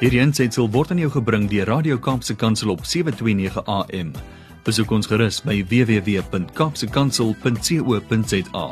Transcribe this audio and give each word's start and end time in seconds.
Hierdie 0.00 0.22
aanseit 0.24 0.56
word 0.56 0.94
aan 0.94 1.00
jou 1.02 1.10
gebring 1.12 1.42
deur 1.52 1.68
Radio 1.68 1.98
Kaapse 2.00 2.32
Kansel 2.32 2.72
op 2.72 2.80
7:29 2.88 3.60
AM. 3.68 4.16
Besoek 4.64 4.88
ons 4.96 5.04
gerus 5.06 5.42
by 5.44 5.60
www.kapsekansel.co.za. 5.68 8.66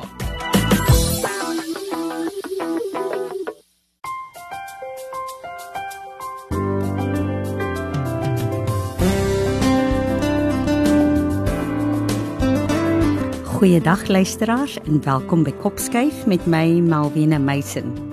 Goeiedag 13.58 14.06
luisteraars 14.08 14.78
en 14.86 15.02
welkom 15.04 15.42
by 15.42 15.52
Kopskyf 15.60 16.26
met 16.26 16.46
my 16.46 16.80
Malwena 16.80 17.38
Meisen. 17.38 18.07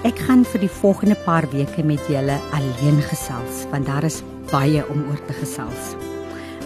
Ek 0.00 0.16
gaan 0.16 0.46
vir 0.48 0.62
die 0.62 0.72
volgende 0.72 1.16
paar 1.26 1.44
weke 1.52 1.82
met 1.84 2.06
julle 2.08 2.38
alleen 2.56 3.02
gesels 3.04 3.66
want 3.68 3.84
daar 3.84 4.06
is 4.08 4.22
baie 4.48 4.80
om 4.88 5.02
oor 5.10 5.20
te 5.28 5.34
gesels. 5.36 5.90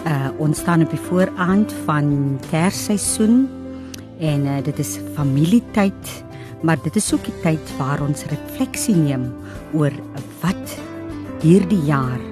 Uh 0.07 0.31
ons 0.39 0.61
staan 0.63 0.85
op 0.87 0.93
die 0.95 1.03
vooraand 1.09 1.75
van 1.83 2.39
Kersseisoen 2.47 3.49
en 4.23 4.47
uh, 4.47 4.61
dit 4.63 4.79
is 4.79 5.01
familietyd, 5.17 6.13
maar 6.63 6.79
dit 6.87 6.95
is 6.95 7.11
ook 7.11 7.27
die 7.27 7.35
tyd 7.43 7.75
waar 7.81 8.05
ons 8.07 8.23
refleksie 8.31 8.95
neem 8.95 9.27
oor 9.75 9.95
wat 10.45 10.79
hierdie 11.43 11.83
jaar 11.91 12.23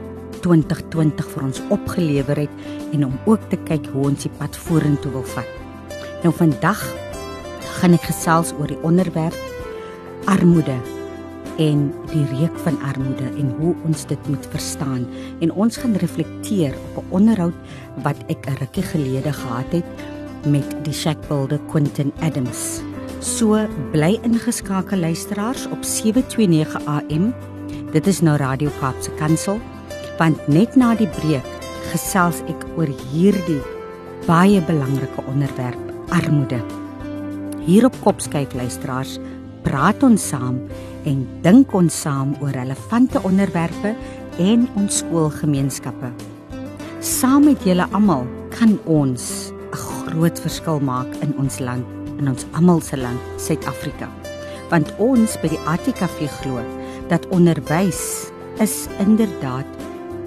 2020 0.47 1.35
vir 1.35 1.49
ons 1.49 1.65
opgelewer 1.75 2.45
het 2.45 2.93
en 2.95 3.09
om 3.11 3.19
ook 3.27 3.51
te 3.51 3.59
kyk 3.67 3.91
hoe 3.91 4.13
ons 4.13 4.29
die 4.29 4.37
pad 4.39 4.55
vorentoe 4.69 5.17
wil 5.19 5.27
vat. 5.35 5.51
Nou 6.23 6.31
vandag 6.31 6.87
gaan 7.81 7.99
ek 7.99 8.07
gesels 8.13 8.55
oor 8.61 8.71
die 8.71 8.85
onderwerp 8.87 9.52
armoede 10.25 10.77
en 11.61 11.91
die 12.13 12.25
reuk 12.39 12.57
van 12.65 12.79
armoede 12.83 13.29
en 13.39 13.55
hoe 13.59 13.75
ons 13.85 14.07
dit 14.07 14.29
moet 14.29 14.47
verstaan 14.51 15.07
en 15.41 15.53
ons 15.53 15.77
gaan 15.77 15.97
reflekteer 16.01 16.75
op 16.95 17.05
'n 17.05 17.13
onderhoud 17.19 17.55
wat 18.03 18.17
ek 18.29 18.47
'n 18.47 18.57
rukkie 18.61 18.83
gelede 18.83 19.33
gehad 19.33 19.73
het 19.73 19.85
met 20.47 20.85
die 20.85 20.93
Shackbuilder 20.93 21.61
Quentin 21.71 22.13
Adams. 22.21 22.81
So 23.19 23.69
bly 23.91 24.19
ingeskakel 24.23 24.99
luisteraars 24.99 25.67
op 25.67 25.83
729 25.83 26.85
AM. 26.85 27.35
Dit 27.93 28.07
is 28.07 28.21
nou 28.21 28.37
Radio 28.37 28.71
Kaapse 28.81 29.11
Kansel 29.11 29.61
want 30.19 30.49
net 30.49 30.77
na 30.77 30.95
die 30.95 31.09
breek 31.09 31.47
gesels 31.93 32.43
ek 32.51 32.67
oor 32.77 32.91
hierdie 33.13 33.61
baie 34.27 34.61
belangrike 34.61 35.25
onderwerp 35.27 35.79
armoede. 36.09 36.61
Hier 37.67 37.87
op 37.87 37.97
Kopskyk 38.03 38.55
luisteraars, 38.55 39.19
praat 39.63 40.03
ons 40.03 40.29
saam 40.33 40.59
en 41.09 41.23
dink 41.45 41.73
ons 41.75 42.01
saam 42.05 42.35
oor 42.41 42.55
relevante 42.57 43.23
onderwerpe 43.27 43.95
en 44.43 44.67
ons 44.79 45.01
skoolgemeenskappe. 45.03 46.13
Saam 47.03 47.49
met 47.49 47.65
julle 47.67 47.87
almal 47.93 48.27
kan 48.55 48.79
ons 48.87 49.53
'n 49.73 49.77
groot 49.77 50.39
verskil 50.41 50.81
maak 50.81 51.11
in 51.23 51.35
ons 51.39 51.59
land, 51.59 51.85
in 52.19 52.29
ons 52.29 52.47
almal 52.53 52.81
se 52.81 52.97
land, 52.97 53.21
Suid-Afrika. 53.37 54.09
Want 54.71 54.95
ons 54.99 55.37
by 55.43 55.49
die 55.49 55.65
ATKV 55.67 56.29
glo 56.41 56.63
dat 57.09 57.27
onderwys 57.29 58.31
is 58.61 58.87
inderdaad 58.99 59.67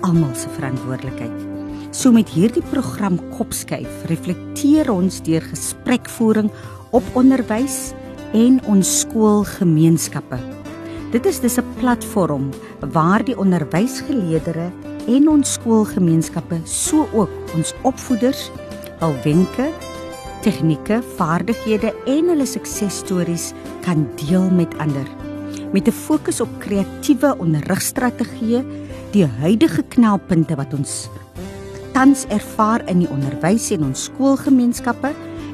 almal 0.02 0.36
se 0.36 0.50
verantwoordelikheid. 0.50 1.56
So 1.92 2.12
met 2.12 2.30
hierdie 2.30 2.64
program 2.72 3.20
Kopskyf 3.38 4.04
reflekteer 4.06 4.92
ons 4.92 5.22
deur 5.24 5.42
gesprekvoering 5.42 6.52
op 6.92 7.04
onderwys 7.14 7.94
en 8.36 8.60
ons 8.68 8.90
skoolgemeenskappe. 9.00 10.38
Dit 11.14 11.26
is 11.26 11.40
dis 11.40 11.58
'n 11.58 11.74
platform 11.80 12.50
waar 12.92 13.24
die 13.24 13.38
onderwysgeleerders 13.38 14.74
en 15.08 15.30
ons 15.30 15.54
skoolgemeenskappe 15.54 16.60
so 16.64 17.08
ook 17.14 17.30
ons 17.56 17.74
opvoeders 17.84 18.52
al 19.00 19.14
wenke, 19.24 19.70
tegnieke, 20.42 21.02
vaardighede 21.16 21.94
en 22.06 22.28
hulle 22.30 22.46
suksesstories 22.46 23.54
kan 23.82 24.08
deel 24.16 24.50
met 24.50 24.78
ander. 24.78 25.08
Met 25.72 25.88
'n 25.88 25.92
fokus 25.92 26.42
op 26.42 26.50
kreatiewe 26.60 27.36
onderrigstrategieë 27.38 28.66
die 29.12 29.26
huidige 29.26 29.84
knelpunte 29.84 30.56
wat 30.56 30.74
ons 30.74 31.10
tans 31.94 32.26
ervaar 32.28 32.82
in 32.90 33.00
die 33.00 33.10
onderwys 33.10 33.72
en 33.72 33.84
ons 33.84 34.04
skoolgemeenskappe 34.04 35.14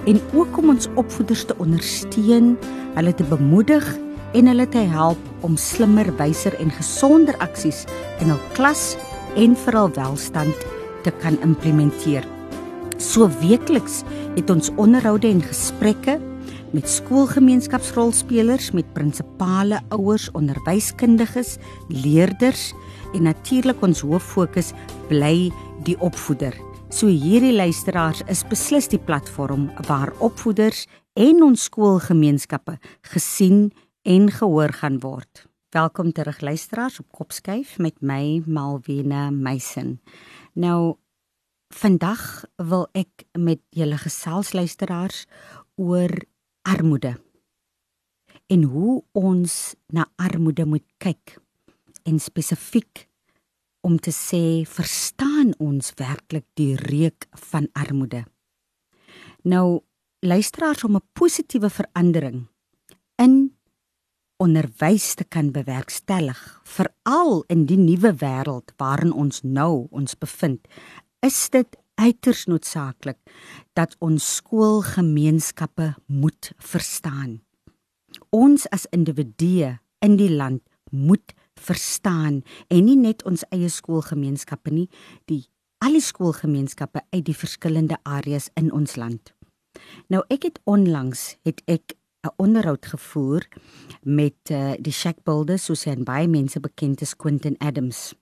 en 0.10 0.22
ook 0.34 0.58
om 0.58 0.74
ons 0.74 0.90
opvoeders 0.96 1.44
te 1.46 1.58
ondersteun, 1.62 2.56
hulle 2.96 3.14
te 3.14 3.28
bemoedig 3.30 3.86
en 4.38 4.48
hulle 4.48 4.68
te 4.72 4.84
help 4.94 5.46
om 5.46 5.58
slimmer, 5.60 6.10
wyser 6.20 6.56
en 6.60 6.72
gesonder 6.74 7.38
aksies 7.44 7.84
in 8.24 8.32
hul 8.32 8.42
klas 8.56 8.96
en 9.40 9.56
vir 9.66 9.78
hul 9.78 9.92
welstand 9.98 10.68
te 11.06 11.14
kan 11.22 11.38
implementeer. 11.46 12.26
So 13.02 13.28
weekliks 13.42 14.02
het 14.38 14.50
ons 14.54 14.72
onderhoude 14.78 15.30
en 15.30 15.42
gesprekke 15.44 16.20
met 16.72 16.88
skoolgemeenskapsrolspelers, 16.88 18.72
met 18.72 18.88
prinsipale, 18.96 19.82
ouers, 19.92 20.30
onderwyskundiges, 20.38 21.58
leerders 21.90 22.72
en 23.12 23.28
natuurlik 23.28 23.82
ons 23.84 24.06
hoof 24.08 24.24
fokus 24.38 24.72
bly 25.10 25.52
die 25.84 25.98
opvoeder. 26.00 26.56
So 26.92 27.08
hierdie 27.08 27.54
luisteraars 27.56 28.20
is 28.28 28.42
beslis 28.44 28.90
die 28.92 29.00
platform 29.00 29.70
waar 29.88 30.10
opvoeders 30.20 30.84
en 31.16 31.40
ons 31.46 31.70
skoolgemeenskappe 31.70 32.74
gesien 33.14 33.70
en 34.04 34.28
gehoor 34.28 34.74
gaan 34.76 34.98
word. 35.00 35.46
Welkom 35.72 36.12
terug 36.12 36.42
luisteraars 36.44 37.00
op 37.00 37.08
Kopskyf 37.16 37.78
met 37.80 37.96
my 38.04 38.42
Malwena 38.44 39.30
Meisen. 39.32 40.02
Nou 40.52 40.98
vandag 41.72 42.44
wil 42.60 42.90
ek 42.92 43.24
met 43.40 43.64
julle 43.72 43.96
gesels 44.04 44.52
luisteraars 44.52 45.24
oor 45.80 46.12
armoede 46.68 47.16
en 48.52 48.68
hoe 48.68 49.00
ons 49.16 49.56
na 49.96 50.10
armoede 50.20 50.68
moet 50.68 50.90
kyk 51.00 51.40
en 52.04 52.20
spesifiek 52.20 53.08
om 53.82 53.98
te 54.00 54.12
sê 54.12 54.64
verstaan 54.68 55.54
ons 55.60 55.94
werklik 55.98 56.46
die 56.54 56.76
reuk 56.76 57.28
van 57.52 57.68
armoede. 57.74 58.26
Nou 59.44 59.82
luisteraars 60.22 60.84
om 60.84 60.96
'n 60.96 61.10
positiewe 61.14 61.70
verandering 61.70 62.48
in 63.16 63.58
onderwys 64.38 65.14
te 65.14 65.24
kan 65.24 65.52
bewerkstellig, 65.52 66.62
veral 66.64 67.44
in 67.48 67.66
die 67.66 67.78
nuwe 67.78 68.14
wêreld 68.14 68.74
waarin 68.78 69.14
ons 69.14 69.42
nou 69.42 69.88
ons 69.90 70.18
bevind, 70.18 70.68
is 71.20 71.50
dit 71.50 71.78
uiters 72.02 72.46
noodsaaklik 72.50 73.20
dat 73.78 73.96
ons 74.00 74.36
skoolgemeenskappe 74.36 75.94
moet 76.06 76.52
verstaan. 76.58 77.42
Ons 78.30 78.66
as 78.74 78.88
individue 78.90 79.78
in 80.02 80.18
die 80.18 80.32
land 80.32 80.64
moet 80.90 81.34
verstaan 81.62 82.42
en 82.68 82.86
nie 82.86 82.98
net 82.98 83.24
ons 83.30 83.46
eie 83.54 83.70
skoolgemeenskappe 83.70 84.74
nie, 84.74 84.88
die 85.30 85.46
al 85.82 85.98
die 85.98 86.04
skoolgemeenskappe 86.06 87.02
uit 87.10 87.26
die 87.26 87.38
verskillende 87.38 87.98
areas 88.06 88.50
in 88.60 88.70
ons 88.74 88.98
land. 89.02 89.34
Nou 90.14 90.22
ek 90.30 90.46
het 90.50 90.60
onlangs 90.70 91.36
het 91.48 91.62
ek 91.66 91.96
'n 92.22 92.34
onderhoud 92.38 92.86
gevoer 92.86 93.48
met 94.02 94.38
uh, 94.52 94.74
die 94.80 94.94
Shack 94.94 95.24
Builders 95.24 95.66
soos 95.66 95.86
hy 95.86 95.92
en 95.92 96.04
baie 96.06 96.28
mense 96.28 96.60
bekend 96.60 97.02
is 97.02 97.16
Quentin 97.16 97.58
Adams. 97.58 98.14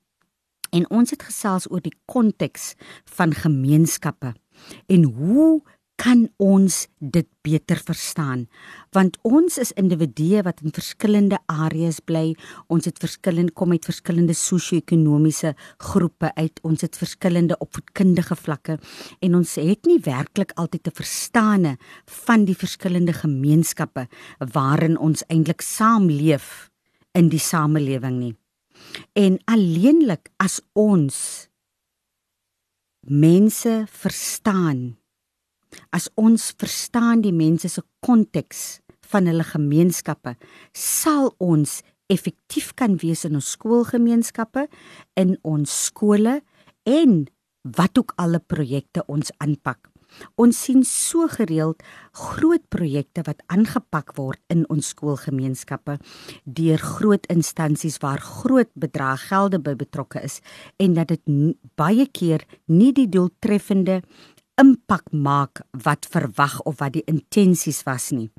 En 0.72 0.90
ons 0.90 1.10
het 1.10 1.24
gesels 1.24 1.68
oor 1.72 1.82
die 1.82 1.96
konteks 2.06 2.76
van 3.04 3.34
gemeenskappe 3.34 4.34
en 4.88 5.04
hoe 5.04 5.62
kan 6.00 6.28
ons 6.40 6.76
dit 7.00 7.28
beter 7.44 7.80
verstaan. 7.84 8.46
Want 8.96 9.18
ons 9.28 9.58
is 9.60 9.74
individue 9.76 10.42
wat 10.48 10.62
in 10.64 10.74
verskillende 10.74 11.40
areas 11.52 12.00
bly. 12.00 12.36
Ons 12.72 12.88
het 12.88 13.00
verskillend 13.02 13.54
kom 13.58 13.76
uit 13.76 13.88
verskillende 13.88 14.36
sosio-ekonomiese 14.38 15.54
groepe 15.90 16.32
uit. 16.38 16.62
Ons 16.64 16.86
het 16.88 16.96
verskillende 17.00 17.58
opvoedkundige 17.60 18.38
vlakke. 18.40 18.78
En 19.20 19.36
ons 19.42 19.56
het 19.60 19.90
nie 19.90 20.00
werklik 20.06 20.56
altyd 20.56 20.88
te 20.88 20.96
verstaane 20.96 21.76
van 22.24 22.48
die 22.48 22.58
verskillende 22.58 23.14
gemeenskappe 23.14 24.08
waarin 24.54 24.98
ons 24.98 25.26
eintlik 25.28 25.66
saamleef 25.66 26.70
in 27.18 27.28
die 27.32 27.44
samelewing 27.44 28.20
nie. 28.22 28.36
En 29.20 29.36
alleenlik 29.52 30.32
as 30.40 30.62
ons 30.80 31.50
mense 33.10 33.84
verstaan 33.90 34.99
As 35.96 36.10
ons 36.20 36.52
verstaan 36.60 37.24
die 37.26 37.36
mense 37.36 37.70
se 37.70 37.84
konteks 38.06 38.80
van 39.10 39.30
hulle 39.30 39.46
gemeenskappe, 39.46 40.36
sal 40.74 41.34
ons 41.42 41.80
effektief 42.10 42.74
kan 42.78 42.98
wees 43.02 43.26
in 43.28 43.38
ons 43.38 43.54
skoolgemeenskappe, 43.56 44.66
in 45.18 45.38
ons 45.46 45.70
skole 45.90 46.40
en 46.90 47.22
wat 47.78 48.02
ook 48.02 48.16
alle 48.18 48.40
projekte 48.40 49.06
ons 49.08 49.32
aanpak. 49.38 49.90
Ons 50.42 50.58
sien 50.66 50.82
so 50.88 51.28
gereeld 51.30 51.84
groot 52.18 52.64
projekte 52.74 53.22
wat 53.28 53.44
aangepak 53.54 54.16
word 54.18 54.42
in 54.54 54.64
ons 54.74 54.90
skoolgemeenskappe 54.96 56.00
deur 56.60 56.82
groot 56.96 57.30
instansies 57.30 58.00
waar 58.02 58.22
groot 58.24 58.72
bedrae 58.74 59.20
gelde 59.28 59.62
by 59.62 59.76
betrokke 59.78 60.24
is 60.26 60.40
en 60.82 60.98
dat 60.98 61.14
dit 61.14 61.22
baie 61.78 62.08
keer 62.10 62.46
nie 62.66 62.92
die 62.98 63.10
doeltreffende 63.12 64.02
impak 64.60 65.12
maak 65.12 65.62
wat 65.84 66.08
verwag 66.12 66.60
of 66.68 66.80
wat 66.80 66.94
die 66.98 67.06
intensies 67.08 67.84
was 67.88 68.10
nie. 68.12 68.30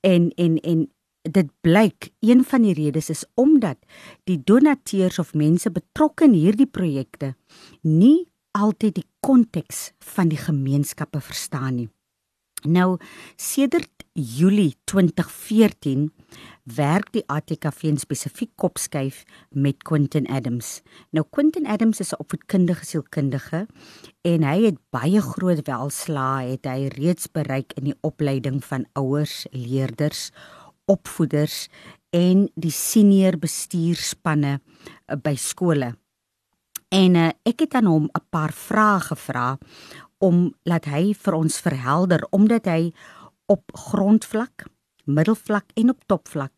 En 0.00 0.30
en 0.36 0.58
en 0.60 0.90
dit 1.22 1.50
blyk 1.62 2.10
een 2.20 2.42
van 2.44 2.62
die 2.66 2.74
redes 2.74 3.10
is 3.10 3.24
omdat 3.34 3.78
die 4.26 4.40
donateurs 4.44 5.18
of 5.22 5.34
mense 5.34 5.70
betrokke 5.70 6.26
in 6.26 6.34
hierdie 6.34 6.66
projekte 6.66 7.34
nie 7.82 8.26
altyd 8.58 8.98
die 8.98 9.06
konteks 9.20 9.92
van 10.14 10.28
die 10.28 10.40
gemeenskappe 10.40 11.20
verstaan 11.20 11.76
nie. 11.76 11.88
Nou 12.62 12.98
sedert 13.36 14.04
Julie 14.12 14.74
2014 14.84 16.10
werk 16.62 17.10
die 17.12 17.24
ATKV 17.26 17.82
in 17.90 17.98
spesifiek 17.98 18.50
kopskuif 18.56 19.24
met 19.50 19.82
Quentin 19.82 20.28
Adams. 20.30 20.80
Nou 21.10 21.24
Quentin 21.30 21.66
Adams 21.66 22.00
is 22.00 22.12
'n 22.12 22.20
opvoedkundige 22.22 22.84
sielkundige 22.84 23.66
en 24.22 24.42
hy 24.42 24.64
het 24.64 24.78
baie 24.90 25.20
groot 25.20 25.66
welslae 25.66 26.50
het 26.50 26.64
hy 26.64 26.88
reeds 26.88 27.26
bereik 27.26 27.72
in 27.72 27.84
die 27.84 27.98
opleiding 28.00 28.64
van 28.64 28.86
ouers, 28.92 29.46
leerders, 29.50 30.30
opvoeders 30.86 31.68
en 32.10 32.48
die 32.54 32.70
senior 32.70 33.38
bestuurspanne 33.38 34.60
eh, 35.06 35.16
by 35.16 35.34
skole. 35.34 35.96
En 36.92 37.14
uh, 37.16 37.30
ek 37.48 37.64
het 37.64 37.74
aan 37.74 37.88
hom 37.88 38.04
'n 38.04 38.26
paar 38.30 38.52
vrae 38.52 39.00
gevra 39.00 39.58
om 40.18 40.54
laat 40.62 40.84
hy 40.84 41.14
vir 41.14 41.34
ons 41.34 41.60
verhelder 41.60 42.26
omdat 42.30 42.64
hy 42.66 42.92
op 43.46 43.72
grondvlak, 43.72 44.66
middelvlak 45.04 45.72
en 45.76 45.90
op 45.90 46.04
topvlak 46.06 46.52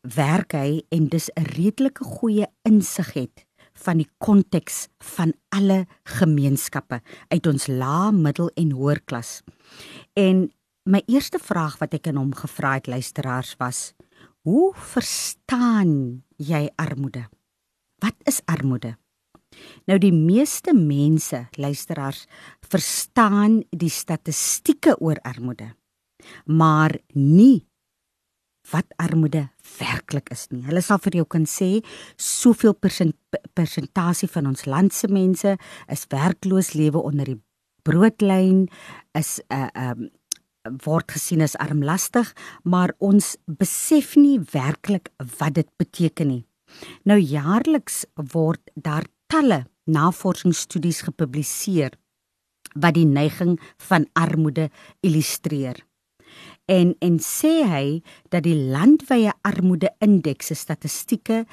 werk 0.00 0.54
hy 0.56 0.82
en 0.90 1.08
dis 1.08 1.30
'n 1.36 1.44
redelike 1.56 2.04
goeie 2.04 2.46
insig 2.64 3.12
het 3.14 3.46
van 3.80 4.00
die 4.00 4.08
konteks 4.18 4.88
van 5.16 5.32
alle 5.48 5.86
gemeenskappe 6.04 7.00
uit 7.28 7.46
ons 7.46 7.66
lae, 7.66 8.12
middel 8.12 8.50
en 8.56 8.72
hoër 8.76 9.00
klas. 9.04 9.42
En 10.14 10.50
my 10.84 11.02
eerste 11.06 11.38
vraag 11.38 11.78
wat 11.78 11.94
ek 11.94 12.08
aan 12.10 12.20
hom 12.20 12.34
gevra 12.34 12.74
het 12.74 12.86
luisteraars 12.86 13.54
was: 13.58 13.92
Hoe 14.42 14.72
verstaan 14.74 16.24
jy 16.36 16.68
armoede? 16.76 17.28
Wat 18.00 18.16
is 18.24 18.40
armoede? 18.44 18.96
Nou 19.86 19.98
die 19.98 20.14
meeste 20.14 20.72
mense, 20.74 21.48
luisteraars, 21.58 22.26
verstaan 22.70 23.62
die 23.70 23.90
statistieke 23.90 24.94
oor 25.00 25.18
armoede, 25.26 25.74
maar 26.46 26.94
nie 27.12 27.69
wat 28.70 28.86
armoede 28.96 29.48
werklik 29.78 30.30
is 30.34 30.46
nie. 30.50 30.62
Hulle 30.66 30.82
sal 30.82 31.00
vir 31.02 31.20
jou 31.20 31.26
kan 31.26 31.46
sê 31.46 31.80
soveel 32.16 32.76
persentasie 33.54 34.28
van 34.28 34.50
ons 34.52 34.66
land 34.66 34.94
se 34.94 35.10
mense 35.10 35.56
is 35.88 36.06
werkloos, 36.10 36.74
lewe 36.74 37.02
onder 37.02 37.34
die 37.34 37.40
broodlyn, 37.82 38.68
is 39.14 39.40
'n 39.50 39.54
uh, 39.56 39.90
um 39.90 40.10
word 40.84 41.12
gesien 41.12 41.40
as 41.40 41.56
armlastig, 41.56 42.34
maar 42.64 42.92
ons 42.98 43.36
besef 43.46 44.16
nie 44.16 44.38
werklik 44.52 45.08
wat 45.38 45.54
dit 45.54 45.68
beteken 45.80 46.28
nie. 46.28 46.44
Nou 47.04 47.18
jaarliks 47.18 48.04
word 48.14 48.60
daar 48.74 49.06
talle 49.26 49.64
navorsingsstudies 49.86 51.02
gepubliseer 51.08 51.96
wat 52.74 52.94
die 52.94 53.06
neiging 53.06 53.56
van 53.88 54.06
armoede 54.12 54.68
illustreer 55.00 55.80
en 56.70 56.94
en 57.00 57.18
sê 57.18 57.62
hy 57.66 58.00
dat 58.30 58.44
die 58.44 58.56
landwyse 58.56 59.32
armoede 59.46 59.90
indeks 60.04 60.50
se 60.50 60.56
statistieke 60.58 61.44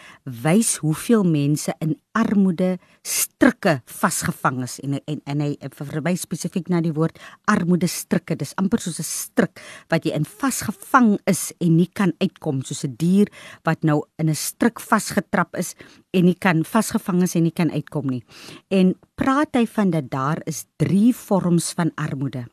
wys 0.43 0.77
hoeveel 0.83 1.23
mense 1.23 1.73
in 1.81 1.95
armoede 2.17 2.77
strikke 3.05 3.77
vasgevang 3.85 4.63
is. 4.65 4.79
En 4.83 4.97
en 4.99 5.21
en 5.25 5.43
hy 5.45 5.51
verwys 5.77 6.25
spesifiek 6.25 6.69
na 6.69 6.81
die 6.81 6.93
woord 6.93 7.19
armoede 7.49 7.89
strikke. 7.89 8.35
Dis 8.35 8.55
amper 8.57 8.81
soos 8.81 8.99
'n 8.99 9.07
strik 9.07 9.61
wat 9.89 10.05
jy 10.05 10.13
in 10.13 10.25
vasgevang 10.25 11.17
is 11.25 11.53
en 11.61 11.77
nie 11.77 11.89
kan 11.93 12.13
uitkom 12.19 12.63
soos 12.63 12.83
'n 12.83 12.95
dier 12.97 13.27
wat 13.63 13.83
nou 13.83 14.03
in 14.17 14.29
'n 14.29 14.35
strik 14.35 14.79
vasgetrap 14.79 15.55
is 15.55 15.75
en 16.13 16.25
nie 16.25 16.37
kan 16.37 16.63
vasgevang 16.63 17.23
is 17.23 17.35
en 17.35 17.43
nie 17.43 17.51
kan 17.53 17.71
uitkom 17.71 18.07
nie. 18.09 18.23
En 18.69 18.95
praat 19.15 19.55
hy 19.55 19.65
van 19.65 19.89
dat 19.89 20.09
daar 20.09 20.41
is 20.45 20.65
3 20.77 21.13
vorms 21.15 21.73
van 21.73 21.91
armoede 21.95 22.45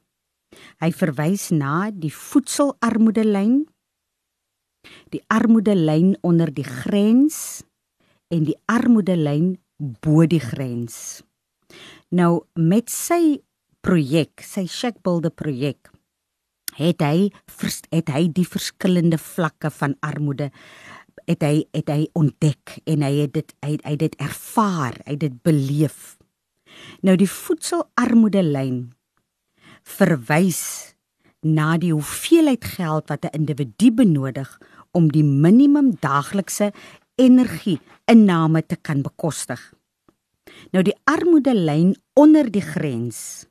Hy 0.82 0.90
verwys 0.94 1.50
na 1.54 1.90
die 1.90 2.12
voedselarmoedelyn, 2.12 3.64
die 5.14 5.22
armoedelyn 5.32 6.14
onder 6.22 6.52
die 6.52 6.66
grens 6.66 7.64
en 8.32 8.44
die 8.48 8.56
armoedelyn 8.68 9.54
bo 10.04 10.26
die 10.28 10.42
grens. 10.42 11.22
Nou 12.14 12.44
met 12.54 12.92
sy 12.92 13.40
projek, 13.84 14.44
sy 14.44 14.66
Shackbuilder 14.70 15.32
projek, 15.34 15.90
het 16.74 17.02
hy 17.04 17.30
het 17.94 18.10
hy 18.10 18.26
die 18.34 18.46
verskillende 18.48 19.18
vlakke 19.20 19.70
van 19.70 19.94
armoede 20.02 20.50
het 21.28 21.44
hy 21.44 21.62
het 21.72 21.90
hy 21.92 22.06
ontdek 22.18 22.78
en 22.90 23.04
hy 23.04 23.12
het 23.22 23.32
dit 23.36 23.54
hy, 23.64 23.76
hy 23.84 23.94
het 23.94 24.02
dit 24.02 24.16
ervaar, 24.20 24.98
hy 25.06 25.14
het 25.16 25.22
dit 25.22 25.36
beleef. 25.46 26.16
Nou 27.06 27.14
die 27.20 27.30
voedselarmoedelyn 27.30 28.78
verwys 29.84 30.94
na 31.44 31.76
die 31.78 31.92
hoeveelheid 31.92 32.64
geld 32.64 33.08
wat 33.08 33.24
'n 33.24 33.36
individu 33.40 33.92
benodig 33.92 34.58
om 34.92 35.10
die 35.12 35.24
minimum 35.24 35.96
daaglikse 36.00 36.72
energie-inname 37.14 38.66
te 38.66 38.76
kan 38.76 39.02
bekostig. 39.02 39.72
Nou 40.72 40.82
die 40.82 40.96
armoedelyn 41.04 41.96
onder 42.14 42.50
die 42.50 42.64
grens 42.64 43.46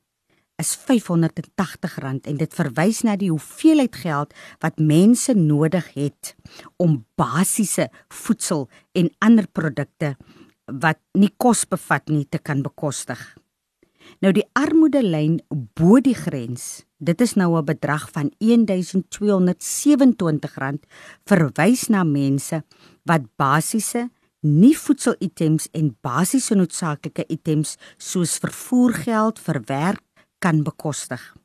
is 0.61 0.77
R580 0.77 1.97
en 2.29 2.37
dit 2.37 2.53
verwys 2.53 3.01
na 3.03 3.15
die 3.19 3.31
hoeveelheid 3.31 3.95
geld 3.95 4.33
wat 4.59 4.77
mense 4.77 5.33
nodig 5.33 5.93
het 5.93 6.35
om 6.77 7.05
basiese 7.15 7.89
voedsel 8.07 8.69
en 8.93 9.09
ander 9.19 9.47
produkte 9.47 10.15
wat 10.65 10.99
nie 11.17 11.33
kos 11.37 11.65
bevat 11.67 12.07
nie 12.07 12.25
te 12.29 12.39
kan 12.39 12.61
bekostig. 12.61 13.19
Nou 14.23 14.29
die 14.31 14.45
armoedelyn 14.55 15.41
bo 15.75 15.97
die 15.99 16.15
grens, 16.15 16.87
dit 17.03 17.19
is 17.21 17.35
nou 17.35 17.59
'n 17.59 17.65
bedrag 17.67 18.07
van 18.15 18.31
R1227 18.39 20.79
verwys 21.27 21.89
na 21.89 22.03
mense 22.03 22.63
wat 23.03 23.21
basiese 23.35 24.09
nie 24.39 24.77
voedselitems 24.77 25.67
en 25.73 25.97
basiese 26.01 26.55
noodsaaklike 26.55 27.25
items 27.27 27.77
soos 27.97 28.37
vervoergeld 28.37 29.39
vir 29.39 29.61
werk 29.67 30.03
kan 30.39 30.63
bekostig. 30.63 31.35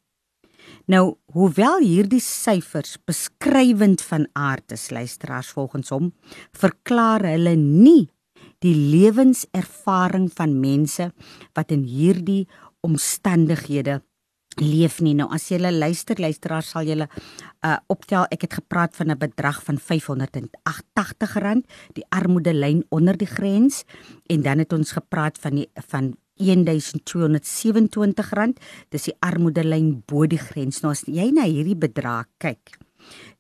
Nou, 0.86 1.16
hoewel 1.32 1.80
hierdie 1.80 2.20
syfers 2.20 2.96
beskrywend 3.04 4.02
van 4.02 4.28
aard 4.32 4.72
is, 4.72 4.90
luisteraars 4.90 5.48
volgens 5.48 5.88
hom, 5.88 6.12
verklaar 6.52 7.22
hulle 7.22 7.56
nie 7.56 8.08
die 8.64 8.74
lewenservaring 8.74 10.26
van 10.34 10.56
mense 10.60 11.10
wat 11.54 11.74
in 11.74 11.84
hierdie 11.86 12.46
omstandighede 12.80 14.02
leef 14.60 15.00
nie. 15.00 15.14
Nou 15.14 15.28
as 15.34 15.50
jy 15.50 15.58
luister, 15.60 16.16
luisteraar 16.20 16.62
sal 16.66 16.82
jy 16.86 16.96
uh 17.02 17.08
optel 17.90 18.26
ek 18.30 18.42
het 18.46 18.54
gepraat 18.60 18.96
van 18.96 19.10
'n 19.10 19.18
bedrag 19.18 19.62
van 19.64 19.78
R580, 19.78 21.62
die 21.92 22.04
armoedelyn 22.08 22.84
onder 22.90 23.16
die 23.16 23.26
grens 23.26 23.84
en 24.26 24.42
dan 24.42 24.58
het 24.58 24.72
ons 24.72 24.92
gepraat 24.92 25.38
van 25.38 25.54
die 25.54 25.70
van 25.74 26.16
R1227, 26.38 28.52
dis 28.88 29.02
die 29.02 29.16
armoedelyn 29.20 30.02
bo 30.06 30.26
die 30.26 30.38
grens. 30.38 30.80
Nou 30.80 30.92
as 30.92 31.02
jy 31.06 31.30
na 31.30 31.42
hierdie 31.42 31.76
bedrag 31.76 32.26
kyk, 32.38 32.78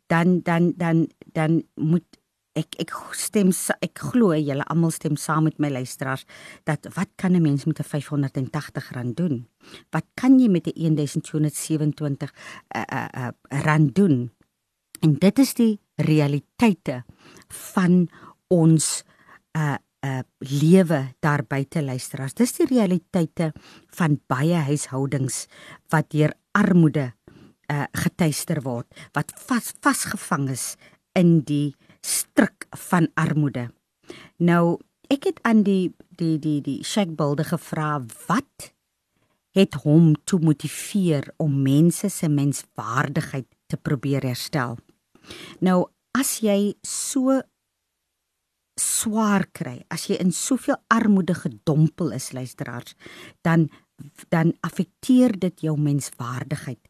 dan 0.06 0.40
dan 0.42 0.72
dan 0.76 1.08
dan 1.32 1.62
moet 1.74 2.17
ek 2.58 2.78
ek 2.82 2.92
stem 3.16 3.52
ek 3.80 4.02
glo 4.12 4.32
julle 4.34 4.66
almal 4.72 4.92
stem 4.94 5.16
saam 5.16 5.46
met 5.48 5.58
my 5.62 5.70
luisteraars 5.70 6.26
dat 6.66 6.88
wat 6.96 7.10
kan 7.16 7.36
'n 7.36 7.42
mens 7.42 7.64
met 7.64 7.78
'n 7.78 7.84
R580 7.84 9.14
doen? 9.14 9.46
Wat 9.90 10.06
kan 10.14 10.38
jy 10.38 10.48
met 10.48 10.66
'n 10.66 10.94
1227 10.94 12.32
uh, 12.74 12.82
uh, 12.92 13.08
uh, 13.14 13.30
rand 13.64 13.94
doen? 13.94 14.30
En 15.00 15.14
dit 15.14 15.38
is 15.38 15.54
die 15.54 15.78
realiteite 15.96 17.04
van 17.48 18.08
ons 18.48 19.04
uh 19.56 19.76
uh 20.06 20.22
lewe 20.38 21.14
daar 21.20 21.42
buite 21.42 21.82
luisteraars. 21.82 22.34
Dis 22.34 22.52
die 22.52 22.66
realiteite 22.66 23.52
van 23.90 24.20
baie 24.26 24.54
huishoudings 24.54 25.46
wat 25.90 26.10
deur 26.10 26.32
armoede 26.52 27.12
uh 27.72 27.84
getuister 27.92 28.62
word, 28.62 28.86
wat 29.12 29.32
vas 29.46 29.74
vasgevang 29.80 30.48
is 30.50 30.76
in 31.18 31.40
die 31.42 31.74
stryk 32.08 32.66
van 32.88 33.08
armoede. 33.20 33.68
Nou, 34.40 34.78
ek 35.12 35.28
het 35.30 35.40
aan 35.48 35.62
die 35.66 35.92
die 36.18 36.38
die 36.42 36.58
die 36.64 36.80
shackbuilder 36.84 37.46
gevra 37.52 37.98
wat 38.26 38.72
het 39.56 39.78
hom 39.84 40.12
toe 40.28 40.40
motiveer 40.42 41.30
om 41.42 41.62
mense 41.62 42.10
se 42.12 42.28
menswaardigheid 42.28 43.46
te 43.66 43.76
probeer 43.76 44.26
herstel. 44.26 44.76
Nou 45.60 45.86
as 46.18 46.38
jy 46.42 46.74
so 46.86 47.40
swaar 48.78 49.48
kry, 49.54 49.80
as 49.90 50.06
jy 50.10 50.18
in 50.22 50.30
soveel 50.34 50.78
armoede 50.92 51.34
gedompel 51.34 52.12
is, 52.16 52.32
luisteraars, 52.32 52.94
dan 53.42 53.68
dan 54.30 54.52
affekteer 54.62 55.34
dit 55.42 55.64
jou 55.66 55.74
menswaardigheid. 55.74 56.80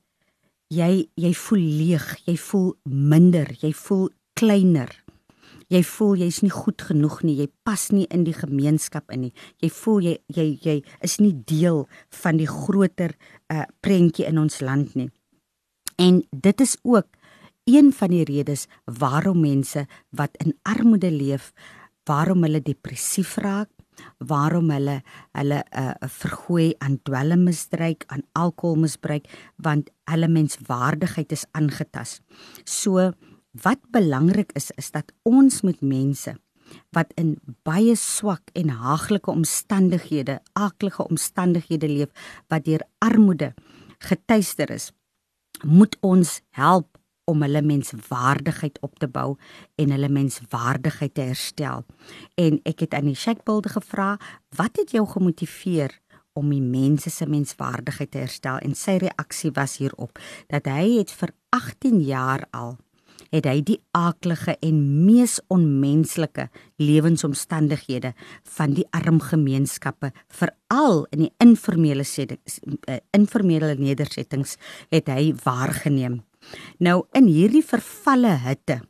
Jy 0.69 1.09
jy 1.17 1.33
voel 1.33 1.65
leeg, 1.81 2.09
jy 2.27 2.37
voel 2.37 2.75
minder, 2.85 3.49
jy 3.63 3.73
voel 3.73 4.11
kleiner. 4.39 4.91
Jy 5.69 5.83
voel 5.85 6.23
jy's 6.23 6.41
nie 6.41 6.53
goed 6.53 6.81
genoeg 6.81 7.21
nie, 7.27 7.35
jy 7.43 7.49
pas 7.67 7.89
nie 7.93 8.07
in 8.15 8.23
die 8.25 8.37
gemeenskap 8.37 9.11
in 9.13 9.27
nie. 9.27 9.35
Jy 9.61 9.69
voel 9.83 10.07
jy 10.07 10.15
jy 10.33 10.47
jy 10.65 10.77
is 11.05 11.19
nie 11.21 11.35
deel 11.51 11.85
van 12.23 12.41
die 12.41 12.49
groter 12.49 13.17
uh 13.53 13.67
prentjie 13.85 14.29
in 14.29 14.41
ons 14.41 14.61
land 14.65 14.95
nie. 14.97 15.11
En 15.99 16.23
dit 16.31 16.61
is 16.65 16.77
ook 16.83 17.09
een 17.69 17.93
van 17.93 18.15
die 18.15 18.25
redes 18.25 18.67
waarom 18.85 19.43
mense 19.45 19.85
wat 20.17 20.39
in 20.45 20.55
armoede 20.63 21.11
leef, 21.13 21.53
waarom 22.09 22.47
hulle 22.47 22.63
depressief 22.65 23.37
raak, 23.45 23.69
waarom 24.19 24.71
hulle 24.71 25.03
hulle 25.37 25.59
'n 25.61 25.81
uh, 25.81 26.09
vergooi 26.09 26.75
aan 26.79 27.01
dwelmmisbruik, 27.03 28.05
aan 28.07 28.23
alkoholmisbruik, 28.33 29.29
want 29.57 29.91
hulle 30.05 30.29
menswaardigheid 30.29 31.33
is 31.33 31.47
aangetast. 31.53 32.23
So 32.65 33.13
wat 33.63 33.81
belangrik 33.95 34.53
is 34.59 34.71
is 34.77 34.91
dat 34.91 35.13
ons 35.23 35.63
met 35.63 35.81
mense 35.81 36.35
wat 36.93 37.13
in 37.17 37.37
baie 37.65 37.95
swak 37.97 38.51
en 38.53 38.69
haaglike 38.69 39.31
omstandighede, 39.31 40.39
aaklige 40.53 41.07
omstandighede 41.09 41.89
leef 41.89 42.33
wat 42.53 42.67
deur 42.69 42.85
armoede 43.05 43.55
getuister 44.05 44.71
is, 44.71 44.91
moet 45.65 45.97
ons 46.05 46.41
help 46.57 46.99
om 47.29 47.43
hulle 47.45 47.63
menswaardigheid 47.63 48.79
op 48.85 48.99
te 48.99 49.09
bou 49.13 49.37
en 49.81 49.93
hulle 49.93 50.09
menswaardigheid 50.09 51.15
te 51.15 51.27
herstel. 51.29 51.85
En 52.41 52.61
ek 52.69 52.87
het 52.87 52.97
aan 52.97 53.11
die 53.11 53.19
Shakbilde 53.19 53.75
gevra, 53.75 54.15
wat 54.57 54.81
het 54.81 54.95
jou 54.97 55.05
gemotiveer 55.09 55.93
om 56.39 56.49
die 56.55 56.63
mense 56.63 57.11
se 57.13 57.27
menswaardigheid 57.29 58.13
te 58.15 58.23
herstel? 58.23 58.63
En 58.65 58.77
sy 58.79 58.97
reaksie 59.03 59.53
was 59.57 59.77
hierop 59.83 60.21
dat 60.49 60.71
hy 60.71 61.01
het 61.01 61.13
vir 61.21 61.35
18 61.53 62.01
jaar 62.07 62.47
al 62.57 62.79
het 63.35 63.49
hy 63.49 63.61
die 63.63 63.79
aaklige 63.97 64.57
en 64.65 64.81
mees 65.07 65.39
onmenslike 65.49 66.49
lewensomstandighede 66.77 68.15
van 68.57 68.77
die 68.79 68.87
arm 68.97 69.21
gemeenskappe 69.21 70.13
veral 70.29 71.05
in 71.13 71.27
die 71.27 71.33
informele 71.45 72.05
eh, 72.05 73.01
informele 73.17 73.75
nedersettings 73.79 74.57
het 74.91 75.09
hy 75.13 75.33
waargeneem 75.45 76.23
Nou 76.83 77.03
in 77.17 77.29
hierdie 77.31 77.65
vervalle 77.67 78.35
hitte 78.45 78.81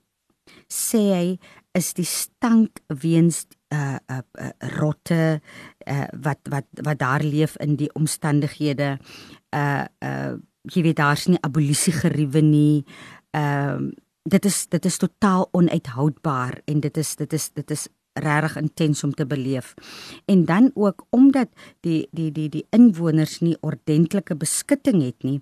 sê 0.69 1.01
hy 1.13 1.29
is 1.77 1.93
die 1.97 2.07
stank 2.09 2.83
weens 3.03 3.45
uh 3.73 3.97
uh, 4.09 4.23
uh 4.41 4.53
rotte 4.79 5.41
uh 5.85 6.07
wat 6.25 6.41
wat 6.53 6.69
wat 6.85 7.01
daar 7.01 7.25
leef 7.25 7.57
in 7.65 7.77
die 7.81 7.91
omstandighede 7.97 8.97
uh 9.57 9.85
uh 10.05 10.37
jy 10.69 10.83
weet 10.85 11.01
daar's 11.01 11.29
nie 11.29 11.41
abolisie 11.41 11.95
geriewe 11.97 12.43
nie. 12.45 12.85
Ehm 13.33 13.89
uh, 13.89 13.97
dit 14.29 14.45
is 14.45 14.67
dit 14.69 14.85
is 14.85 14.97
totaal 14.97 15.49
onuithoudbaar 15.53 16.61
en 16.65 16.81
dit 16.81 16.97
is 16.97 17.17
dit 17.17 17.33
is 17.33 17.51
dit 17.55 17.71
is 17.71 17.89
regtig 18.19 18.57
intens 18.57 19.05
om 19.05 19.13
te 19.15 19.27
beleef. 19.27 19.75
En 20.27 20.45
dan 20.45 20.71
ook 20.75 21.07
omdat 21.11 21.49
die 21.81 22.09
die 22.11 22.33
die 22.33 22.49
die 22.49 22.67
inwoners 22.71 23.39
nie 23.41 23.57
ordentlike 23.61 24.37
beskutting 24.37 25.03
het 25.03 25.23
nie, 25.23 25.41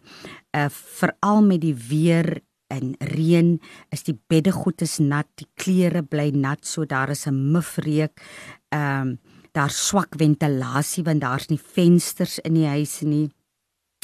uh 0.56 0.68
veral 0.70 1.42
met 1.42 1.60
die 1.60 1.74
weer 1.88 2.40
en 2.66 2.94
reën 2.98 3.60
is 3.94 4.02
die 4.02 4.18
beddegoed 4.26 4.82
is 4.82 4.98
nat, 4.98 5.28
die 5.38 5.48
klere 5.54 6.02
bly 6.02 6.30
nat, 6.34 6.66
so 6.66 6.84
daar 6.84 7.10
is 7.10 7.26
'n 7.26 7.52
mufreek. 7.52 8.20
Ehm 8.68 9.00
um, 9.00 9.18
daar 9.52 9.70
swak 9.70 10.14
ventilasie 10.18 11.04
want 11.04 11.20
daar's 11.20 11.48
nie 11.48 11.60
vensters 11.60 12.38
in 12.38 12.54
die 12.54 12.66
huise 12.66 13.06
nie. 13.06 13.30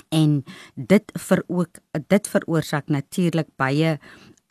En 0.09 0.45
dit 0.75 1.13
vir 1.29 1.45
ook 1.47 1.79
dit 2.09 2.29
veroorsaak 2.29 2.89
natuurlik 2.89 3.49
baie 3.57 3.99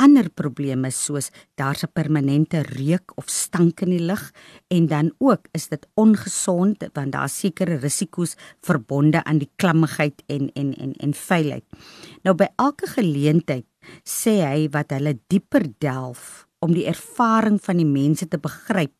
ander 0.01 0.29
probleme 0.33 0.89
soos 0.91 1.29
daar's 1.55 1.83
'n 1.83 1.93
permanente 1.93 2.61
reuk 2.61 3.11
of 3.15 3.29
stank 3.29 3.81
in 3.81 3.89
die 3.89 4.05
lug 4.11 4.31
en 4.67 4.87
dan 4.87 5.11
ook 5.19 5.47
is 5.53 5.67
dit 5.67 5.87
ongesond 5.93 6.83
want 6.93 7.11
daar's 7.11 7.39
sekere 7.39 7.75
risiko's 7.75 8.35
verbonde 8.61 9.23
aan 9.23 9.37
die 9.37 9.51
klammigheid 9.55 10.23
en 10.27 10.51
en 10.53 10.73
en 10.75 10.93
en 10.93 11.13
veiligheid. 11.13 11.65
Nou 12.23 12.35
by 12.35 12.47
elke 12.55 12.87
geleentheid 12.87 13.65
sê 14.03 14.41
hy 14.41 14.69
wat 14.69 14.91
hulle 14.91 15.19
dieper 15.27 15.65
delf 15.77 16.47
om 16.59 16.73
die 16.73 16.85
ervaring 16.85 17.59
van 17.61 17.77
die 17.77 17.89
mense 17.89 18.27
te 18.27 18.37
begryp, 18.37 18.93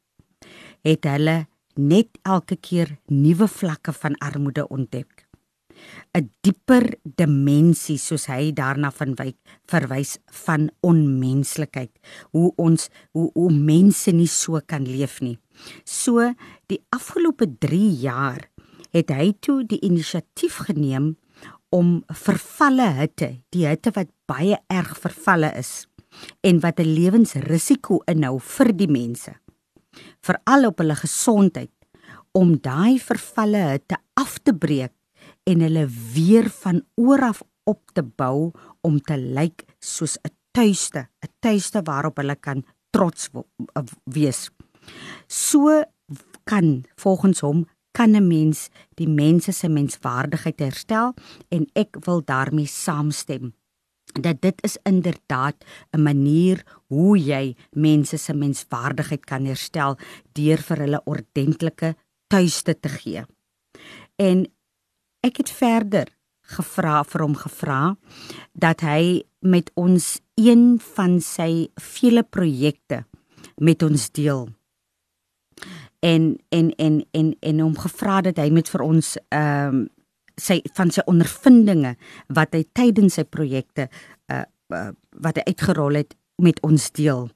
het 0.81 1.03
hulle 1.05 1.48
net 1.75 2.17
elke 2.24 2.55
keer 2.55 2.98
nuwe 3.08 3.48
vlakke 3.48 3.93
van 3.93 4.17
armoede 4.17 4.67
ontdek. 4.67 5.21
'n 6.16 6.30
dieper 6.44 6.86
dimensie 7.04 7.98
soos 7.98 8.28
hy 8.28 8.51
daarna 8.51 8.92
van 8.92 9.16
wyk 9.16 9.38
verwys 9.68 10.18
van 10.46 10.70
onmenslikheid. 10.82 11.92
Hoe 12.32 12.54
ons 12.58 12.90
hoe, 13.12 13.32
hoe 13.34 13.51
mense 13.51 14.12
nie 14.12 14.28
so 14.28 14.60
kan 14.66 14.84
leef 14.84 15.22
nie. 15.22 15.38
So 15.86 16.34
die 16.68 16.82
afgelope 16.90 17.48
3 17.60 17.90
jaar 18.01 18.50
het 18.92 19.10
hy 19.10 19.34
toe 19.40 19.63
die 19.63 19.80
inisiatief 19.80 20.58
geneem 20.68 21.16
om 21.72 22.01
vervalle 22.12 22.90
hitte 23.00 23.30
die 23.56 23.66
hitte 23.68 23.94
wat 23.96 24.12
baie 24.28 24.58
erg 24.68 24.98
vervalle 25.00 25.51
is 25.58 25.88
en 26.44 26.60
wat 26.60 26.80
'n 26.80 26.94
lewensrisiko 26.98 28.01
inhou 28.08 28.40
vir 28.40 28.74
die 28.74 28.92
mense 28.92 29.34
veral 30.25 30.68
op 30.68 30.80
hulle 30.84 30.96
gesondheid 30.96 31.72
om 32.32 32.58
daai 32.60 33.00
vervalle 33.00 33.63
hitte 33.72 33.98
af 34.20 34.40
te 34.44 34.54
breek 34.54 34.94
en 35.43 35.62
hulle 35.62 35.88
weer 36.13 36.50
van 36.50 36.81
oor 36.95 37.21
af 37.21 37.41
op 37.63 37.91
te 37.93 38.03
bou 38.03 38.51
om 38.81 39.00
te 39.01 39.17
lyk 39.17 39.65
soos 39.79 40.17
'n 40.17 40.33
tuiste, 40.51 41.07
'n 41.24 41.33
tuiste 41.39 41.81
waarop 41.83 42.17
hulle 42.17 42.36
kan 42.36 42.63
trots 42.91 43.29
wees. 44.03 44.50
So 45.27 45.83
kan 46.43 46.86
volgens 46.95 47.39
hom 47.39 47.67
kan 47.91 48.15
'n 48.15 48.27
mens 48.27 48.69
die 48.95 49.07
mense 49.07 49.51
se 49.51 49.69
menswaardigheid 49.69 50.60
herstel 50.60 51.13
en 51.50 51.65
ek 51.74 51.98
wil 52.05 52.21
daarmee 52.25 52.67
saamstem 52.67 53.53
dat 54.19 54.41
dit 54.41 54.63
is 54.63 54.77
inderdaad 54.83 55.55
'n 55.91 56.01
manier 56.01 56.63
hoe 56.88 57.17
jy 57.17 57.55
mense 57.71 58.17
se 58.17 58.33
menswaardigheid 58.33 59.25
kan 59.25 59.45
herstel 59.45 59.98
deur 60.31 60.57
vir 60.57 60.77
hulle 60.77 61.01
ordentlike 61.05 61.95
tuiste 62.27 62.79
te 62.79 62.89
gee. 62.89 63.25
En 64.15 64.45
ek 65.25 65.44
het 65.44 65.51
verder 65.54 66.10
gevra 66.51 67.01
vir 67.08 67.24
hom 67.24 67.36
gevra 67.38 67.82
dat 68.54 68.82
hy 68.86 69.24
met 69.40 69.70
ons 69.80 70.18
een 70.42 70.80
van 70.96 71.20
sy 71.24 71.70
vele 71.80 72.24
projekte 72.24 73.04
met 73.62 73.84
ons 73.86 74.10
deel 74.18 74.50
en 76.01 76.38
en 76.50 76.75
en 76.75 77.06
en 77.12 77.36
en 77.40 77.60
hom 77.60 77.78
gevra 77.78 78.22
dat 78.22 78.38
hy 78.42 78.50
met 78.50 78.70
vir 78.70 78.84
ons 78.86 79.18
ehm 79.30 79.75
um, 79.75 79.90
sy 80.42 80.58
van 80.74 80.90
sy 80.90 81.04
ondervindinge 81.12 81.92
wat 82.34 82.56
hy 82.56 82.63
tydens 82.74 83.20
sy 83.20 83.25
projekte 83.28 83.88
uh, 84.32 84.42
uh 84.74 84.90
wat 85.22 85.38
hy 85.38 85.44
uitgerol 85.51 86.00
het 86.00 86.16
met 86.42 86.58
ons 86.66 86.88
deel. 86.98 87.28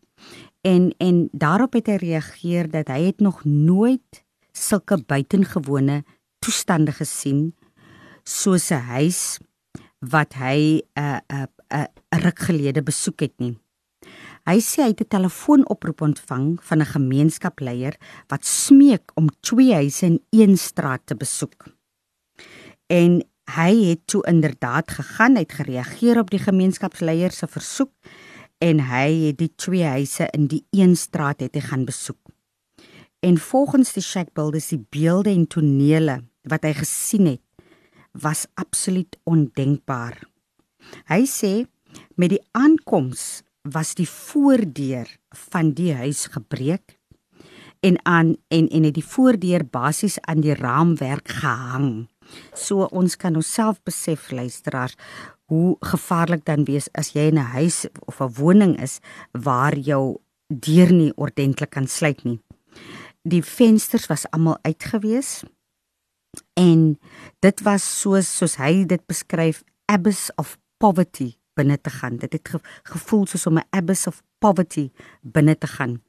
En 0.66 0.90
en 1.04 1.18
daarop 1.34 1.76
het 1.78 1.92
hy 1.92 1.98
reageer 2.02 2.70
dat 2.72 2.90
hy 2.90 3.12
het 3.12 3.22
nog 3.22 3.44
nooit 3.46 4.24
sulke 4.56 4.98
buitengewone 4.98 6.02
toestande 6.40 6.96
gesien 6.96 7.52
soos 8.26 8.72
'n 8.72 8.82
huis 8.90 9.40
wat 10.00 10.34
hy 10.34 10.82
'n 10.82 11.00
uh, 11.00 11.20
'n 11.30 11.48
uh, 11.74 11.78
'n 11.78 11.88
uh, 12.18 12.24
ruk 12.24 12.40
gelede 12.40 12.84
besoek 12.84 13.20
het 13.20 13.34
nie. 13.40 13.58
Hy 14.46 14.60
sê 14.62 14.82
hy 14.86 14.92
het 14.94 15.02
'n 15.02 15.14
telefoonoproep 15.18 16.02
ontvang 16.02 16.58
van 16.62 16.82
'n 16.82 16.94
gemeenskapsleier 16.96 17.96
wat 18.28 18.46
smeek 18.46 19.12
om 19.16 19.30
twee 19.42 19.74
huise 19.74 20.06
in 20.06 20.22
een 20.30 20.58
straat 20.58 21.02
te 21.06 21.16
besoek. 21.16 21.66
En 22.88 23.24
hy 23.46 23.74
het 23.90 24.08
toe 24.08 24.22
inderdaad 24.28 24.92
gegaan, 24.92 25.36
hy 25.36 25.46
het 25.46 25.54
gereageer 25.54 26.20
op 26.20 26.30
die 26.30 26.40
gemeenskapsleier 26.40 27.32
se 27.32 27.48
versoek 27.48 27.92
en 28.58 28.80
hy 28.80 29.28
het 29.28 29.38
die 29.38 29.54
twee 29.56 29.84
huise 29.84 30.28
in 30.32 30.48
die 30.48 30.66
een 30.72 30.96
straat 30.96 31.40
het 31.40 31.56
hy 31.56 31.62
gaan 31.62 31.86
besoek. 31.86 32.22
En 33.20 33.38
volgens 33.38 33.94
die 33.94 34.04
Shackbuilders 34.04 34.68
die 34.68 34.86
beelde 34.90 35.30
en 35.30 35.48
tonele 35.48 36.22
wat 36.44 36.64
hy 36.64 36.74
gesien 36.74 37.26
het, 37.26 37.45
was 38.22 38.46
absoluut 38.56 39.18
ondenkbaar. 39.24 40.20
Hy 41.12 41.24
sê 41.28 41.66
met 42.16 42.30
die 42.36 42.42
aankoms 42.52 43.44
was 43.62 43.96
die 43.96 44.10
voordeur 44.10 45.10
van 45.52 45.74
die 45.74 45.94
huis 45.94 46.28
gebreek 46.34 46.98
en 47.86 47.98
aan 48.06 48.36
en 48.48 48.68
en 48.70 48.84
het 48.84 48.98
die 48.98 49.06
voordeur 49.06 49.66
basies 49.66 50.20
aan 50.22 50.42
die 50.46 50.54
raamwerk 50.54 51.28
gehang 51.42 52.08
So 52.56 52.88
ons 52.92 53.16
kan 53.20 53.38
onsself 53.38 53.82
besef 53.86 54.32
luisteraars 54.32 54.96
hoe 55.52 55.76
gevaarlik 55.86 56.46
dan 56.46 56.66
wees 56.66 56.88
as 56.98 57.14
jy 57.14 57.30
in 57.32 57.40
'n 57.40 57.52
huis 57.58 57.86
of 58.08 58.22
'n 58.22 58.34
woning 58.40 58.82
is 58.82 59.00
waar 59.32 59.78
jou 59.78 60.18
deur 60.48 60.92
nie 60.92 61.14
ordentlik 61.16 61.70
kan 61.70 61.88
sluit 61.88 62.24
nie. 62.24 62.40
Die 63.24 63.44
vensters 63.44 64.08
was 64.08 64.30
almal 64.32 64.58
uitgewees 64.62 65.44
en 66.54 67.00
dit 67.40 67.62
was 67.62 67.84
soos 68.02 68.38
soos 68.38 68.56
hy 68.56 68.86
dit 68.86 69.02
beskryf 69.08 69.64
abyss 69.86 70.32
of 70.42 70.58
poverty 70.78 71.36
binne 71.56 71.78
te 71.82 71.90
gaan. 71.90 72.18
Dit 72.20 72.34
het 72.34 72.50
ge, 72.50 72.60
gevoel 72.84 73.26
soos 73.28 73.46
om 73.48 73.58
'n 73.58 73.68
abyss 73.70 74.08
of 74.08 74.22
poverty 74.40 74.90
binne 75.22 75.58
te 75.58 75.68
gaan. 75.68 76.02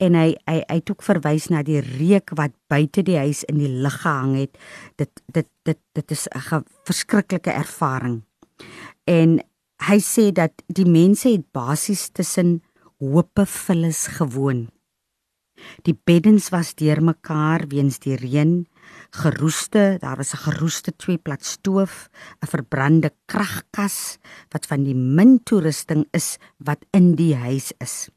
En 0.00 0.14
hy 0.14 0.36
hy 0.46 0.62
hy 0.66 0.76
het 0.80 0.90
ook 0.90 1.02
verwys 1.02 1.48
na 1.48 1.62
die 1.62 1.80
reuk 1.80 2.30
wat 2.34 2.52
buite 2.68 3.02
die 3.02 3.18
huis 3.18 3.44
in 3.44 3.58
die 3.58 3.68
lug 3.68 4.00
gehang 4.00 4.36
het. 4.36 4.58
Dit 4.96 5.22
dit 5.32 5.48
dit 5.62 5.78
dit 5.92 6.10
is 6.10 6.26
'n 6.28 6.64
verskriklike 6.84 7.50
ervaring. 7.50 8.22
En 9.04 9.40
hy 9.88 9.98
sê 10.00 10.32
dat 10.32 10.52
die 10.66 10.88
mense 10.88 11.28
het 11.28 11.52
basies 11.52 12.08
tussen 12.08 12.62
hope 12.98 13.46
vullis 13.46 14.06
gewoon. 14.06 14.68
Die 15.82 15.96
beddens 16.04 16.48
was 16.48 16.74
deurmekaar 16.74 17.66
weens 17.68 17.98
die 17.98 18.16
reën 18.16 18.66
geroeste, 19.10 19.96
daar 20.00 20.16
was 20.16 20.32
'n 20.32 20.44
geroeste 20.50 20.96
twee 20.96 21.18
plat 21.18 21.44
stoof, 21.44 22.08
'n 22.40 22.46
verbrande 22.46 23.12
kragkas 23.26 24.18
wat 24.48 24.66
van 24.66 24.84
die 24.84 24.94
min 24.94 25.42
toerusting 25.42 26.06
is 26.10 26.38
wat 26.58 26.84
in 26.90 27.14
die 27.14 27.34
huis 27.34 27.72
is. 27.78 28.08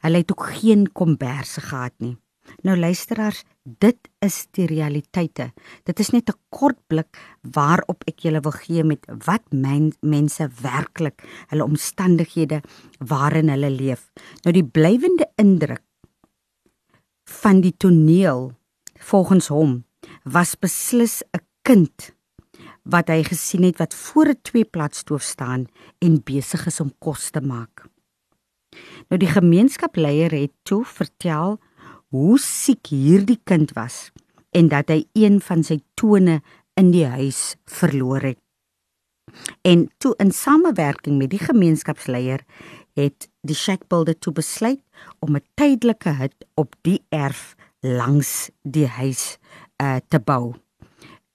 Hulle 0.00 0.16
het 0.16 0.30
ook 0.30 0.46
geen 0.46 0.92
komberse 0.92 1.60
gehad 1.60 1.92
nie. 1.98 2.16
Nou 2.62 2.76
luisteraars, 2.78 3.44
dit 3.62 4.08
is 4.18 4.46
die 4.56 4.66
realiteite. 4.66 5.50
Dit 5.84 6.00
is 6.00 6.10
net 6.10 6.28
'n 6.28 6.38
kort 6.48 6.78
blik 6.86 7.18
waarop 7.42 8.02
ek 8.06 8.18
julle 8.18 8.40
wil 8.40 8.52
gee 8.52 8.84
met 8.84 9.06
wat 9.24 9.52
men, 9.52 9.92
mense 10.00 10.50
werklik 10.62 11.22
hulle 11.48 11.64
omstandighede 11.64 12.62
waarin 12.98 13.48
hulle 13.48 13.70
leef. 13.70 14.10
Nou 14.42 14.52
die 14.52 14.64
blywende 14.64 15.30
indruk 15.36 15.82
van 17.24 17.60
die 17.60 17.74
toneel 17.76 18.52
volgens 18.98 19.48
hom 19.48 19.84
was 20.24 20.54
beslis 20.54 21.22
'n 21.32 21.44
kind 21.62 22.14
wat 22.84 23.08
hy 23.08 23.22
gesien 23.22 23.62
het 23.62 23.78
wat 23.78 23.94
voor 23.94 24.28
'n 24.28 24.40
twee 24.42 24.64
plat 24.64 24.94
stoof 24.94 25.22
staan 25.22 25.66
en 25.98 26.22
besig 26.22 26.66
is 26.66 26.80
om 26.80 26.92
kos 26.98 27.30
te 27.30 27.40
maak. 27.40 27.86
Nou 29.08 29.18
die 29.18 29.28
gemeenskapleier 29.28 30.30
het 30.30 30.52
toe 30.62 30.84
vertel 30.84 31.58
hoe 32.08 32.38
siek 32.38 32.86
hierdie 32.86 33.40
kind 33.44 33.72
was 33.72 34.10
en 34.50 34.68
dat 34.68 34.88
hy 34.88 35.04
een 35.12 35.40
van 35.40 35.62
sy 35.62 35.80
tone 35.94 36.40
in 36.74 36.90
die 36.90 37.06
huis 37.06 37.56
verloor 37.64 38.20
het. 38.20 38.38
En 39.62 39.90
toe 39.98 40.14
in 40.18 40.32
samewerking 40.32 41.18
met 41.18 41.30
die 41.30 41.42
gemeenskapsleier 41.42 42.42
het 42.98 43.28
die 43.46 43.54
shackbuilder 43.54 44.18
toe 44.18 44.32
besluit 44.32 44.82
om 45.18 45.36
'n 45.36 45.44
tydelike 45.54 46.10
hut 46.10 46.46
op 46.54 46.74
die 46.82 47.02
erf 47.08 47.54
langs 47.80 48.50
die 48.62 48.86
huis 48.86 49.38
uh, 49.80 49.96
te 50.08 50.20
bou. 50.20 50.54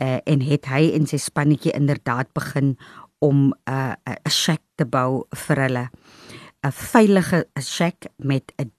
Uh, 0.02 0.20
en 0.24 0.42
het 0.42 0.68
hy 0.70 0.92
en 0.96 1.08
sy 1.08 1.18
spannetjie 1.18 1.74
inderdaad 1.76 2.34
begin 2.34 2.76
om 3.20 3.54
'n 3.54 3.72
uh, 3.72 3.96
'n 4.06 4.30
shack 4.30 4.62
te 4.76 4.86
bou 4.86 5.26
vir 5.34 5.58
hulle. 5.66 5.90
'n 6.64 6.72
Veilige 6.72 7.46
shack 7.60 8.08
met 8.18 8.52
'n 8.58 8.72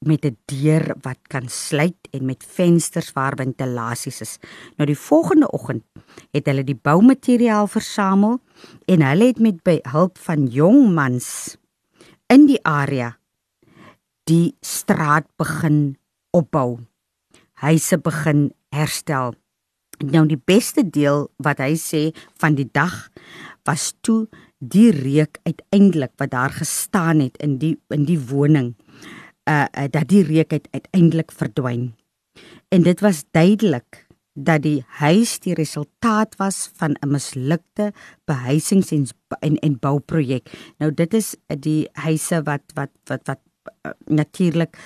met 0.00 0.24
'n 0.24 0.36
deur 0.44 0.96
wat 1.02 1.18
kan 1.28 1.48
sluit 1.48 2.08
en 2.10 2.24
met 2.24 2.44
vensters 2.44 3.12
waar 3.12 3.36
ventilasies 3.36 4.20
is. 4.20 4.38
Nou 4.76 4.86
die 4.86 4.98
volgende 4.98 5.50
oggend 5.50 5.84
het 6.30 6.46
hulle 6.46 6.64
die 6.64 6.80
boumateriaal 6.82 7.66
versamel 7.66 8.40
en 8.86 9.02
hulle 9.02 9.24
het 9.24 9.38
met 9.38 9.62
behulp 9.62 10.18
van 10.18 10.46
jong 10.46 10.94
mans 10.94 11.56
in 12.26 12.46
die 12.46 12.62
area 12.62 13.18
die 14.24 14.56
straat 14.60 15.26
begin 15.36 15.98
opbou. 16.30 16.78
Huise 17.52 17.98
begin 17.98 18.54
herstel. 18.74 19.34
Nou 20.00 20.24
die 20.26 20.40
beste 20.40 20.86
deel 20.86 21.28
wat 21.44 21.60
hy 21.60 21.74
sê 21.76 22.08
van 22.40 22.56
die 22.56 22.68
dag 22.72 23.10
was 23.68 23.92
toe 24.00 24.28
die 24.60 24.90
reuk 24.92 25.38
uiteindelik 25.44 26.12
wat 26.20 26.30
daar 26.30 26.52
gestaan 26.52 27.20
het 27.20 27.36
in 27.40 27.58
die 27.60 27.76
in 27.92 28.04
die 28.08 28.20
woning 28.20 28.74
uh, 29.48 29.66
uh 29.72 29.88
dat 29.90 30.08
die 30.08 30.22
reuk 30.24 30.52
uit, 30.52 30.68
uiteindelik 30.70 31.32
verdwyn. 31.32 31.94
En 32.68 32.82
dit 32.82 33.00
was 33.00 33.24
duidelik 33.30 34.06
dat 34.34 34.62
die 34.62 34.84
huis 35.00 35.38
die 35.42 35.54
resultaat 35.54 36.36
was 36.36 36.70
van 36.76 36.96
'n 37.00 37.10
mislukte 37.10 37.92
behuisings 38.24 38.90
en 38.90 39.06
en, 39.40 39.56
en 39.58 39.78
bouprojek. 39.78 40.74
Nou 40.78 40.94
dit 40.94 41.14
is 41.14 41.36
die 41.46 41.88
huise 41.92 42.42
wat 42.42 42.62
wat 42.74 42.90
wat 43.04 43.26
wat 43.26 43.40
uh, 43.82 43.92
natuurlik 44.06 44.76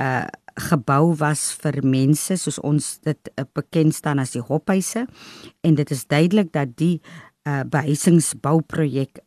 uh 0.00 0.26
gebou 0.56 1.14
was 1.18 1.50
vir 1.62 1.80
mense 1.84 2.36
soos 2.36 2.58
ons 2.58 2.98
dit 3.04 3.32
uh, 3.36 3.44
bekend 3.54 3.94
staan 3.94 4.18
as 4.22 4.34
die 4.36 4.44
hophuise 4.44 5.06
en 5.62 5.74
dit 5.78 5.90
is 5.90 6.06
duidelik 6.06 6.52
dat 6.52 6.76
die 6.76 7.00
uh, 7.48 7.62
behuisingsbouprojek 7.64 9.22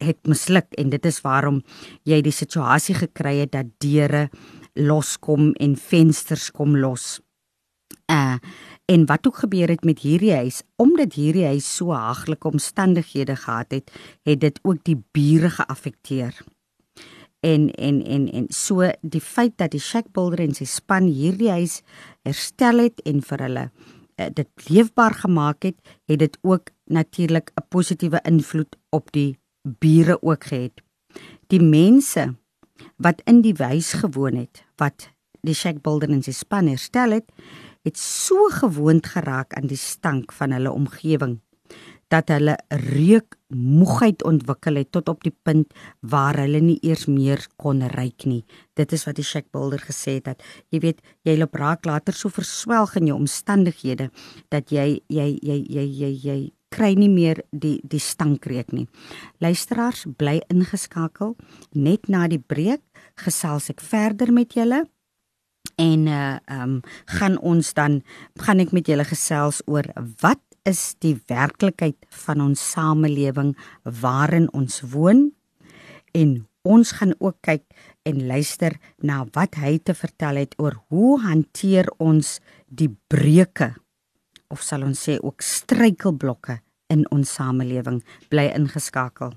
het 0.00 0.20
misluk 0.26 0.72
en 0.80 0.90
dit 0.90 1.06
is 1.06 1.20
waarom 1.20 1.62
jy 2.08 2.20
die 2.24 2.34
situasie 2.34 2.96
gekry 2.96 3.38
het 3.42 3.52
dat 3.52 3.70
deure 3.82 4.28
loskom 4.78 5.52
en 5.60 5.76
vensters 5.76 6.50
kom 6.54 6.76
los. 6.76 7.18
Uh 8.08 8.38
en 8.88 9.02
wat 9.04 9.26
ook 9.28 9.42
gebeur 9.42 9.68
het 9.68 9.84
met 9.84 9.98
hierdie 10.00 10.32
huis 10.32 10.62
omdat 10.80 11.12
hierdie 11.12 11.44
huis 11.44 11.66
so 11.76 11.92
haglike 11.92 12.48
omstandighede 12.48 13.36
gehad 13.36 13.70
het, 13.70 13.90
het 14.24 14.40
dit 14.40 14.60
ook 14.64 14.80
die 14.84 14.96
bure 15.12 15.50
geaffekteer 15.50 16.32
en 17.40 17.70
en 17.74 18.02
en 18.04 18.30
en 18.32 18.46
so 18.48 18.88
die 19.02 19.20
feit 19.22 19.54
dat 19.58 19.70
die 19.70 19.82
Shack 19.82 20.10
Builder 20.12 20.40
en 20.42 20.54
sy 20.54 20.66
span 20.66 21.06
hierdie 21.06 21.50
huis 21.50 21.82
herstel 22.26 22.82
het 22.82 23.02
en 23.06 23.22
vir 23.22 23.44
hulle 23.46 23.64
uh, 24.18 24.26
dit 24.34 24.48
leefbaar 24.68 25.14
gemaak 25.14 25.62
het, 25.62 25.78
het 26.10 26.18
dit 26.18 26.38
ook 26.42 26.70
natuurlik 26.84 27.52
'n 27.54 27.66
positiewe 27.68 28.20
invloed 28.24 28.76
op 28.90 29.12
die 29.12 29.38
bure 29.62 30.22
ook 30.22 30.44
gehad. 30.44 30.82
Die 31.46 31.62
mense 31.62 32.34
wat 32.96 33.22
in 33.24 33.40
die 33.40 33.54
huis 33.56 33.92
gewoon 33.92 34.34
het, 34.34 34.64
wat 34.76 35.10
die 35.40 35.54
Shack 35.54 35.82
Builder 35.82 36.10
en 36.10 36.22
sy 36.22 36.32
span 36.32 36.66
herstel 36.66 37.10
het, 37.10 37.32
het 37.82 37.98
so 37.98 38.48
gewoond 38.48 39.06
geraak 39.06 39.54
aan 39.54 39.66
die 39.66 39.76
stank 39.76 40.32
van 40.32 40.52
hulle 40.52 40.70
omgewing 40.70 41.40
dat 42.12 42.30
hulle 42.32 42.56
reuk 42.70 43.36
moegheid 43.48 44.24
ontwikkel 44.24 44.80
het 44.80 44.90
tot 44.92 45.08
op 45.08 45.22
die 45.24 45.34
punt 45.44 45.72
waar 46.00 46.36
hulle 46.40 46.60
nie 46.64 46.78
eers 46.84 47.06
meer 47.08 47.40
kon 47.56 47.82
ruik 47.94 48.26
nie. 48.28 48.44
Dit 48.76 48.92
is 48.92 49.04
wat 49.08 49.16
die 49.20 49.26
Shack 49.26 49.48
Builder 49.52 49.80
gesê 49.84 50.18
het 50.18 50.28
dat 50.28 50.44
jy 50.72 50.82
weet 50.84 51.02
jy 51.28 51.36
loop 51.38 51.56
raak 51.56 51.88
later 51.88 52.16
so 52.16 52.32
verswelg 52.32 52.96
in 53.00 53.08
jou 53.10 53.16
omstandighede 53.18 54.10
dat 54.52 54.72
jy 54.72 55.00
jy 55.08 55.30
jy 55.42 55.58
jy 55.64 55.86
jy, 55.86 56.12
jy 56.24 56.38
kry 56.72 56.92
nie 56.96 57.08
meer 57.12 57.40
die 57.52 57.78
die 57.84 58.02
stankreuk 58.02 58.72
nie. 58.76 58.86
Luisteraars 59.40 60.04
bly 60.20 60.38
ingeskakel 60.52 61.36
net 61.72 62.08
na 62.08 62.26
die 62.28 62.40
breek 62.40 62.84
gesels 63.20 63.70
ek 63.72 63.80
verder 63.84 64.32
met 64.32 64.56
julle 64.56 64.84
en 65.78 66.06
uh 66.08 66.36
um 66.52 66.80
gaan 67.18 67.38
ons 67.38 67.72
dan 67.74 68.02
gaan 68.44 68.60
ek 68.60 68.72
met 68.72 68.88
julle 68.88 69.04
gesels 69.08 69.62
oor 69.66 69.88
wat 70.22 70.42
is 70.68 70.94
die 71.02 71.16
werklikheid 71.30 71.96
van 72.26 72.42
ons 72.44 72.62
samelewing 72.74 73.54
waarin 74.02 74.48
ons 74.52 74.82
woon. 74.92 75.30
En 76.12 76.44
ons 76.68 76.92
gaan 77.00 77.14
ook 77.18 77.38
kyk 77.46 77.64
en 78.08 78.22
luister 78.28 78.76
na 79.00 79.22
wat 79.36 79.56
hy 79.60 79.78
te 79.80 79.96
vertel 79.96 80.42
het 80.42 80.56
oor 80.60 80.76
hoe 80.92 81.18
hanteer 81.24 81.88
ons 81.98 82.38
die 82.68 82.90
breuke 83.08 83.72
of 84.52 84.62
sal 84.64 84.84
ons 84.86 85.00
sê 85.08 85.18
ook 85.20 85.44
struikelblokke 85.44 86.60
in 86.92 87.04
ons 87.12 87.34
samelewing. 87.36 88.00
Bly 88.32 88.48
ingeskakel 88.56 89.36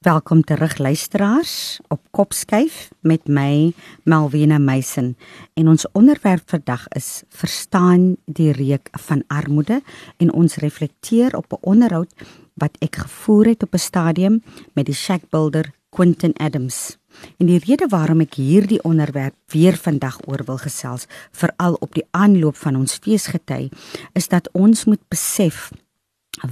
Welkom 0.00 0.40
terug 0.44 0.78
luisteraars. 0.78 1.78
Op 1.88 2.00
Kopskyf 2.10 2.88
met 3.00 3.26
my 3.28 3.72
Malvina 4.02 4.58
Meisen 4.58 5.16
en 5.54 5.68
ons 5.68 5.84
onderwerp 5.92 6.42
vandag 6.48 6.86
is 6.88 7.22
verstaan 7.28 8.16
die 8.24 8.52
reuk 8.52 8.88
van 8.92 9.22
armoede? 9.26 9.82
En 10.16 10.32
ons 10.32 10.56
reflekteer 10.56 11.36
op 11.36 11.52
'n 11.52 11.58
onderhoud 11.60 12.14
wat 12.54 12.76
ek 12.78 12.96
gevoer 12.96 13.46
het 13.46 13.62
op 13.62 13.74
'n 13.74 13.78
stadium 13.78 14.42
met 14.72 14.86
die 14.86 14.94
shack 14.94 15.20
builder 15.28 15.70
Quentin 15.88 16.32
Adams. 16.36 16.96
En 17.36 17.46
die 17.46 17.60
rede 17.66 17.86
waarom 17.88 18.20
ek 18.20 18.34
hierdie 18.34 18.82
onderwerp 18.82 19.34
weer 19.46 19.76
vandag 19.76 20.18
oor 20.26 20.44
wil 20.44 20.58
gesels, 20.58 21.06
veral 21.30 21.74
op 21.74 21.94
die 21.94 22.06
aanloop 22.10 22.56
van 22.56 22.76
ons 22.76 22.98
feesgety, 23.02 23.68
is 24.12 24.28
dat 24.28 24.48
ons 24.52 24.84
moet 24.84 25.08
besef 25.08 25.70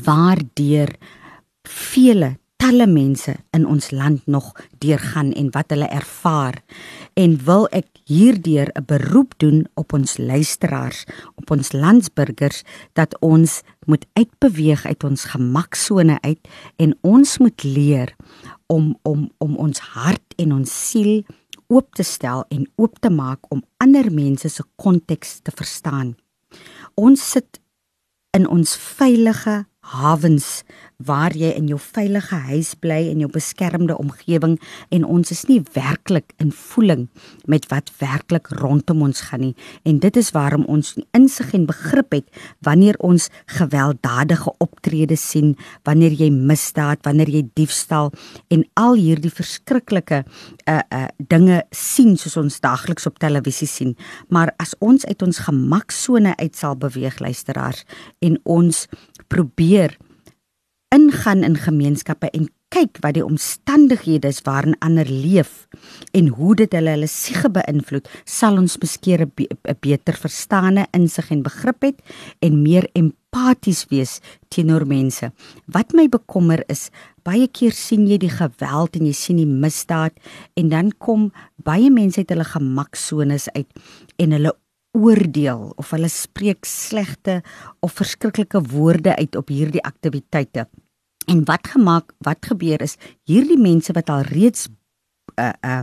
waardeur 0.04 0.96
vele 1.62 2.36
talle 2.58 2.86
mense 2.90 3.32
in 3.54 3.64
ons 3.70 3.90
land 3.94 4.26
nog 4.26 4.50
deurgaan 4.82 5.30
en 5.38 5.50
wat 5.54 5.70
hulle 5.72 5.88
ervaar 5.94 6.58
en 7.14 7.36
wil 7.46 7.68
ek 7.72 7.86
hierdeur 8.10 8.68
'n 8.74 8.84
beroep 8.84 9.34
doen 9.38 9.66
op 9.74 9.92
ons 9.92 10.18
luisteraars, 10.18 11.06
op 11.36 11.50
ons 11.50 11.72
landsburgers 11.72 12.62
dat 12.92 13.14
ons 13.20 13.62
moet 13.86 14.06
uitbeweeg 14.12 14.86
uit 14.86 15.04
ons 15.04 15.24
gemaksone 15.24 16.18
uit 16.20 16.42
en 16.76 16.98
ons 17.00 17.38
moet 17.38 17.62
leer 17.62 18.16
om 18.66 18.98
om 19.02 19.30
om 19.38 19.56
ons 19.56 19.78
hart 19.78 20.34
en 20.36 20.52
ons 20.52 20.88
siel 20.90 21.24
oop 21.68 21.94
te 21.94 22.02
stel 22.02 22.44
en 22.48 22.68
oop 22.76 22.98
te 22.98 23.10
maak 23.10 23.40
om 23.48 23.64
ander 23.76 24.12
mense 24.12 24.48
se 24.48 24.64
konteks 24.76 25.40
te 25.42 25.52
verstaan. 25.54 26.16
Ons 26.94 27.30
sit 27.30 27.60
in 28.36 28.48
ons 28.48 28.76
veilige 28.76 29.66
hawens 29.80 30.64
waar 30.98 31.30
jy 31.30 31.52
in 31.54 31.68
jou 31.70 31.78
veilige 31.78 32.34
huis 32.48 32.72
bly 32.82 32.96
in 33.06 33.20
jou 33.22 33.28
beskermde 33.30 33.94
omgewing 34.02 34.56
en 34.90 35.04
ons 35.06 35.30
is 35.30 35.44
nie 35.46 35.60
werklik 35.76 36.32
in 36.42 36.50
voeling 36.50 37.04
met 37.46 37.68
wat 37.70 37.92
werklik 38.00 38.50
rondom 38.58 39.04
ons 39.06 39.20
gaan 39.28 39.44
nie. 39.46 39.54
En 39.86 40.00
dit 40.02 40.16
is 40.18 40.32
waarom 40.34 40.64
ons 40.66 40.96
insig 41.14 41.52
en 41.54 41.68
begrip 41.68 42.16
het 42.16 42.40
wanneer 42.66 42.98
ons 43.06 43.28
gewelddadige 43.46 44.50
optredes 44.58 45.22
sien 45.22 45.54
wanneer 45.86 46.18
jy 46.18 46.32
misdaad 46.34 47.06
wanneer 47.06 47.30
jy 47.30 47.44
diefstal 47.54 48.10
en 48.50 48.66
al 48.74 48.98
hierdie 48.98 49.30
verskriklike 49.30 50.24
uh 50.66 50.80
uh 50.90 51.06
dinge 51.30 51.62
sien 51.70 52.16
soos 52.18 52.36
ons 52.40 52.58
daagliks 52.60 53.06
op 53.06 53.22
televisie 53.22 53.70
sien. 53.70 53.94
Maar 54.34 54.50
as 54.58 54.74
ons 54.82 55.06
uit 55.06 55.22
ons 55.22 55.40
gemaksone 55.46 56.34
uit 56.42 56.56
sal 56.56 56.74
beweeg 56.74 57.22
luisteraars 57.22 57.86
en 58.18 58.38
ons 58.42 58.86
probeer 59.30 59.94
ingaan 60.94 61.44
in 61.44 61.56
gemeenskappe 61.56 62.30
en 62.32 62.48
kyk 62.72 62.98
wat 63.04 63.16
die 63.16 63.24
omstandighede 63.24 64.28
is 64.28 64.40
waarin 64.44 64.76
ander 64.84 65.08
leef 65.08 65.66
en 66.16 66.28
hoe 66.36 66.54
dit 66.56 66.72
hulle 66.76 66.92
hulle 66.96 67.08
siege 67.08 67.48
beïnvloed, 67.52 68.08
sal 68.24 68.58
ons 68.60 68.76
beskeer 68.80 69.24
'n 69.24 69.32
be 69.34 69.46
beter 69.80 70.14
verstande, 70.14 70.86
insig 70.92 71.30
en 71.30 71.42
begrip 71.42 71.82
het 71.82 71.98
en 72.40 72.62
meer 72.62 72.88
empaties 72.94 73.86
wees 73.90 74.20
teenoor 74.48 74.86
mense. 74.86 75.32
Wat 75.66 75.92
my 75.92 76.08
bekommer 76.08 76.62
is, 76.68 76.90
baie 77.24 77.48
keer 77.48 77.72
sien 77.72 78.06
jy 78.06 78.18
die 78.18 78.32
geweld 78.32 78.96
en 78.96 79.06
jy 79.06 79.12
sien 79.12 79.36
die 79.36 79.46
misdaad 79.46 80.12
en 80.56 80.68
dan 80.68 80.92
kom 80.98 81.32
baie 81.56 81.90
mense 81.90 82.18
uit 82.18 82.30
hulle 82.30 82.44
gemaksones 82.44 83.48
uit 83.54 83.68
en 84.18 84.32
hulle 84.32 84.52
oordeel 84.96 85.72
of 85.76 85.90
hulle 85.94 86.08
spreek 86.12 86.66
slegte 86.68 87.40
of 87.84 87.96
verskriklike 87.98 88.62
woorde 88.72 89.16
uit 89.16 89.36
op 89.36 89.52
hierdie 89.52 89.84
aktiwiteite. 89.84 90.68
En 91.28 91.44
wat 91.44 91.68
gemaak, 91.74 92.14
wat 92.24 92.46
gebeur 92.48 92.82
is 92.82 92.96
hierdie 93.28 93.60
mense 93.60 93.92
wat 93.92 94.10
al 94.10 94.24
reeds 94.28 94.68
uh 95.38 95.52
uh 95.62 95.82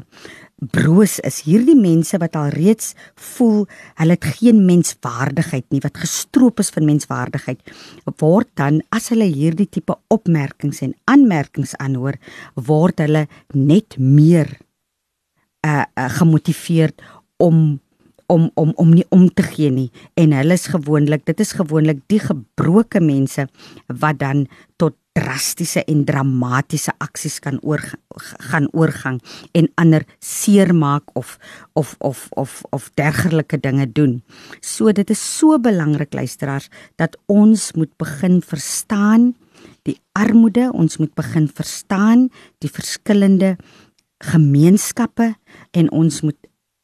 broos 0.72 1.18
is, 1.28 1.42
hierdie 1.44 1.76
mense 1.76 2.16
wat 2.18 2.38
al 2.40 2.48
reeds 2.56 2.94
voel 3.20 3.66
hulle 4.00 4.16
het 4.16 4.28
geen 4.40 4.62
menswaardigheid 4.66 5.66
nie, 5.70 5.82
wat 5.84 6.00
gestroop 6.00 6.62
is 6.64 6.72
van 6.72 6.88
menswaardigheid, 6.88 7.60
word 8.24 8.50
dan 8.56 8.80
as 8.96 9.12
hulle 9.12 9.28
hierdie 9.28 9.68
tipe 9.68 9.98
opmerkings 10.16 10.80
en 10.82 10.96
aanmerkings 11.12 11.76
aanhoor, 11.84 12.16
word 12.56 13.04
hulle 13.04 13.26
net 13.52 14.00
meer 14.00 14.48
uh, 15.68 15.84
uh 15.84 16.10
gemotiveerd 16.16 17.04
om 17.44 17.82
om 18.28 18.50
om 18.56 18.74
om 18.76 18.94
nie 18.94 19.06
om 19.10 19.28
te 19.30 19.44
gee 19.44 19.72
nie 19.72 19.90
en 20.20 20.36
hulle 20.36 20.54
is 20.54 20.68
gewoonlik 20.74 21.26
dit 21.26 21.40
is 21.40 21.56
gewoonlik 21.58 22.04
die 22.12 22.20
gebroke 22.20 23.02
mense 23.02 23.48
wat 23.88 24.20
dan 24.20 24.48
tot 24.82 24.98
drastiese 25.16 25.84
en 25.88 26.04
dramatiese 26.08 26.92
aksies 27.00 27.40
kan 27.44 27.58
oor 27.64 27.80
gaan 28.52 28.68
oorgang 28.76 29.22
en 29.56 29.70
ander 29.80 30.04
seermaak 30.20 31.08
of 31.16 31.38
of 31.80 31.96
of 32.04 32.28
of 32.36 32.62
of 32.76 32.90
dergelike 33.00 33.60
dinge 33.64 33.88
doen. 33.88 34.20
So 34.60 34.92
dit 34.92 35.10
is 35.10 35.22
so 35.38 35.60
belangrik 35.60 36.14
luisteraars 36.14 36.68
dat 37.00 37.16
ons 37.32 37.72
moet 37.80 37.94
begin 37.98 38.42
verstaan 38.44 39.34
die 39.88 39.98
armoede, 40.18 40.68
ons 40.74 40.98
moet 40.98 41.14
begin 41.16 41.48
verstaan 41.48 42.28
die 42.60 42.70
verskillende 42.70 43.56
gemeenskappe 44.20 45.34
en 45.72 45.92
ons 45.92 46.22
moet 46.22 46.40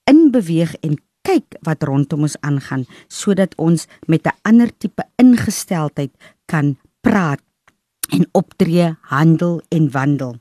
inbeweeg 0.08 0.76
en 0.86 0.96
kyk 1.28 1.58
wat 1.68 1.84
rondom 1.84 2.26
ons 2.28 2.38
aangaan 2.42 2.86
sodat 3.08 3.54
ons 3.58 3.88
met 4.08 4.26
'n 4.26 4.38
ander 4.42 4.72
tipe 4.78 5.04
ingesteldheid 5.18 6.12
kan 6.46 6.78
praat 7.02 7.42
en 8.10 8.28
optree, 8.32 8.96
handel 9.02 9.62
en 9.70 9.92
wandel. 9.92 10.36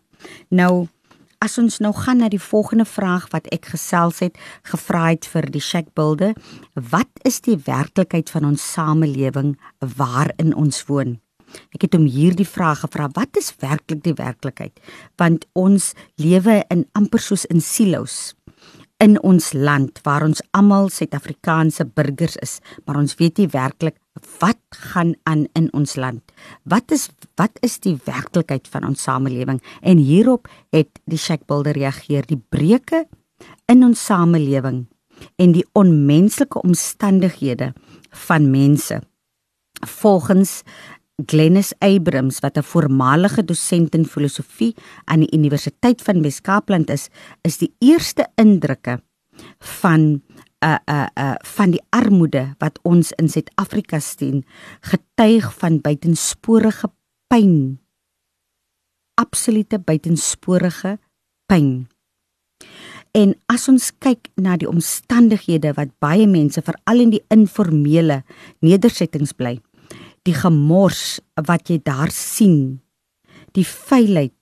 Nou 0.49 0.89
as 1.41 1.57
ons 1.59 1.79
nou 1.81 1.93
gaan 1.97 2.21
na 2.21 2.29
die 2.29 2.43
volgende 2.43 2.85
vraag 2.85 3.31
wat 3.33 3.47
ek 3.55 3.71
gesels 3.73 4.21
het, 4.21 4.37
gevra 4.69 5.07
het 5.09 5.25
vir 5.25 5.49
die 5.49 5.63
Shack 5.65 5.95
Builder, 5.95 6.35
wat 6.75 7.09
is 7.25 7.41
die 7.41 7.57
werklikheid 7.57 8.29
van 8.31 8.45
ons 8.45 8.73
samelewing 8.73 9.57
waarin 9.97 10.53
ons 10.55 10.85
woon? 10.87 11.17
Ek 11.75 11.87
het 11.87 11.97
hom 11.97 12.05
hierdie 12.05 12.47
vraag 12.47 12.85
gevra, 12.85 13.09
wat 13.17 13.41
is 13.41 13.51
werklik 13.63 14.05
die 14.05 14.15
werklikheid? 14.15 14.77
Want 15.19 15.47
ons 15.59 15.95
lewe 16.21 16.61
in 16.71 16.85
amper 16.99 17.23
soos 17.25 17.47
in 17.51 17.65
silo's 17.65 18.35
in 19.01 19.17
ons 19.25 19.53
land 19.57 20.01
waar 20.05 20.25
ons 20.27 20.43
almal 20.57 20.91
Suid-Afrikaanse 20.93 21.87
burgers 21.97 22.37
is, 22.45 22.59
maar 22.85 23.01
ons 23.01 23.17
weet 23.21 23.41
nie 23.41 23.49
werklik 23.53 23.97
wat 24.41 24.61
gaan 24.93 25.15
aan 25.25 25.47
in 25.57 25.71
ons 25.77 25.97
land. 25.97 26.21
Wat 26.69 26.93
is 26.93 27.09
wat 27.41 27.57
is 27.65 27.79
die 27.81 27.97
werklikheid 28.05 28.69
van 28.69 28.85
ons 28.85 29.03
samelewing? 29.03 29.63
En 29.81 30.03
hierop 30.03 30.49
het 30.75 31.01
die 31.09 31.19
Shack 31.19 31.47
Builder 31.49 31.77
reageer, 31.77 32.27
die 32.29 32.41
breuke 32.41 33.07
in 33.71 33.85
ons 33.87 34.05
samelewing 34.05 34.85
en 35.41 35.53
die 35.57 35.65
onmenslike 35.73 36.61
omstandighede 36.61 37.73
van 38.27 38.51
mense. 38.51 39.01
Volgens 39.81 40.61
Glennis 41.27 41.73
Abrams 41.79 42.41
wat 42.41 42.57
'n 42.57 42.63
voormalige 42.63 43.45
dosent 43.45 43.95
in 43.95 44.05
filosofie 44.05 44.75
aan 45.05 45.21
die 45.21 45.33
Universiteit 45.37 46.03
van 46.03 46.23
Wes-Kaapland 46.23 46.91
is, 46.91 47.09
is 47.43 47.59
die 47.59 47.75
eerste 47.79 48.27
indrukke 48.35 49.03
van 49.59 50.01
'n 50.01 50.23
uh, 50.65 50.77
'n 50.87 50.93
uh, 50.93 51.07
uh, 51.19 51.35
van 51.39 51.71
die 51.71 51.83
armoede 51.89 52.55
wat 52.59 52.79
ons 52.83 53.13
in 53.13 53.29
Suid-Afrika 53.29 53.99
sien, 53.99 54.45
getuig 54.81 55.55
van 55.59 55.81
buitensporige 55.81 56.93
pyn. 57.27 57.81
Absolute 59.15 59.79
buitensporige 59.79 60.99
pyn. 61.47 61.89
En 63.11 63.35
as 63.51 63.67
ons 63.69 63.91
kyk 63.99 64.29
na 64.39 64.55
die 64.57 64.69
omstandighede 64.71 65.73
wat 65.75 65.91
baie 65.99 66.29
mense 66.31 66.63
veral 66.63 67.03
in 67.03 67.11
die 67.11 67.25
informele 67.35 68.23
nedersettings 68.63 69.33
bly, 69.35 69.59
die 70.27 70.37
gemors 70.37 71.21
wat 71.49 71.71
jy 71.71 71.81
daar 71.85 72.13
sien, 72.13 72.81
die 73.57 73.65
feilheid 73.65 74.35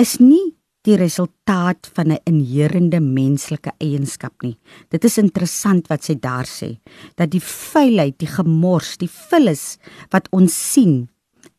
is 0.00 0.18
nie 0.20 0.54
die 0.84 0.98
resultaat 1.00 1.88
van 1.96 2.12
'n 2.12 2.20
inherende 2.28 3.00
menslike 3.00 3.72
eienskap 3.80 4.42
nie. 4.42 4.58
Dit 4.90 5.04
is 5.04 5.18
interessant 5.18 5.88
wat 5.88 6.04
sy 6.04 6.14
daar 6.14 6.44
sê, 6.44 6.78
dat 7.16 7.30
die 7.30 7.40
feilheid, 7.40 8.18
die 8.18 8.28
gemors, 8.28 8.96
die 8.96 9.08
vullis 9.08 9.78
wat 10.10 10.28
ons 10.30 10.52
sien, 10.72 11.08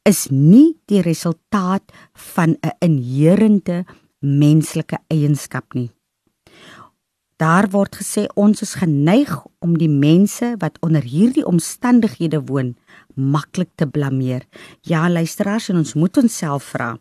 is 0.05 0.29
nie 0.29 0.77
die 0.85 1.01
resultaat 1.01 1.91
van 2.13 2.57
'n 2.61 2.71
inherente 2.81 3.85
menslike 4.21 4.97
eienskap 5.09 5.73
nie. 5.73 5.94
Daar 7.35 7.65
word 7.67 7.97
gesê 7.99 8.29
ons 8.39 8.61
is 8.63 8.77
geneig 8.79 9.31
om 9.59 9.73
die 9.75 9.91
mense 9.91 10.53
wat 10.61 10.77
onder 10.85 11.03
hierdie 11.03 11.43
omstandighede 11.43 12.39
woon 12.47 12.77
maklik 13.15 13.73
te 13.75 13.87
blameer. 13.87 14.45
Ja, 14.87 15.09
luisteraars, 15.11 15.67
ons 15.69 15.93
moet 15.99 16.15
onsself 16.17 16.69
vra. 16.71 16.93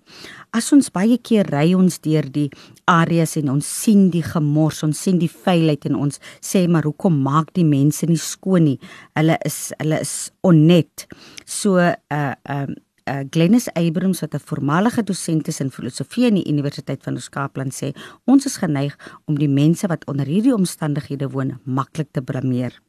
As 0.50 0.72
ons 0.74 0.90
baie 0.94 1.20
keer 1.22 1.46
ry 1.54 1.68
ons 1.78 2.00
deur 2.02 2.26
die 2.34 2.48
areas 2.90 3.36
en 3.38 3.52
ons 3.54 3.68
sien 3.82 4.08
die 4.10 4.24
gemors, 4.26 4.82
ons 4.86 5.04
sien 5.06 5.20
die 5.22 5.30
vuilheid 5.30 5.86
en 5.90 6.00
ons 6.06 6.18
sê 6.42 6.64
maar 6.66 6.86
hoekom 6.86 7.20
maak 7.22 7.52
die 7.54 7.66
mense 7.66 8.06
nie 8.10 8.18
skoon 8.18 8.66
nie? 8.72 8.78
Hulle 9.14 9.38
is 9.46 9.68
hulle 9.78 10.02
is 10.02 10.16
onnet. 10.42 11.06
So 11.46 11.78
uh 11.78 11.94
um 12.10 12.74
uh, 12.74 12.83
Glennis 13.04 13.68
Abrams 13.76 14.20
wat 14.20 14.34
'n 14.34 14.40
voormalige 14.40 15.02
dosent 15.02 15.48
is 15.48 15.60
in 15.60 15.70
filosofie 15.70 16.26
aan 16.26 16.34
die 16.34 16.48
Universiteit 16.48 17.02
van 17.02 17.14
Oos-Kaapland 17.14 17.74
sê, 17.74 17.92
ons 18.24 18.46
is 18.46 18.56
geneig 18.56 18.96
om 19.24 19.38
die 19.38 19.48
mense 19.48 19.86
wat 19.86 20.06
onder 20.06 20.26
hierdie 20.26 20.54
omstandighede 20.54 21.28
woon 21.30 21.60
maklik 21.64 22.08
te 22.12 22.22
blameer. 22.22 22.80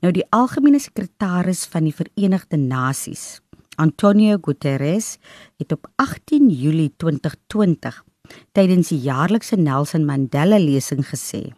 Nou 0.00 0.12
die 0.12 0.26
algemene 0.30 0.78
sekretaris 0.78 1.64
van 1.66 1.84
die 1.84 1.94
Verenigde 1.94 2.56
Nasies, 2.56 3.40
Antonio 3.76 4.38
Guterres, 4.40 5.18
het 5.58 5.72
op 5.72 5.90
18 5.96 6.50
Julie 6.50 6.92
2020 6.96 8.04
tydens 8.52 8.88
die 8.88 9.00
jaarlikse 9.00 9.56
Nelson 9.56 10.04
Mandela 10.04 10.58
lesing 10.58 11.02
gesê: 11.06 11.52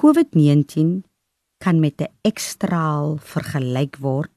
COVID-19 0.00 1.02
kan 1.58 1.80
met 1.80 2.00
'n 2.00 2.12
ekstraal 2.22 3.18
vergelyk 3.18 3.96
word 3.96 4.30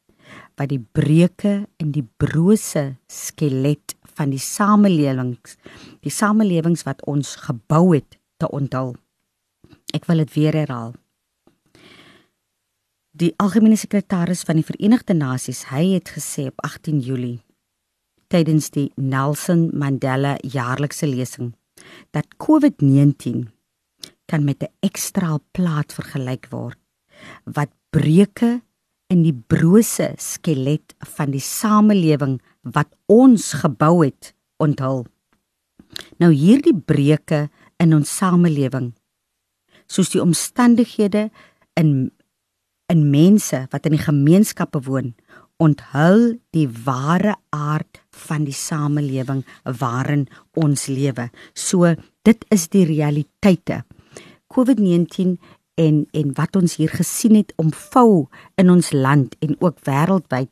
wat 0.60 0.70
die 0.70 0.82
breuke 0.82 1.68
in 1.82 1.92
die 1.92 2.06
brose 2.18 2.96
skelet 3.08 3.96
van 4.16 4.32
die 4.34 4.42
samelewings, 4.42 5.58
die 6.04 6.14
samelewings 6.14 6.84
wat 6.88 7.04
ons 7.10 7.36
gebou 7.48 7.94
het 7.96 8.20
te 8.38 8.50
onthul. 8.50 8.96
Ek 9.96 10.06
wil 10.10 10.24
dit 10.24 10.34
weer 10.36 10.58
herhaal. 10.64 10.94
Die 13.12 13.34
algemene 13.44 13.76
sekretaris 13.76 14.46
van 14.48 14.62
die 14.62 14.66
Verenigde 14.66 15.14
Nasies, 15.14 15.66
hy 15.72 15.98
het 15.98 16.14
gesê 16.16 16.48
op 16.48 16.62
18 16.64 17.02
Julie 17.04 17.42
tydens 18.32 18.70
die 18.72 18.88
Nelson 18.96 19.70
Mandela 19.76 20.38
jaarlikse 20.40 21.10
lesing 21.10 21.52
dat 22.16 22.30
COVID-19 22.40 23.50
kan 24.32 24.44
met 24.48 24.64
'n 24.64 24.72
ekstra 24.80 25.40
plaat 25.52 25.92
vergelyk 25.94 26.48
word 26.50 26.80
wat 27.44 27.72
breuke 27.90 28.62
in 29.12 29.26
die 29.26 29.36
brose 29.36 30.14
skelet 30.22 30.96
van 31.18 31.34
die 31.34 31.44
samelewing 31.44 32.40
wat 32.64 32.92
ons 33.12 33.52
gebou 33.60 34.06
het 34.06 34.32
onthul. 34.62 35.04
Nou 36.22 36.32
hierdie 36.32 36.76
breuke 36.76 37.50
in 37.82 37.96
ons 37.98 38.12
samelewing 38.22 38.94
soos 39.92 40.14
die 40.14 40.24
omstandighede 40.24 41.30
in 41.80 42.12
in 42.92 43.06
mense 43.08 43.66
wat 43.72 43.86
in 43.88 43.94
die 43.96 44.04
gemeenskappe 44.04 44.82
woon 44.84 45.14
onthul 45.64 46.34
die 46.56 46.68
ware 46.86 47.38
aard 47.56 48.02
van 48.28 48.44
die 48.48 48.56
samelewing 48.56 49.46
waarin 49.80 50.26
ons 50.60 50.88
lewe. 50.92 51.30
So 51.54 51.94
dit 52.28 52.46
is 52.52 52.68
die 52.74 52.84
realiteite. 52.90 53.84
COVID-19 54.52 55.38
en 55.76 56.06
en 56.12 56.34
wat 56.36 56.56
ons 56.56 56.76
hier 56.76 56.90
gesien 56.90 57.36
het 57.36 57.54
omvou 57.62 58.28
in 58.56 58.70
ons 58.70 58.92
land 58.92 59.36
en 59.40 59.56
ook 59.60 59.80
wêreldwyd 59.88 60.50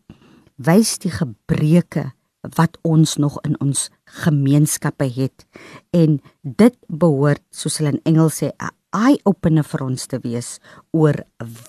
wys 0.55 0.97
die 0.99 1.11
gebreke 1.11 2.11
wat 2.55 2.77
ons 2.87 3.17
nog 3.19 3.39
in 3.43 3.55
ons 3.59 3.89
gemeenskappe 4.23 5.07
het. 5.11 5.45
En 5.91 6.19
dit 6.41 6.75
behoort 6.87 7.43
soos 7.51 7.79
hulle 7.79 7.97
in 7.97 8.03
Engels 8.03 8.41
sê 8.41 8.51
'n 8.51 8.71
eye 8.95 9.19
opener 9.23 9.63
vir 9.63 9.83
ons 9.83 10.07
te 10.07 10.19
wees 10.23 10.59
oor 10.91 11.15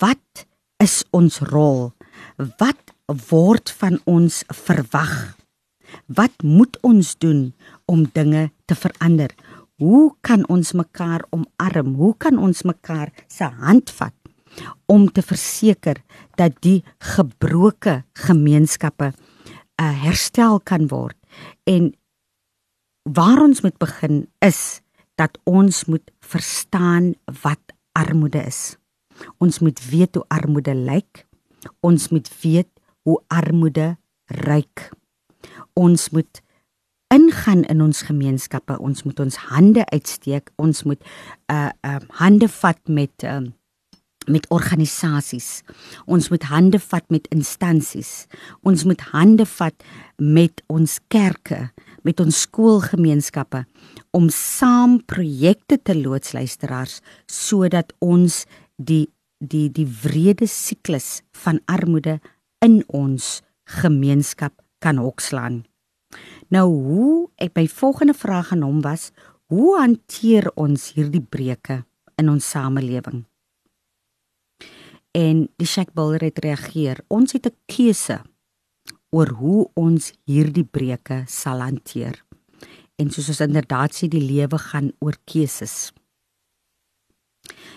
wat 0.01 0.47
is 0.79 1.05
ons 1.11 1.41
rol? 1.41 1.93
Wat 2.37 2.95
word 3.31 3.71
van 3.71 4.01
ons 4.05 4.45
verwag? 4.49 5.37
Wat 6.07 6.43
moet 6.43 6.79
ons 6.83 7.19
doen 7.19 7.55
om 7.87 8.11
dinge 8.13 8.51
te 8.65 8.75
verander 8.75 9.31
hoe 9.81 10.13
kan 10.21 10.45
ons 10.53 10.75
mekaar 10.77 11.25
omarm? 11.33 11.95
Hoe 11.97 12.13
kan 12.21 12.39
ons 12.39 12.63
mekaar 12.69 13.13
se 13.29 13.45
hand 13.45 13.91
vat 13.97 14.15
om 14.91 15.07
te 15.09 15.23
verseker 15.25 16.03
dat 16.37 16.59
die 16.65 16.83
gebroke 17.15 18.03
gemeenskappe 18.27 19.13
uh, 19.13 19.91
herstel 20.05 20.61
kan 20.61 20.89
word? 20.93 21.17
En 21.65 21.93
waar 23.09 23.41
ons 23.41 23.65
moet 23.65 23.79
begin 23.81 24.27
is 24.45 24.81
dat 25.17 25.41
ons 25.49 25.85
moet 25.89 26.13
verstaan 26.21 27.15
wat 27.43 27.73
armoede 27.97 28.45
is. 28.45 28.77
Ons 29.41 29.61
moet 29.65 29.81
weet 29.91 30.15
hoe 30.17 30.25
armoede 30.29 30.75
lyk. 30.75 31.25
Ons 31.85 32.09
moet 32.09 32.29
weet 32.43 32.69
hoe 33.05 33.19
armoede 33.29 33.97
ryk. 34.45 34.91
Ons 35.77 36.09
moet 36.13 36.41
ingaan 37.11 37.65
in 37.69 37.83
ons 37.83 38.03
gemeenskappe. 38.07 38.79
Ons 38.79 39.03
moet 39.03 39.21
ons 39.21 39.37
hande 39.51 39.85
uitsteek. 39.93 40.51
Ons 40.57 40.85
moet 40.89 41.01
uh 41.53 41.71
uh 41.87 41.99
hande 42.23 42.49
vat 42.49 42.81
met 42.89 43.27
uh 43.27 43.43
met 44.31 44.47
organisasies. 44.53 45.63
Ons 46.07 46.29
moet 46.31 46.43
hande 46.51 46.79
vat 46.79 47.07
met 47.11 47.27
instansies. 47.35 48.27
Ons 48.63 48.85
moet 48.85 49.01
hande 49.11 49.47
vat 49.49 49.87
met 50.17 50.63
ons 50.71 50.99
kerke, 51.09 51.71
met 52.07 52.21
ons 52.21 52.43
skoolgemeenskappe 52.47 53.65
om 54.17 54.29
saam 54.33 55.01
projekte 55.07 55.81
te 55.83 55.97
loods 55.97 56.35
luisteraars 56.37 57.01
sodat 57.27 57.95
ons 57.99 58.45
die 58.77 59.09
die 59.41 59.71
die 59.73 59.89
wrede 60.03 60.47
siklus 60.47 61.23
van 61.33 61.63
armoede 61.65 62.19
in 62.65 62.83
ons 62.93 63.41
gemeenskap 63.81 64.53
kan 64.85 65.01
hokslaan. 65.01 65.63
Nou 66.49 66.67
hoe 66.69 67.31
ek 67.39 67.55
by 67.55 67.67
volgende 67.71 68.15
vraag 68.15 68.53
aan 68.53 68.63
hom 68.67 68.81
was, 68.83 69.11
hoe 69.51 69.79
hanteer 69.79 70.51
ons 70.55 70.93
hierdie 70.95 71.23
breuke 71.23 71.85
in 72.19 72.29
ons 72.29 72.51
samelewing? 72.51 73.25
En 75.17 75.49
die 75.59 75.67
Shakbull 75.67 76.19
het 76.23 76.39
reageer, 76.39 77.03
ons 77.09 77.33
het 77.33 77.47
'n 77.47 77.57
keuse 77.67 78.21
oor 79.11 79.29
hoe 79.29 79.71
ons 79.75 80.13
hierdie 80.25 80.65
breuke 80.65 81.25
sal 81.27 81.61
hanteer. 81.61 82.25
En 82.97 83.11
soos 83.11 83.29
ons 83.29 83.41
inderdaad 83.41 83.95
sê 83.95 84.09
die 84.09 84.23
lewe 84.23 84.59
gaan 84.59 84.93
oor 85.01 85.17
keuses. 85.25 85.93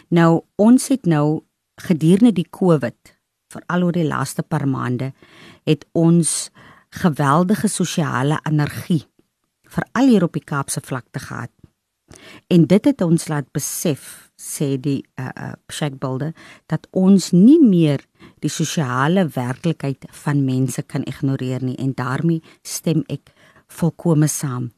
Nou 0.09 0.43
ons 0.55 0.87
het 0.87 1.05
nou 1.05 1.43
gedurende 1.81 2.31
die 2.31 2.49
COVID, 2.49 3.17
veral 3.49 3.83
oor 3.83 3.95
die 3.95 4.07
laaste 4.07 4.43
paar 4.43 4.67
maande, 4.67 5.13
het 5.65 5.85
ons 5.91 6.51
geweldige 6.93 7.67
sosiale 7.67 8.37
energie 8.49 9.03
veral 9.73 10.07
hier 10.11 10.23
op 10.27 10.35
die 10.37 10.43
Kaapse 10.45 10.81
vlakte 10.85 11.19
gehad. 11.19 11.51
En 12.47 12.67
dit 12.69 12.85
het 12.85 13.01
ons 13.01 13.27
laat 13.31 13.47
besef, 13.55 14.29
sê 14.37 14.75
die 14.77 15.01
uh 15.17 15.31
uh 15.33 15.53
Sheikh 15.71 15.97
Bulde, 15.97 16.33
dat 16.69 16.85
ons 16.91 17.31
nie 17.31 17.59
meer 17.61 18.03
die 18.43 18.51
sosiale 18.51 19.25
werklikheid 19.33 20.05
van 20.23 20.43
mense 20.45 20.83
kan 20.83 21.05
ignoreer 21.09 21.63
nie 21.63 21.77
en 21.81 21.95
daarmee 21.97 22.43
stem 22.61 23.03
ek 23.07 23.33
volkome 23.67 24.27
saam. 24.27 24.69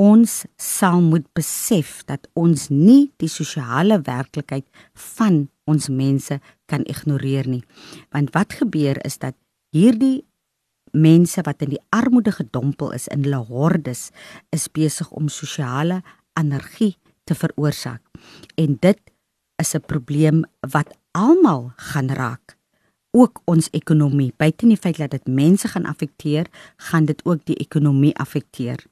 Ons 0.00 0.42
sal 0.56 1.02
moet 1.04 1.26
besef 1.36 2.00
dat 2.08 2.26
ons 2.34 2.70
nie 2.72 3.12
die 3.20 3.30
sosiale 3.30 4.00
werklikheid 4.02 4.66
van 5.14 5.44
ons 5.68 5.88
mense 5.92 6.40
kan 6.66 6.82
ignoreer 6.90 7.46
nie. 7.46 7.62
Want 8.10 8.32
wat 8.34 8.56
gebeur 8.58 8.98
is 9.04 9.20
dat 9.22 9.36
hierdie 9.70 10.24
mense 10.92 11.42
wat 11.42 11.62
in 11.62 11.74
die 11.74 11.82
armoede 11.90 12.32
gedompel 12.32 12.92
is 12.92 13.08
in 13.08 13.24
hulle 13.24 13.44
hordes 13.48 14.10
is 14.52 14.68
besig 14.68 15.10
om 15.10 15.28
sosiale 15.28 16.02
energie 16.38 16.96
te 17.24 17.34
veroorsaak 17.34 18.02
en 18.56 18.76
dit 18.80 19.00
is 19.62 19.74
'n 19.74 19.86
probleem 19.86 20.44
wat 20.60 20.98
almal 21.12 21.72
gaan 21.76 22.10
raak. 22.10 22.56
Ook 23.10 23.42
ons 23.44 23.68
ekonomie. 23.70 24.32
Buite 24.36 24.66
die 24.66 24.76
feit 24.76 24.96
dat 24.96 25.10
dit 25.10 25.26
mense 25.26 25.68
gaan 25.68 25.84
affekteer 25.84 26.46
gaan 26.76 27.04
dit 27.04 27.24
ook 27.24 27.44
die 27.44 27.56
ekonomie 27.56 28.16
affekteer. 28.16 28.84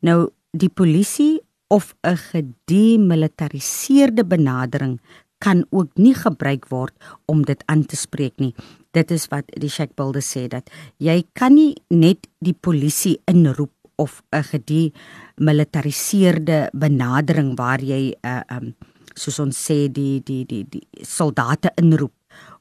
Nou 0.00 0.30
die 0.50 0.68
polisie 0.68 1.40
of 1.68 1.94
'n 2.02 2.16
gedemilitariseerde 2.16 4.24
benadering 4.24 5.00
kan 5.38 5.66
ook 5.70 5.90
nie 5.94 6.14
gebruik 6.14 6.68
word 6.68 6.92
om 7.24 7.44
dit 7.44 7.62
aan 7.66 7.86
te 7.86 7.96
spreek 7.96 8.32
nie. 8.36 8.54
Dit 8.96 9.12
is 9.12 9.28
wat 9.28 9.44
die 9.60 9.68
Shakbilde 9.68 10.24
sê 10.24 10.48
dat 10.48 10.72
jy 10.96 11.20
kan 11.36 11.52
nie 11.54 11.76
net 11.92 12.24
die 12.40 12.56
polisie 12.56 13.20
inroep 13.28 13.76
of 14.00 14.24
'n 14.32 14.42
gedemilitariseerde 14.52 16.70
benadering 16.72 17.56
waar 17.56 17.80
jy 17.80 18.12
'n 18.12 18.16
uh, 18.24 18.40
um 18.56 18.74
soos 19.14 19.38
ons 19.40 19.56
sê 19.56 19.88
die 19.92 20.20
die 20.20 20.44
die 20.44 20.64
die 20.68 20.82
soldate 21.04 21.72
inroep 21.80 22.12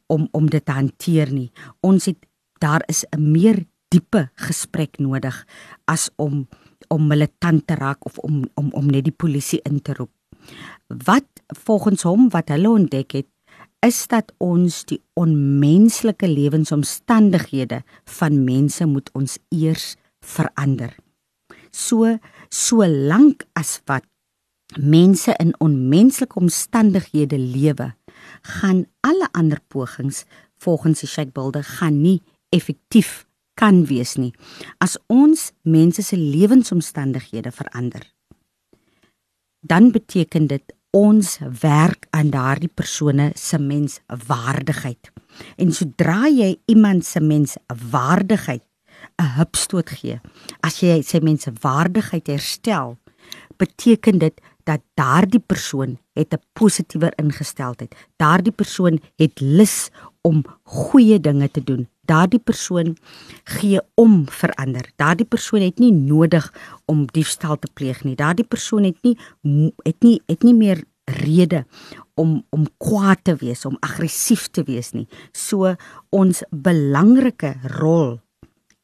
om 0.08 0.28
om 0.32 0.50
dit 0.50 0.65
te 0.65 0.71
hanteer 0.71 1.34
nie. 1.34 1.52
Ons 1.82 2.06
het 2.06 2.26
daar 2.60 2.84
is 2.88 3.06
'n 3.12 3.32
meer 3.32 3.65
diepe 3.89 4.30
gesprek 4.36 5.00
nodig 5.00 5.45
as 5.86 6.10
om 6.15 6.48
om 6.88 7.08
militant 7.08 7.67
te 7.67 7.76
raak 7.76 8.06
of 8.06 8.17
om 8.19 8.43
om 8.56 8.69
om 8.74 8.86
net 8.86 9.04
die 9.04 9.17
polisie 9.24 9.60
in 9.63 9.82
te 9.82 9.93
roep. 9.93 10.12
Wat 10.88 11.26
volgens 11.65 12.04
hom 12.04 12.30
wat 12.30 12.50
hulle 12.50 12.69
ontdek 12.69 13.12
het, 13.12 13.28
is 13.86 14.08
dat 14.10 14.34
ons 14.41 14.82
die 14.89 15.00
onmenslike 15.13 16.28
lewensomstandighede 16.28 17.84
van 18.17 18.41
mense 18.43 18.86
moet 18.89 19.12
ons 19.13 19.38
eers 19.54 19.93
verander. 20.26 20.95
So 21.71 22.17
so 22.50 22.86
lank 22.86 23.45
as 23.54 23.78
wat 23.86 24.06
mense 24.82 25.36
in 25.38 25.54
onmenslike 25.62 26.39
omstandighede 26.39 27.38
lewe, 27.38 27.93
gaan 28.41 28.86
alle 29.06 29.30
ander 29.32 29.62
pogings 29.67 30.24
volgens 30.58 31.00
die 31.04 31.10
Sheikh 31.10 31.32
Bilde 31.34 31.63
gaan 31.63 32.02
nie 32.02 32.21
effektief 32.50 33.26
kan 33.60 33.86
wees 33.89 34.15
nie 34.19 34.34
as 34.84 34.98
ons 35.12 35.52
mense 35.63 36.04
se 36.04 36.17
lewensomstandighede 36.19 37.52
verander 37.56 38.04
dan 39.65 39.91
beteken 39.91 40.48
dit 40.52 40.74
ons 40.95 41.38
werk 41.62 42.08
aan 42.15 42.29
daardie 42.31 42.71
persone 42.71 43.31
se 43.36 43.60
menswaardigheid. 43.60 45.12
En 45.60 45.73
sodra 45.75 46.29
jy 46.31 46.55
iemand 46.71 47.05
se 47.05 47.19
menswaardigheid 47.19 48.63
'n 49.19 49.36
hupstoot 49.38 49.89
gee, 49.89 50.19
as 50.62 50.79
jy 50.79 51.01
sy 51.01 51.19
menswaardigheid 51.19 52.27
herstel, 52.27 52.97
beteken 53.58 54.17
dit 54.19 54.41
dat 54.63 54.81
daardie 54.95 55.39
persoon 55.39 55.97
het 56.13 56.34
'n 56.34 56.41
positiewer 56.53 57.13
ingesteldheid. 57.15 57.95
Daardie 58.17 58.51
persoon 58.51 58.99
het 59.15 59.39
lus 59.39 59.89
om 60.21 60.43
goeie 60.63 61.19
dinge 61.19 61.51
te 61.51 61.63
doen, 61.63 61.88
Daardie 62.05 62.39
persoon 62.39 62.95
gee 63.57 63.81
om 63.95 64.25
vir 64.29 64.53
ander. 64.61 64.89
Daardie 64.95 65.27
persoon 65.27 65.61
het 65.61 65.79
nie 65.79 65.91
nodig 65.91 66.51
om 66.85 67.05
diefstal 67.05 67.59
te 67.59 67.69
pleeg 67.73 68.03
nie. 68.03 68.15
Daardie 68.15 68.47
persoon 68.47 68.83
het 68.83 69.01
nie 69.03 69.15
het 69.85 70.03
nie 70.03 70.19
het 70.27 70.43
nie 70.43 70.53
meer 70.53 70.83
rede 71.05 71.65
om 72.15 72.43
om 72.49 72.67
kwaad 72.77 73.23
te 73.23 73.35
wees, 73.35 73.65
om 73.65 73.77
aggressief 73.79 74.47
te 74.49 74.63
wees 74.63 74.93
nie. 74.93 75.07
So 75.33 75.75
ons 76.09 76.43
belangrike 76.49 77.55
rol 77.79 78.19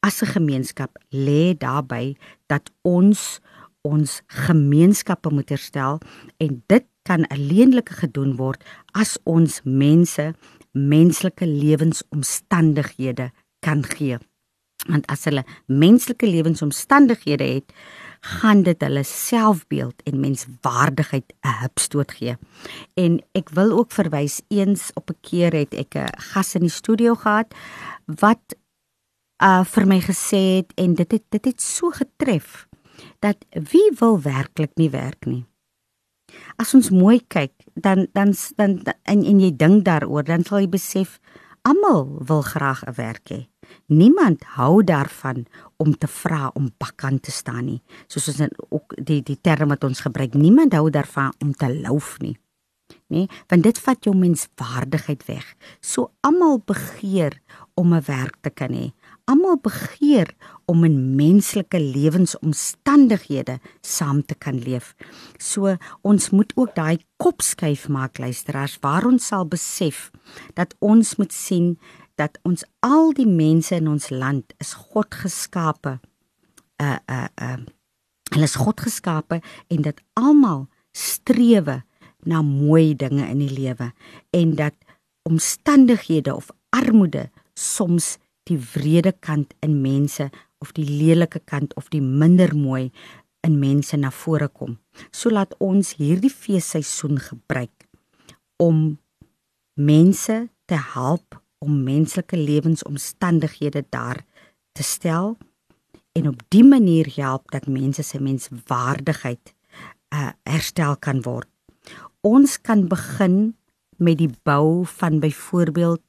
as 0.02 0.22
'n 0.22 0.34
gemeenskap 0.36 0.98
lê 1.10 1.54
daarbey 1.58 2.16
dat 2.46 2.70
ons 2.82 3.40
ons 3.82 4.22
gemeenskappe 4.26 5.30
moet 5.30 5.48
herstel 5.48 5.98
en 6.38 6.62
dit 6.66 6.84
kan 7.02 7.26
alleenlik 7.34 7.88
gedoen 7.88 8.36
word 8.36 8.62
as 8.94 9.18
ons 9.24 9.60
mense 9.64 10.34
menslike 10.72 11.46
lewensomstandighede 11.46 13.30
kan 13.60 13.84
gee. 13.84 14.18
Want 14.88 15.06
as 15.06 15.24
hulle 15.28 15.44
menslike 15.66 16.26
lewensomstandighede 16.26 17.44
het, 17.44 17.74
gaan 18.22 18.62
dit 18.62 18.82
hulle 18.82 19.02
selfbeeld 19.06 20.02
en 20.06 20.20
menswaardigheid 20.20 21.32
'n 21.42 21.58
hupstoot 21.62 22.12
gee. 22.12 22.36
En 22.94 23.22
ek 23.32 23.48
wil 23.50 23.70
ook 23.78 23.92
verwys 23.92 24.40
eens 24.48 24.90
op 24.94 25.10
'n 25.10 25.18
keer 25.20 25.52
het 25.52 25.74
ek 25.74 25.94
'n 25.94 26.20
gas 26.32 26.54
in 26.54 26.60
die 26.60 26.70
studio 26.70 27.14
gehad 27.14 27.54
wat 28.06 28.56
uh 29.42 29.64
vir 29.64 29.86
my 29.86 30.00
gesê 30.00 30.62
het 30.62 30.72
en 30.74 30.94
dit 30.94 31.12
het 31.12 31.24
dit 31.28 31.44
het 31.44 31.62
so 31.62 31.90
getref 31.90 32.66
dat 33.18 33.36
wie 33.50 33.90
wil 33.98 34.20
werklik 34.20 34.70
nie 34.74 34.90
werk 34.90 35.26
nie. 35.26 35.44
As 36.56 36.74
ons 36.74 36.90
mooi 36.90 37.20
kyk, 37.28 37.52
dan 37.74 38.06
dan 38.12 38.34
dan 38.56 38.82
en 39.02 39.24
en 39.24 39.40
jy 39.40 39.56
dink 39.56 39.84
daaroor, 39.84 40.24
dan 40.24 40.44
sal 40.44 40.60
jy 40.60 40.68
besef 40.68 41.20
almal 41.62 42.18
wil 42.26 42.42
graag 42.42 42.84
'n 42.84 42.94
werk 42.96 43.28
hê. 43.30 43.48
Niemand 43.86 44.44
hou 44.44 44.84
daarvan 44.84 45.46
om 45.76 45.98
te 45.98 46.06
vra 46.06 46.50
om 46.54 46.70
bakkant 46.78 47.22
te 47.22 47.30
staan 47.30 47.64
nie. 47.64 47.82
Soos 48.06 48.28
ons 48.28 48.48
ook 48.68 48.94
die 49.04 49.22
die 49.22 49.38
term 49.40 49.68
wat 49.68 49.84
ons 49.84 50.00
gebruik, 50.00 50.34
niemand 50.34 50.72
hou 50.72 50.90
daarvan 50.90 51.32
om 51.38 51.52
te 51.52 51.80
louf 51.80 52.18
nie. 52.18 52.36
Nee, 53.06 53.28
want 53.46 53.62
dit 53.62 53.78
vat 53.78 54.04
jou 54.04 54.14
menswaardigheid 54.16 55.24
weg. 55.28 55.54
So 55.80 56.10
almal 56.20 56.62
begeer 56.64 57.40
om 57.74 57.94
'n 57.94 58.02
werk 58.06 58.36
te 58.40 58.50
kan 58.50 58.72
hê. 58.72 58.92
Almal 59.30 59.58
begeer 59.62 60.34
om 60.66 60.84
in 60.84 61.14
menslike 61.16 61.78
lewensomstandighede 61.80 63.58
saam 63.80 64.24
te 64.26 64.34
kan 64.34 64.58
leef. 64.58 64.94
So 65.38 65.76
ons 66.02 66.30
moet 66.30 66.52
ook 66.56 66.74
daai 66.74 67.04
kop 67.22 67.42
skuif 67.42 67.88
maak 67.88 68.18
luisteraars 68.18 68.78
waar 68.82 69.06
ons 69.06 69.26
sal 69.26 69.46
besef 69.46 70.10
dat 70.58 70.74
ons 70.80 71.16
moet 71.16 71.32
sien 71.32 71.76
dat 72.20 72.38
ons 72.42 72.64
al 72.84 73.12
die 73.16 73.28
mense 73.28 73.74
in 73.76 73.88
ons 73.88 74.10
land 74.10 74.52
is 74.60 74.74
God 74.74 75.14
geskape. 75.14 75.98
Uh 76.82 76.98
uh 77.06 77.28
uh 77.38 77.62
hulle 78.32 78.48
is 78.48 78.56
God 78.56 78.80
geskape 78.80 79.42
en 79.68 79.82
dat 79.84 80.00
almal 80.16 80.66
strewe 80.96 81.82
na 82.24 82.42
mooi 82.42 82.94
dinge 82.96 83.26
in 83.28 83.42
die 83.42 83.52
lewe 83.52 83.92
en 84.30 84.54
dat 84.56 84.74
omstandighede 85.28 86.34
of 86.34 86.50
armoede 86.70 87.28
soms 87.54 88.16
die 88.48 88.58
wrede 88.74 89.12
kant 89.12 89.54
in 89.60 89.80
mense 89.82 90.30
of 90.62 90.72
die 90.76 90.86
lelike 90.86 91.40
kant 91.44 91.74
of 91.78 91.90
die 91.90 92.02
minder 92.02 92.54
mooi 92.56 92.90
in 93.46 93.58
mense 93.58 93.96
na 93.98 94.10
vore 94.14 94.48
kom. 94.48 94.78
So 95.10 95.30
laat 95.30 95.54
ons 95.58 95.96
hierdie 95.98 96.30
feesseisoen 96.30 97.18
gebruik 97.22 97.86
om 98.62 98.98
mense 99.74 100.36
te 100.70 100.78
help 100.94 101.38
om 101.62 101.82
menslike 101.86 102.36
lewensomstandighede 102.36 103.84
daar 103.90 104.22
te 104.72 104.82
stel 104.82 105.36
en 106.12 106.28
op 106.28 106.42
die 106.48 106.64
manier 106.64 107.08
help 107.16 107.50
dat 107.50 107.66
mense 107.66 108.02
se 108.02 108.20
menswaardigheid 108.20 109.54
uh, 110.14 110.30
herstel 110.48 110.96
kan 110.96 111.22
word. 111.22 111.48
Ons 112.22 112.58
kan 112.60 112.86
begin 112.88 113.54
met 113.98 114.18
die 114.18 114.30
bou 114.46 114.84
van 114.98 115.20
byvoorbeeld 115.22 116.02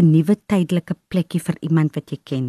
'n 0.00 0.10
nuwe 0.12 0.36
tydelike 0.48 0.94
plekkie 1.08 1.40
vir 1.40 1.56
iemand 1.60 1.94
wat 1.94 2.10
jy 2.10 2.18
ken. 2.24 2.46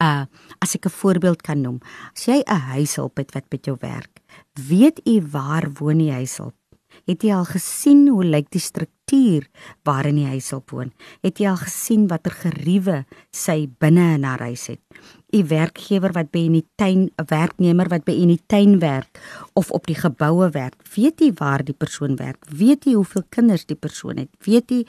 Uh 0.00 0.24
as 0.64 0.74
ek 0.74 0.86
'n 0.86 0.98
voorbeeld 1.00 1.42
kan 1.42 1.60
noem, 1.60 1.78
as 2.16 2.24
jy 2.26 2.40
'n 2.40 2.64
huishulp 2.72 3.16
het 3.18 3.34
wat 3.34 3.46
met 3.50 3.64
jou 3.66 3.76
werk, 3.80 4.20
weet 4.68 5.00
u 5.04 5.20
waar 5.32 5.68
woon 5.78 5.98
die 5.98 6.12
huishulp? 6.12 6.54
Het 7.06 7.22
jy 7.22 7.34
al 7.34 7.46
gesien 7.48 8.08
hoe 8.08 8.24
lyk 8.24 8.50
die 8.50 8.62
struktuur 8.62 9.46
waarin 9.86 10.18
die 10.20 10.28
huishulp 10.30 10.70
woon? 10.74 10.92
Het 11.24 11.38
jy 11.38 11.48
al 11.50 11.60
gesien 11.62 12.06
watter 12.10 12.34
geriewe 12.34 13.04
sy 13.30 13.68
binne 13.82 14.14
in 14.16 14.26
haar 14.26 14.42
huis 14.50 14.66
het? 14.72 14.82
U 15.30 15.44
werkgewer 15.46 16.12
wat 16.12 16.32
by 16.34 16.44
in 16.48 16.56
die 16.58 16.66
tuin, 16.76 17.10
'n 17.10 17.26
werknemer 17.30 17.88
wat 17.88 18.04
by 18.04 18.12
in 18.12 18.28
die 18.28 18.42
tuin 18.46 18.78
werk 18.80 19.20
of 19.54 19.70
op 19.70 19.86
die 19.86 19.94
geboue 19.94 20.50
werk, 20.50 20.82
weet 20.94 21.20
jy 21.20 21.32
waar 21.38 21.64
die 21.64 21.74
persoon 21.74 22.16
werk? 22.16 22.44
Weet 22.50 22.84
jy 22.84 22.94
hoeveel 22.94 23.24
kinders 23.28 23.66
die 23.66 23.76
persoon 23.78 24.16
het? 24.16 24.30
Weet 24.44 24.70
jy 24.70 24.86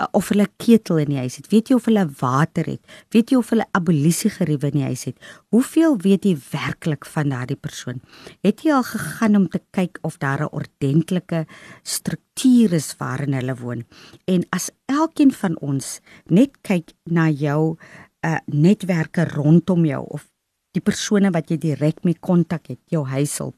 uh, 0.00 0.06
of 0.16 0.30
hulle 0.32 0.46
ketel 0.62 1.02
in 1.02 1.12
die 1.12 1.20
huis 1.20 1.36
het? 1.40 1.50
Weet 1.52 1.70
jy 1.70 1.76
of 1.76 1.86
hulle 1.90 2.06
water 2.20 2.68
het? 2.70 2.80
Weet 3.14 3.32
jy 3.32 3.40
of 3.40 3.52
hulle 3.52 3.66
abolisie 3.76 4.32
geriewe 4.32 4.70
in 4.70 4.78
die 4.80 4.86
huis 4.88 5.06
het? 5.10 5.30
Hoeveel 5.54 5.98
weet 6.04 6.28
jy 6.28 6.34
werklik 6.50 7.06
van 7.12 7.34
daardie 7.34 7.58
persoon? 7.60 8.00
Het 8.46 8.64
jy 8.64 8.74
al 8.76 8.86
gegaan 8.88 9.38
om 9.42 9.48
te 9.52 9.62
kyk 9.76 10.00
of 10.06 10.18
daar 10.18 10.44
'n 10.46 10.52
ordentlike 10.52 11.46
struktuur 11.82 12.72
is 12.72 12.94
waarin 12.98 13.34
hulle 13.34 13.56
woon? 13.56 13.84
En 14.24 14.46
as 14.50 14.70
elkeen 14.86 15.32
van 15.32 15.58
ons 15.60 16.00
net 16.26 16.56
kyk 16.62 16.92
na 17.04 17.28
jou 17.28 17.76
uh, 18.24 18.38
netwerke 18.46 19.24
rondom 19.24 19.84
jou 19.84 20.04
of 20.08 20.26
die 20.72 20.82
persone 20.82 21.30
wat 21.30 21.50
jy 21.50 21.58
direk 21.58 22.04
mee 22.04 22.18
kontak 22.20 22.68
het, 22.70 22.80
jou 22.90 23.04
huishulp, 23.06 23.56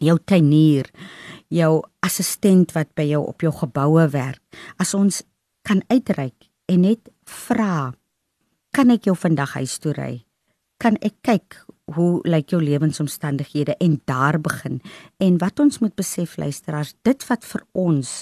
jou 0.00 0.16
tuinier, 0.24 0.88
jou 1.52 1.82
assistent 2.00 2.72
wat 2.76 2.94
by 2.96 3.08
jou 3.10 3.22
op 3.26 3.44
jou 3.44 3.52
geboue 3.52 4.06
werk. 4.08 4.40
As 4.78 4.94
ons 4.94 5.22
kan 5.68 5.82
uitreik 5.92 6.48
en 6.72 6.80
net 6.86 7.10
vra 7.28 7.92
kan 8.72 8.92
ek 8.94 9.08
jou 9.08 9.14
vandag 9.18 9.52
huis 9.58 9.76
toe 9.82 9.92
ry? 9.96 10.12
Kan 10.80 10.96
ek 11.04 11.18
kyk 11.26 11.58
hoe 11.96 12.20
lyk 12.28 12.52
jou 12.54 12.60
lewensomstandighede? 12.62 13.74
En 13.82 13.98
daar 14.08 14.38
begin. 14.40 14.78
En 15.20 15.38
wat 15.42 15.60
ons 15.60 15.80
moet 15.82 15.94
besef 15.98 16.36
luisteraars 16.40 16.94
dit 17.04 17.26
wat 17.28 17.44
vir 17.44 17.64
ons 17.76 18.12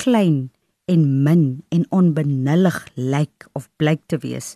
klein 0.00 0.46
en 0.88 1.02
min 1.26 1.44
en 1.74 1.84
onbenullig 1.90 2.78
lyk 2.94 3.48
of 3.58 3.68
blyk 3.76 4.04
te 4.06 4.20
wees 4.22 4.54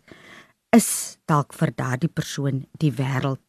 is 0.77 1.19
dalk 1.27 1.53
vir 1.59 1.75
daardie 1.75 2.13
persoon 2.13 2.63
die 2.79 2.93
wêreld. 2.95 3.43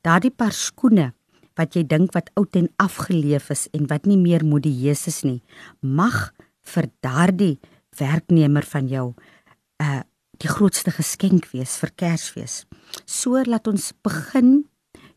Daardie 0.00 0.32
paar 0.32 0.54
skoene 0.56 1.12
wat 1.58 1.76
jy 1.76 1.84
dink 1.86 2.16
wat 2.16 2.32
oud 2.40 2.56
en 2.56 2.70
afgeleef 2.82 3.50
is 3.52 3.68
en 3.76 3.86
wat 3.92 4.08
nie 4.08 4.18
meer 4.18 4.42
modieus 4.48 5.04
is 5.12 5.20
nie 5.28 5.42
mag 5.82 6.32
vir 6.64 6.88
daardie 7.04 7.58
werknemer 7.98 8.66
van 8.74 8.88
jou 8.88 9.12
uh 9.82 10.02
die 10.42 10.50
grootste 10.50 10.90
geskenk 10.90 11.46
wees 11.52 11.76
vir 11.78 11.92
Kersfees. 11.94 12.64
So 13.06 13.38
laat 13.46 13.68
ons 13.70 13.92
begin 14.02 14.64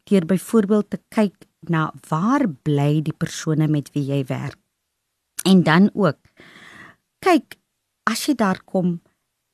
deur 0.07 0.27
byvoorbeeld 0.29 0.91
te 0.93 0.99
kyk 1.09 1.47
na 1.73 1.89
waar 2.09 2.45
bly 2.47 3.01
die 3.01 3.15
persone 3.17 3.67
met 3.67 3.89
wie 3.95 4.05
jy 4.11 4.21
werk. 4.29 4.59
En 5.43 5.63
dan 5.65 5.89
ook 5.93 6.19
kyk 7.25 7.57
as 8.07 8.27
jy 8.27 8.37
daar 8.39 8.61
kom, 8.63 8.99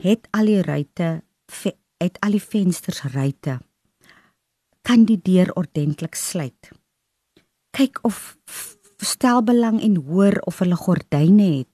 het 0.04 0.28
al 0.36 0.52
die 0.52 0.62
ruitte 0.62 1.24
het 2.04 2.18
al 2.20 2.36
die 2.36 2.44
vensters 2.44 3.06
ruitte. 3.14 3.60
Kan 4.84 5.06
die 5.08 5.20
deur 5.24 5.54
ordentlik 5.56 6.18
sluit. 6.20 6.74
Kyk 7.72 8.02
of 8.04 8.36
stel 9.00 9.44
belang 9.48 9.80
en 9.82 9.96
hoor 10.10 10.42
of 10.44 10.60
hulle 10.60 10.76
gordyne 10.76 11.48
het 11.62 11.73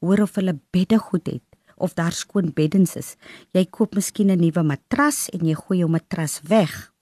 hoor 0.00 0.22
of 0.26 0.34
hulle 0.34 0.58
bedde 0.70 0.98
goed 0.98 1.26
het 1.26 1.42
of 1.80 1.94
daar 1.96 2.12
skoon 2.12 2.52
beddens 2.52 2.96
is. 2.96 3.14
Jy 3.56 3.64
koop 3.72 3.94
miskien 3.94 4.30
'n 4.30 4.40
nuwe 4.40 4.62
matras 4.62 5.28
en 5.32 5.46
jy 5.46 5.54
gooi 5.54 5.78
jou 5.78 5.88
matras 5.88 6.40
weg. 6.44 6.92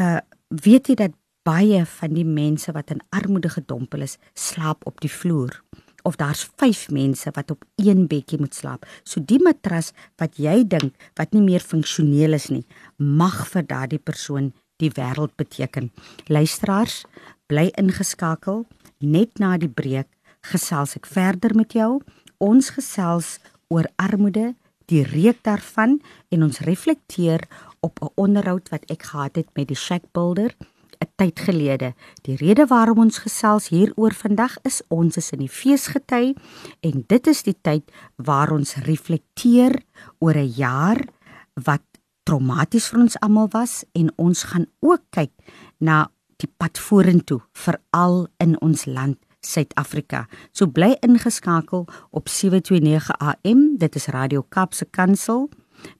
Uh 0.00 0.20
weet 0.48 0.88
jy 0.88 0.94
dat 0.94 1.12
baie 1.42 1.86
van 1.86 2.12
die 2.14 2.24
mense 2.24 2.72
wat 2.72 2.90
in 2.90 3.00
armoede 3.08 3.48
gedompel 3.48 4.02
is, 4.02 4.18
slaap 4.34 4.86
op 4.86 5.00
die 5.00 5.10
vloer 5.10 5.62
of 6.02 6.16
daar's 6.16 6.50
5 6.56 6.90
mense 6.90 7.30
wat 7.32 7.50
op 7.50 7.64
een 7.76 8.06
bedjie 8.06 8.38
moet 8.38 8.54
slaap. 8.54 8.86
So 9.04 9.22
die 9.24 9.38
matras 9.42 9.92
wat 10.16 10.36
jy 10.36 10.62
dink 10.66 10.94
wat 11.14 11.32
nie 11.32 11.42
meer 11.42 11.60
funksioneel 11.60 12.32
is 12.32 12.48
nie, 12.50 12.64
mag 12.96 13.46
vir 13.52 13.66
daardie 13.66 14.02
persoon 14.02 14.52
die 14.82 14.90
wêreld 14.90 15.34
beteken. 15.36 15.92
Luisteraars, 16.26 17.04
bly 17.46 17.70
ingeskakel 17.78 18.66
net 18.98 19.38
na 19.38 19.56
die 19.56 19.70
breek 19.70 20.08
gesels 20.42 20.96
ek 20.98 21.06
verder 21.06 21.54
met 21.54 21.72
jou. 21.72 22.00
Ons 22.42 22.72
gesels 22.76 23.38
oor 23.72 23.86
armoede, 23.96 24.54
die 24.90 25.04
reuk 25.06 25.40
daarvan 25.46 26.00
en 26.34 26.42
ons 26.42 26.60
reflekteer 26.66 27.46
op 27.80 28.02
'n 28.02 28.12
onderhoud 28.16 28.68
wat 28.68 28.84
ek 28.90 29.02
gehad 29.02 29.36
het 29.36 29.48
met 29.54 29.68
die 29.68 29.76
shack 29.76 30.02
builder 30.12 30.54
'n 31.02 31.10
tyd 31.16 31.40
gelede. 31.40 31.94
Die 32.22 32.36
rede 32.36 32.66
waarom 32.66 32.98
ons 32.98 33.18
gesels 33.18 33.68
hieroor 33.68 34.14
vandag 34.14 34.56
is 34.62 34.82
ons 34.88 35.16
is 35.16 35.30
in 35.34 35.38
die 35.38 35.50
feesgety 35.60 36.34
en 36.80 37.04
dit 37.06 37.26
is 37.26 37.42
die 37.42 37.56
tyd 37.60 37.90
waar 38.16 38.52
ons 38.52 38.74
reflekteer 38.74 39.82
oor 40.18 40.36
'n 40.36 40.52
jaar 40.56 41.00
wat 41.54 41.82
traumaties 42.22 42.88
vir 42.88 43.00
ons 43.00 43.18
almal 43.20 43.48
was 43.50 43.84
en 43.92 44.12
ons 44.16 44.42
gaan 44.42 44.66
ook 44.80 45.02
kyk 45.10 45.32
na 45.78 46.10
die 46.36 46.50
pad 46.56 46.78
vorentoe 46.78 47.40
veral 47.52 48.28
in 48.38 48.60
ons 48.60 48.86
land 48.86 49.18
Suid-Afrika. 49.42 50.26
So 50.52 50.66
bly 50.66 50.96
ingeskakel 51.00 51.86
op 52.10 52.28
729 52.28 53.10
AM. 53.18 53.76
Dit 53.78 53.94
is 53.94 54.06
Radio 54.06 54.42
Kapse 54.48 54.86
Kansel 54.90 55.48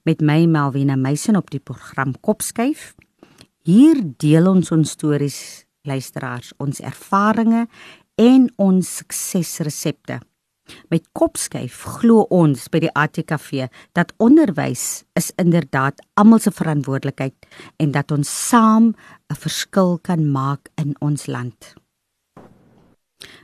met 0.03 0.21
my 0.21 0.45
Melvina 0.45 0.95
Meisen 0.95 1.35
op 1.35 1.51
die 1.51 1.59
program 1.59 2.15
Kopskyf. 2.21 2.93
Hier 3.63 3.99
deel 4.17 4.47
ons 4.47 4.71
ons 4.71 4.95
stories, 4.95 5.39
luisteraars, 5.87 6.53
ons 6.63 6.79
ervarings 6.83 7.67
en 8.19 8.47
ons 8.61 8.95
suksesresepte. 8.97 10.19
Met 10.87 11.05
Kopskyf 11.11 11.81
glo 11.99 12.23
ons 12.31 12.69
by 12.71 12.83
die 12.85 12.91
ATKV 12.95 13.67
dat 13.97 14.13
onderwys 14.23 15.03
is 15.19 15.31
inderdaad 15.41 15.99
almal 16.19 16.39
se 16.39 16.53
verantwoordelikheid 16.55 17.35
en 17.83 17.91
dat 17.91 18.11
ons 18.15 18.31
saam 18.49 18.93
'n 19.29 19.35
verskil 19.35 19.99
kan 20.01 20.31
maak 20.31 20.69
in 20.75 20.95
ons 20.99 21.27
land. 21.27 21.82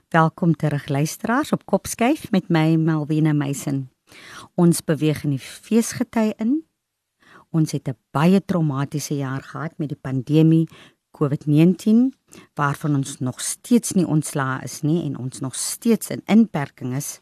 Welkom 0.10 0.56
terug 0.56 0.88
luisteraars 0.88 1.52
op 1.52 1.66
Kopskyf 1.66 2.32
met 2.32 2.48
my 2.50 2.76
Melvina 2.82 3.30
Meisen. 3.34 3.92
Ons 4.58 4.80
beweeg 4.82 5.20
in 5.24 5.36
die 5.36 5.42
feesgety 5.44 6.32
in. 6.42 6.64
Ons 7.54 7.76
het 7.78 7.90
'n 7.90 7.98
baie 8.10 8.42
traumatiese 8.46 9.16
jaar 9.16 9.42
gehad 9.42 9.78
met 9.78 9.90
die 9.90 10.02
pandemie 10.02 10.68
COVID-19 11.12 12.10
waarvan 12.54 12.96
ons 12.96 13.20
nog 13.20 13.42
steeds 13.42 13.92
nie 13.92 14.08
ontslae 14.08 14.64
is 14.64 14.82
nie 14.82 15.04
en 15.04 15.18
ons 15.18 15.40
nog 15.40 15.56
steeds 15.56 16.10
in 16.10 16.22
inperking 16.26 16.96
is. 16.96 17.20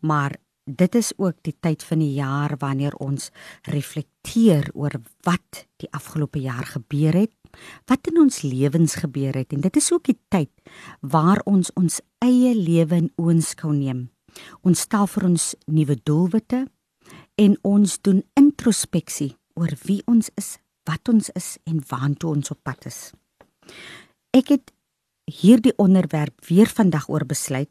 Maar 0.00 0.36
dit 0.64 0.94
is 0.94 1.12
ook 1.16 1.36
die 1.40 1.56
tyd 1.60 1.84
van 1.84 1.98
die 1.98 2.12
jaar 2.12 2.54
wanneer 2.58 2.94
ons 2.94 3.30
reflekteer 3.62 4.70
oor 4.74 5.00
wat 5.20 5.66
die 5.76 5.88
afgelope 5.90 6.40
jaar 6.40 6.66
gebeur 6.66 7.12
het, 7.12 7.32
wat 7.90 8.10
in 8.10 8.20
ons 8.20 8.42
lewens 8.42 8.98
gebeur 9.02 9.36
het 9.36 9.52
en 9.52 9.64
dit 9.64 9.76
is 9.76 9.90
ook 9.92 10.04
die 10.10 10.18
tyd 10.28 10.50
waar 11.00 11.42
ons 11.44 11.72
ons 11.74 12.00
eie 12.24 12.54
lewe 12.54 13.04
in 13.04 13.10
oënskou 13.16 13.72
neem. 13.74 14.08
Ons 14.62 14.86
stel 14.86 15.06
vir 15.06 15.28
ons 15.30 15.54
nuwe 15.66 15.96
doelwitte 16.04 16.64
en 17.38 17.56
ons 17.66 17.98
doen 18.02 18.22
introspeksie 18.38 19.34
oor 19.58 19.72
wie 19.86 20.00
ons 20.06 20.30
is, 20.38 20.56
wat 20.88 21.08
ons 21.10 21.30
is 21.38 21.56
en 21.66 21.80
waartoe 21.90 22.34
ons 22.36 22.52
op 22.54 22.60
pad 22.66 22.88
is. 22.90 23.10
Ek 24.36 24.52
het 24.54 24.72
hierdie 25.28 25.74
onderwerp 25.76 26.46
weer 26.48 26.70
vandag 26.70 27.08
oor 27.08 27.26
besluit. 27.28 27.70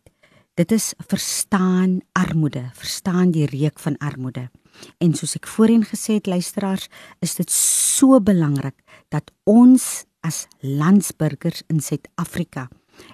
Dit 0.57 0.71
is 0.73 0.93
verstaan 1.09 1.99
armoede, 2.17 2.69
verstaan 2.73 3.31
die 3.31 3.45
reuk 3.45 3.79
van 3.79 3.97
armoede. 4.01 4.47
En 5.01 5.13
soos 5.17 5.35
ek 5.37 5.49
voorheen 5.49 5.85
gesê 5.85 6.17
het 6.17 6.29
luisteraars, 6.29 6.87
is 7.21 7.37
dit 7.37 7.51
so 7.53 8.19
belangrik 8.21 8.77
dat 9.13 9.31
ons 9.43 10.05
as 10.25 10.45
landsburgers 10.59 11.63
in 11.71 11.79
Suid-Afrika 11.79 12.67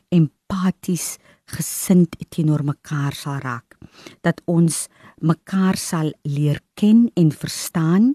empaties 0.10 1.18
gesind 1.54 2.16
teenoor 2.30 2.64
mekaar 2.64 3.14
sal 3.14 3.42
raak. 3.44 3.78
Dat 4.22 4.42
ons 4.46 4.88
mekaar 5.22 5.78
sal 5.78 6.14
leer 6.24 6.62
ken 6.80 7.10
en 7.20 7.32
verstaan. 7.32 8.14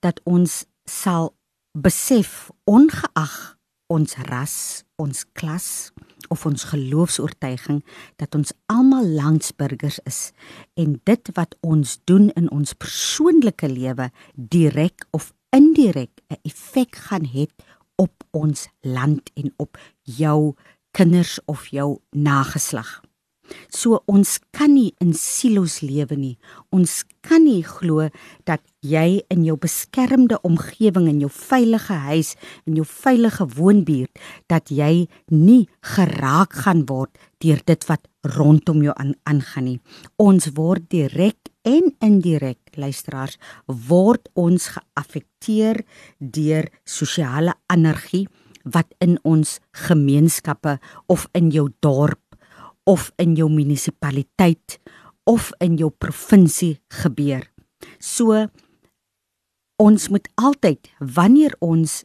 Dat 0.00 0.20
ons 0.24 0.64
sal 0.88 1.32
besef 1.72 2.50
ongeag 2.64 3.56
ons 3.92 4.16
ras, 4.28 4.56
ons 4.96 5.24
klas 5.36 5.66
of 6.32 6.46
ons 6.48 6.64
geloofs-oortuiging 6.70 7.82
dat 8.20 8.34
ons 8.38 8.54
almal 8.72 9.08
landsburgers 9.18 9.98
is 10.08 10.20
en 10.80 10.96
dit 11.08 11.32
wat 11.36 11.56
ons 11.60 11.98
doen 12.08 12.30
in 12.38 12.48
ons 12.54 12.72
persoonlike 12.72 13.68
lewe 13.68 14.08
direk 14.54 15.04
of 15.12 15.32
indirek 15.52 16.21
'n 16.32 16.40
effek 16.48 16.96
gaan 17.06 17.26
hê 17.34 17.46
op 17.96 18.24
ons 18.30 18.68
land 18.80 19.30
en 19.34 19.52
op 19.56 19.78
jou 20.02 20.54
kinders 20.90 21.38
of 21.44 21.66
jou 21.68 22.00
nageslag. 22.10 23.02
So 23.68 24.00
ons 24.10 24.38
kan 24.54 24.72
nie 24.74 24.92
in 25.02 25.12
silo's 25.18 25.80
lewe 25.84 26.16
nie. 26.16 26.36
Ons 26.72 27.02
kan 27.26 27.44
nie 27.44 27.62
glo 27.66 28.08
dat 28.48 28.62
jy 28.80 29.22
in 29.32 29.44
jou 29.46 29.56
beskermde 29.60 30.38
omgewing 30.46 31.08
in 31.10 31.20
jou 31.24 31.30
veilige 31.32 31.98
huis 32.06 32.34
in 32.68 32.78
jou 32.80 32.86
veilige 32.88 33.46
woonbuurt 33.56 34.22
dat 34.52 34.72
jy 34.72 35.08
nie 35.34 35.66
geraak 35.94 36.62
gaan 36.64 36.86
word 36.88 37.18
deur 37.44 37.60
dit 37.66 37.88
wat 37.90 38.08
rondom 38.36 38.82
jou 38.86 38.94
aan 38.96 39.14
aangaan 39.28 39.68
nie. 39.72 39.78
Ons 40.22 40.52
word 40.56 40.88
direk 40.92 41.50
en 41.66 41.92
indirek 42.02 42.61
luisteraars 42.80 43.38
word 43.66 44.28
ons 44.38 44.68
geaffekteer 44.76 45.82
deur 46.18 46.68
sosiale 46.84 47.54
energie 47.72 48.26
wat 48.64 48.92
in 49.02 49.18
ons 49.26 49.58
gemeenskappe 49.88 50.78
of 51.10 51.26
in 51.34 51.50
jou 51.50 51.68
dorp 51.82 52.20
of 52.86 53.10
in 53.22 53.34
jou 53.38 53.48
munisipaliteit 53.50 54.78
of 55.24 55.52
in 55.62 55.76
jou 55.78 55.90
provinsie 55.90 56.80
gebeur. 57.02 57.44
So 57.98 58.46
ons 59.82 60.08
moet 60.10 60.28
altyd 60.38 60.90
wanneer 60.98 61.54
ons 61.60 62.02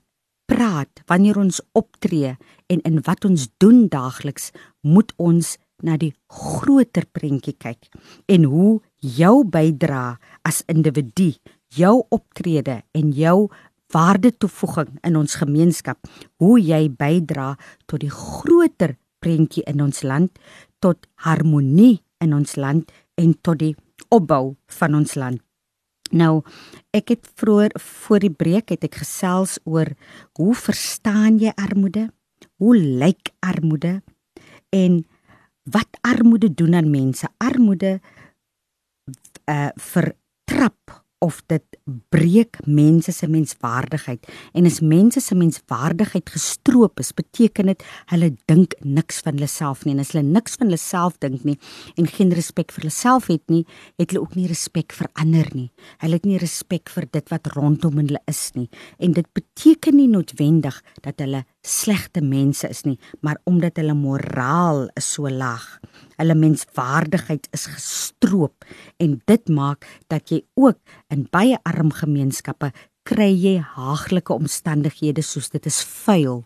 praat, 0.48 1.02
wanneer 1.10 1.38
ons 1.38 1.60
optree 1.78 2.36
en 2.72 2.84
in 2.88 3.02
wat 3.06 3.26
ons 3.28 3.48
doen 3.62 3.86
daagliks, 3.92 4.52
moet 4.82 5.12
ons 5.18 5.58
na 5.86 5.98
die 6.00 6.14
groter 6.32 7.06
prentjie 7.14 7.54
kyk 7.60 7.90
en 8.34 8.48
hoe 8.50 8.80
jou 9.04 9.46
bydra 9.46 10.18
as 10.48 10.64
individu, 10.72 11.34
jou 11.76 12.02
optrede 12.10 12.82
en 12.98 13.12
jou 13.14 13.50
waarde 13.94 14.34
toevoeging 14.36 14.98
in 15.08 15.16
ons 15.16 15.38
gemeenskap, 15.40 16.00
hoe 16.42 16.58
jy 16.60 16.88
bydra 16.92 17.56
tot 17.88 18.04
die 18.04 18.12
groter 18.12 18.98
prentjie 19.24 19.64
in 19.68 19.82
ons 19.82 20.04
land, 20.04 20.32
tot 20.84 21.08
harmonie 21.24 22.02
in 22.24 22.34
ons 22.36 22.58
land 22.60 22.92
en 23.18 23.34
tot 23.42 23.60
die 23.62 23.76
opbou 24.14 24.56
van 24.80 24.98
ons 25.00 25.16
land. 25.18 25.42
Nou, 26.16 26.42
ek 26.96 27.12
het 27.12 27.28
vroeër 27.36 27.74
voor 27.84 28.24
die 28.24 28.32
breek 28.32 28.72
het 28.72 28.86
ek 28.88 29.02
gesels 29.02 29.58
oor 29.68 29.92
hoe 30.40 30.54
verstaan 30.56 31.40
jy 31.42 31.52
armoede? 31.60 32.08
Hoe 32.62 32.78
lyk 32.78 33.34
armoede? 33.44 34.00
En 34.72 35.02
wat 35.68 36.00
armoede 36.08 36.54
doen 36.54 36.78
aan 36.80 36.92
mense? 36.92 37.28
Armoede 37.44 38.00
uh 39.48 39.70
vertrap 39.76 41.06
of 41.20 41.40
dit 41.50 41.78
breek 42.14 42.60
mense 42.66 43.12
se 43.12 43.28
menswaardigheid. 43.28 44.28
En 44.54 44.68
as 44.70 44.80
mense 44.86 45.22
se 45.22 45.36
menswaardigheid 45.36 46.30
gestroop 46.30 47.02
is 47.02 47.10
beteken 47.18 47.72
dit 47.72 47.86
hulle 48.12 48.30
dink 48.50 48.76
niks 48.86 49.24
van 49.26 49.38
hulle 49.40 49.50
self 49.50 49.84
nie. 49.86 49.96
En 49.96 50.04
as 50.04 50.14
hulle 50.14 50.26
niks 50.28 50.60
van 50.60 50.70
hulle 50.70 50.82
self 50.82 51.18
dink 51.24 51.46
nie 51.48 51.58
en 51.98 52.10
geen 52.12 52.34
respek 52.38 52.74
vir 52.76 52.86
hulle 52.86 52.94
self 52.94 53.32
het 53.34 53.46
nie 53.50 53.64
het 53.98 54.12
hulle 54.12 54.22
ook 54.22 54.38
nie 54.38 54.48
respek 54.52 54.94
vir 54.94 55.10
ander 55.18 55.50
nie. 55.58 55.72
Hulle 56.04 56.20
het 56.20 56.30
nie 56.30 56.42
respek 56.42 56.94
vir 56.94 57.10
dit 57.18 57.34
wat 57.34 57.50
rondom 57.56 57.98
hulle 58.04 58.22
is 58.30 58.44
nie. 58.54 58.70
En 59.02 59.18
dit 59.18 59.34
beteken 59.34 59.98
nie 59.98 60.10
noodwendig 60.12 60.78
dat 61.02 61.18
hulle 61.24 61.46
slegte 61.68 62.24
mense 62.24 62.70
is 62.72 62.84
nie 62.88 62.98
maar 63.22 63.40
omdat 63.50 63.80
hulle 63.82 63.96
moraal 63.98 64.88
is 65.00 65.14
so 65.18 65.30
laag 65.30 65.66
hulle 66.18 66.36
menswaardigheid 66.36 67.48
is 67.56 67.68
gestroop 67.70 68.66
en 69.04 69.18
dit 69.30 69.50
maak 69.54 69.86
dat 70.12 70.32
jy 70.34 70.42
ook 70.56 70.80
in 71.14 71.28
baie 71.32 71.58
arm 71.68 71.92
gemeenskappe 71.94 72.72
kry 73.08 73.30
jy 73.32 73.58
haaglike 73.64 74.36
omstandighede 74.36 75.24
soos 75.24 75.48
dit 75.54 75.66
is 75.70 75.80
vuil. 76.04 76.42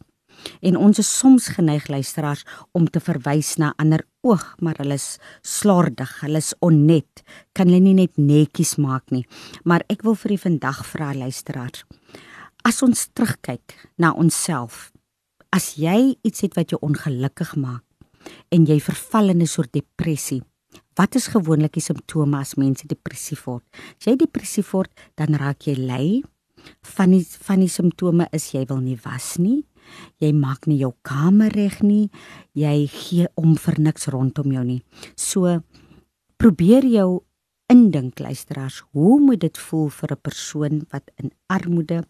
En 0.66 0.78
ons 0.78 1.00
is 1.02 1.10
soms 1.10 1.48
geneig 1.56 1.88
luisteraars 1.90 2.44
om 2.78 2.88
te 2.90 3.02
verwys 3.02 3.56
na 3.62 3.72
ander 3.82 4.04
oog 4.26 4.46
maar 4.62 4.78
hulle 4.82 4.98
is 4.98 5.18
slordig 5.46 6.14
hulle 6.22 6.42
is 6.42 6.54
onnet 6.66 7.24
kan 7.58 7.70
hulle 7.70 7.82
nie 7.82 7.98
net 7.98 8.18
netjies 8.18 8.78
maak 8.82 9.10
nie. 9.14 9.26
Maar 9.66 9.86
ek 9.90 10.06
wil 10.06 10.18
vir 10.24 10.38
u 10.38 10.42
vandag 10.50 10.86
vra 10.94 11.14
luisteraars 11.18 11.86
as 12.68 12.82
ons 12.86 13.08
terugkyk 13.18 13.74
na 13.98 14.12
onsself 14.14 14.91
as 15.52 15.76
jy 15.76 16.16
iets 16.24 16.42
het 16.46 16.56
wat 16.56 16.72
jou 16.72 16.80
ongelukkig 16.82 17.56
maak 17.60 17.84
en 18.54 18.66
jy 18.66 18.80
verval 18.80 19.30
in 19.30 19.42
'n 19.42 19.48
soort 19.48 19.74
depressie. 19.74 20.44
Wat 20.96 21.16
is 21.16 21.28
gewoonlik 21.28 21.74
die 21.74 21.82
simptome 21.82 22.38
as 22.38 22.56
mense 22.56 22.88
depressief 22.88 23.46
word? 23.46 23.64
As 24.00 24.06
jy 24.06 24.16
depressief 24.16 24.72
word, 24.72 24.92
dan 25.16 25.36
raak 25.36 25.68
jy 25.68 25.76
lui. 25.76 26.24
Van 26.82 27.12
die 27.12 27.26
van 27.26 27.60
die 27.60 27.70
simptome 27.70 28.28
is 28.32 28.52
jy 28.52 28.66
wil 28.66 28.80
nie 28.80 29.00
was 29.04 29.38
nie. 29.38 29.66
Jy 30.20 30.32
maak 30.32 30.68
nie 30.68 30.78
jou 30.78 30.94
kamer 31.02 31.52
reg 31.52 31.82
nie. 31.82 32.10
Jy 32.54 32.88
gee 32.88 33.28
om 33.36 33.56
vir 33.56 33.80
niks 33.80 34.08
rondom 34.08 34.52
jou 34.52 34.64
nie. 34.64 34.84
So 35.16 35.62
probeer 36.38 36.86
jou 36.86 37.24
indink 37.72 38.20
luisteraars, 38.20 38.84
hoe 38.92 39.20
moet 39.20 39.40
dit 39.40 39.58
voel 39.58 39.90
vir 39.90 40.12
'n 40.12 40.22
persoon 40.22 40.86
wat 40.92 41.12
in 41.18 41.32
armoede 41.48 42.04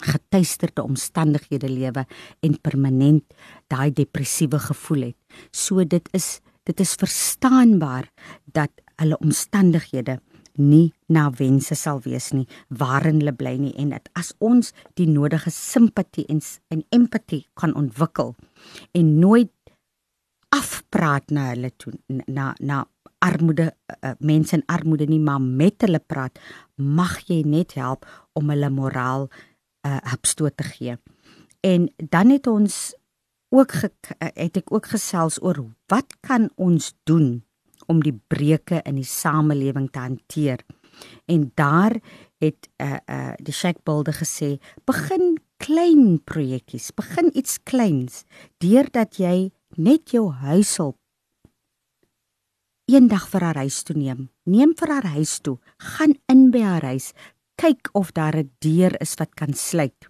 getuisterde 0.00 0.82
omstandighede 0.82 1.68
lewe 1.68 2.06
en 2.40 2.60
permanent 2.60 3.24
daai 3.66 3.92
depressiewe 3.92 4.58
gevoel 4.58 5.12
het. 5.12 5.16
So 5.50 5.84
dit 5.84 6.08
is 6.12 6.40
dit 6.62 6.80
is 6.80 6.94
verstaanbaar 6.94 8.06
dat 8.54 8.70
hulle 8.96 9.18
omstandighede 9.18 10.20
nie 10.54 10.92
na 11.08 11.30
wense 11.38 11.74
sal 11.74 12.00
wees 12.04 12.30
nie 12.32 12.46
waarin 12.68 13.18
hulle 13.22 13.34
bly 13.34 13.56
nie 13.58 13.72
en 13.80 13.90
dat 13.94 14.08
as 14.18 14.32
ons 14.38 14.72
die 15.00 15.08
nodige 15.08 15.50
simpatie 15.50 16.26
en 16.30 16.42
en 16.70 16.84
empatie 16.92 17.46
kan 17.58 17.74
ontwikkel 17.74 18.34
en 18.92 19.18
nooit 19.18 19.52
afpraat 20.52 21.30
na 21.30 21.48
hulle 21.50 21.72
toe 21.76 21.94
na 22.26 22.52
na 22.60 22.84
armoede 23.22 23.70
uh, 23.70 24.12
mense 24.20 24.56
in 24.56 24.66
armoede 24.66 25.06
nie 25.06 25.20
maar 25.20 25.40
met 25.40 25.82
hulle 25.82 25.98
praat 25.98 26.38
mag 26.76 27.18
jy 27.26 27.42
net 27.46 27.74
help 27.74 28.06
om 28.38 28.50
hulle 28.50 28.70
moraal 28.70 29.28
uh, 29.30 29.51
hupstoot 29.82 30.56
te 30.56 30.64
gee. 30.64 30.96
En 31.60 31.88
dan 31.96 32.30
het 32.30 32.46
ons 32.46 32.94
ook 33.52 33.72
ge, 33.72 33.90
uh, 33.90 34.28
het 34.34 34.56
ek 34.56 34.72
ook 34.72 34.86
gesels 34.94 35.38
oor 35.42 35.60
wat 35.92 36.16
kan 36.24 36.48
ons 36.56 36.92
doen 37.04 37.42
om 37.86 38.00
die 38.02 38.14
breuke 38.32 38.80
in 38.88 38.96
die 38.96 39.08
samelewing 39.08 39.90
te 39.90 39.98
hanteer. 39.98 40.64
En 41.26 41.50
daar 41.54 41.98
het 42.42 42.68
uh, 42.80 42.96
uh, 43.06 43.34
die 43.36 43.54
Shackbuilder 43.54 44.16
gesê 44.16 44.56
begin 44.88 45.36
klein 45.62 46.18
projekkies 46.24 46.90
begin 46.96 47.30
iets 47.38 47.60
kleins 47.62 48.24
deurdat 48.62 49.18
jy 49.20 49.52
net 49.76 50.10
jou 50.10 50.30
huishulp 50.42 50.96
eendag 52.90 53.28
vir 53.30 53.46
haar 53.46 53.60
huis 53.62 53.82
toe 53.86 53.96
neem. 53.96 54.26
Neem 54.44 54.74
vir 54.76 54.90
haar 54.90 55.06
huis 55.14 55.38
toe, 55.40 55.58
gaan 55.78 56.16
in 56.32 56.50
by 56.52 56.64
haar 56.66 56.86
huis, 56.92 57.12
kyk 57.56 57.88
of 57.92 58.12
daar 58.12 58.36
'n 58.36 58.50
deur 58.58 59.00
is 59.00 59.14
wat 59.14 59.34
kan 59.34 59.54
sluit. 59.54 60.08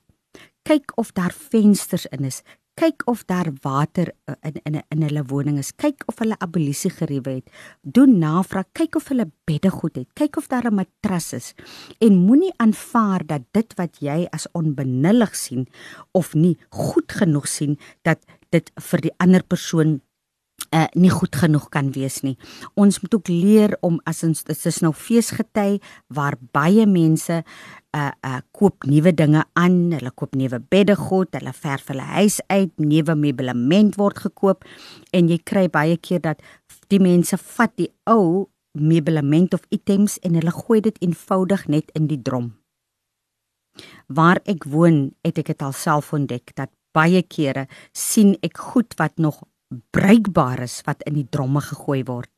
Kyk 0.62 0.92
of 0.94 1.12
daar 1.12 1.32
vensters 1.32 2.06
in 2.06 2.24
is. 2.24 2.42
Kyk 2.74 3.02
of 3.04 3.24
daar 3.24 3.52
water 3.60 4.12
uh, 4.26 4.34
in 4.40 4.60
in 4.62 4.82
in 4.88 5.02
hulle 5.02 5.24
woning 5.24 5.58
is. 5.58 5.74
Kyk 5.76 6.02
of 6.06 6.18
hulle 6.18 6.38
abolisie 6.38 6.90
geriewe 6.90 7.30
het. 7.30 7.50
Doen 7.82 8.18
navraag, 8.18 8.70
kyk 8.72 8.96
of 8.96 9.08
hulle 9.08 9.30
bedde 9.44 9.70
goed 9.70 9.96
het. 9.96 10.08
Kyk 10.12 10.36
of 10.36 10.46
daar 10.46 10.70
'n 10.70 10.74
matras 10.74 11.32
is. 11.32 11.54
En 11.98 12.16
moenie 12.16 12.52
aanvaar 12.56 13.26
dat 13.26 13.42
dit 13.50 13.74
wat 13.74 13.98
jy 14.00 14.26
as 14.30 14.46
onbenullig 14.52 15.36
sien 15.36 15.66
of 16.12 16.34
nie 16.34 16.58
goed 16.70 17.12
genoeg 17.12 17.48
sien 17.48 17.78
dat 18.02 18.24
dit 18.48 18.70
vir 18.74 19.00
die 19.00 19.14
ander 19.16 19.42
persoon 19.42 20.00
uh, 20.70 20.86
nie 20.94 21.10
goed 21.10 21.36
genoeg 21.36 21.68
kan 21.72 21.90
wees 21.92 22.20
nie. 22.22 22.36
Ons 22.74 23.00
moet 23.02 23.14
ook 23.14 23.28
leer 23.28 23.76
om 23.80 24.00
as 24.08 24.22
ons 24.26 24.44
dit 24.44 24.66
is 24.70 24.80
nou 24.84 24.92
feesgety 24.96 25.78
waar 26.08 26.38
baie 26.52 26.86
mense 26.86 27.42
uh 27.92 28.10
uh 28.24 28.40
koop 28.56 28.86
nuwe 28.88 29.12
dinge 29.12 29.44
aan, 29.58 29.92
hulle 29.92 30.12
koop 30.16 30.36
nuwe 30.38 30.62
beddegoed, 30.72 31.34
hulle 31.36 31.52
verf 31.52 31.92
hulle 31.92 32.06
huis 32.16 32.40
uit, 32.48 32.72
nuwe 32.80 33.14
meublement 33.14 33.98
word 34.00 34.24
gekoop 34.24 34.64
en 35.12 35.28
jy 35.28 35.38
kry 35.44 35.68
baie 35.68 35.98
keer 36.00 36.22
dat 36.24 36.40
die 36.88 37.00
mense 37.02 37.36
vat 37.36 37.74
die 37.76 37.90
ou 38.08 38.48
meublement 38.72 39.54
of 39.54 39.66
items 39.68 40.16
en 40.24 40.38
hulle 40.40 40.52
gooi 40.56 40.80
dit 40.80 40.96
eenvoudig 41.04 41.66
net 41.68 41.92
in 41.98 42.08
die 42.08 42.20
drom. 42.22 42.54
Waar 44.08 44.40
ek 44.48 44.64
woon, 44.68 45.12
het 45.24 45.38
ek 45.40 45.52
dit 45.52 45.64
alself 45.64 46.12
ontdek 46.16 46.54
dat 46.56 46.72
baie 46.92 47.22
kere 47.24 47.66
sien 47.96 48.34
ek 48.44 48.60
goed 48.72 48.96
wat 49.00 49.16
nog 49.16 49.40
bruikbaar 49.90 50.62
is 50.62 50.80
wat 50.86 51.02
in 51.06 51.14
die 51.14 51.28
dromme 51.30 51.60
gegooi 51.60 52.02
word. 52.04 52.30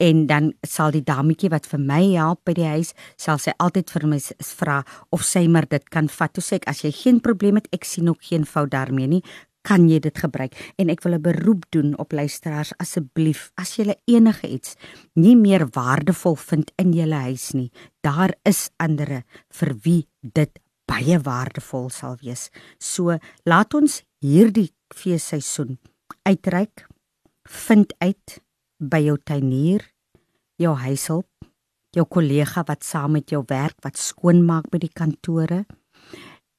En 0.00 0.26
dan 0.26 0.52
sal 0.64 0.92
die 0.94 1.04
dametjie 1.04 1.50
wat 1.52 1.66
vir 1.68 1.82
my 1.84 2.00
help 2.14 2.40
by 2.48 2.54
die 2.56 2.68
huis, 2.68 2.94
sal 3.20 3.38
sy 3.38 3.52
altyd 3.60 3.92
vir 3.92 4.06
my 4.08 4.20
vra 4.56 4.80
of 5.12 5.24
sy 5.26 5.46
maar 5.52 5.68
dit 5.68 5.84
kan 5.92 6.08
vat. 6.08 6.32
Toe 6.32 6.44
sê 6.44 6.60
ek 6.60 6.68
as 6.72 6.82
jy 6.84 6.92
geen 6.96 7.20
probleem 7.20 7.60
het, 7.60 7.68
ek 7.76 7.84
sien 7.84 8.08
ook 8.08 8.24
geen 8.30 8.46
fout 8.48 8.72
daarmee 8.72 9.10
nie, 9.18 9.22
kan 9.66 9.84
jy 9.88 9.98
dit 10.00 10.16
gebruik. 10.16 10.56
En 10.80 10.88
ek 10.88 11.04
wil 11.04 11.14
'n 11.14 11.22
beroep 11.22 11.64
doen 11.70 11.98
op 11.98 12.12
luisteraars 12.12 12.72
asseblief, 12.78 13.52
as 13.56 13.76
jy 13.76 13.94
enige 14.06 14.48
iets 14.48 14.76
nie 15.14 15.36
meer 15.36 15.68
waardevol 15.68 16.36
vind 16.36 16.72
in 16.78 16.92
jou 16.92 17.10
huis 17.10 17.52
nie, 17.52 17.70
daar 18.00 18.32
is 18.44 18.70
ander 18.78 19.24
vir 19.50 19.74
wie 19.82 20.08
dit 20.22 20.58
baie 20.86 21.18
waardevol 21.18 21.90
sal 21.90 22.16
wees. 22.22 22.50
So 22.78 23.18
laat 23.44 23.74
ons 23.74 24.02
hierdie 24.20 24.72
feesseisoen 24.94 25.78
uitreik 26.28 26.86
vind 27.48 27.92
uit 27.98 28.38
by 28.78 29.00
jou 29.04 29.16
tuinier 29.24 29.84
jou 30.60 30.74
huishulp 30.76 31.28
jou 31.96 32.06
kollega 32.06 32.64
wat 32.68 32.86
saam 32.86 33.16
met 33.18 33.30
jou 33.30 33.42
werk 33.50 33.78
wat 33.84 33.98
skoonmaak 33.98 34.70
by 34.70 34.80
die 34.82 34.92
kantore 34.94 35.64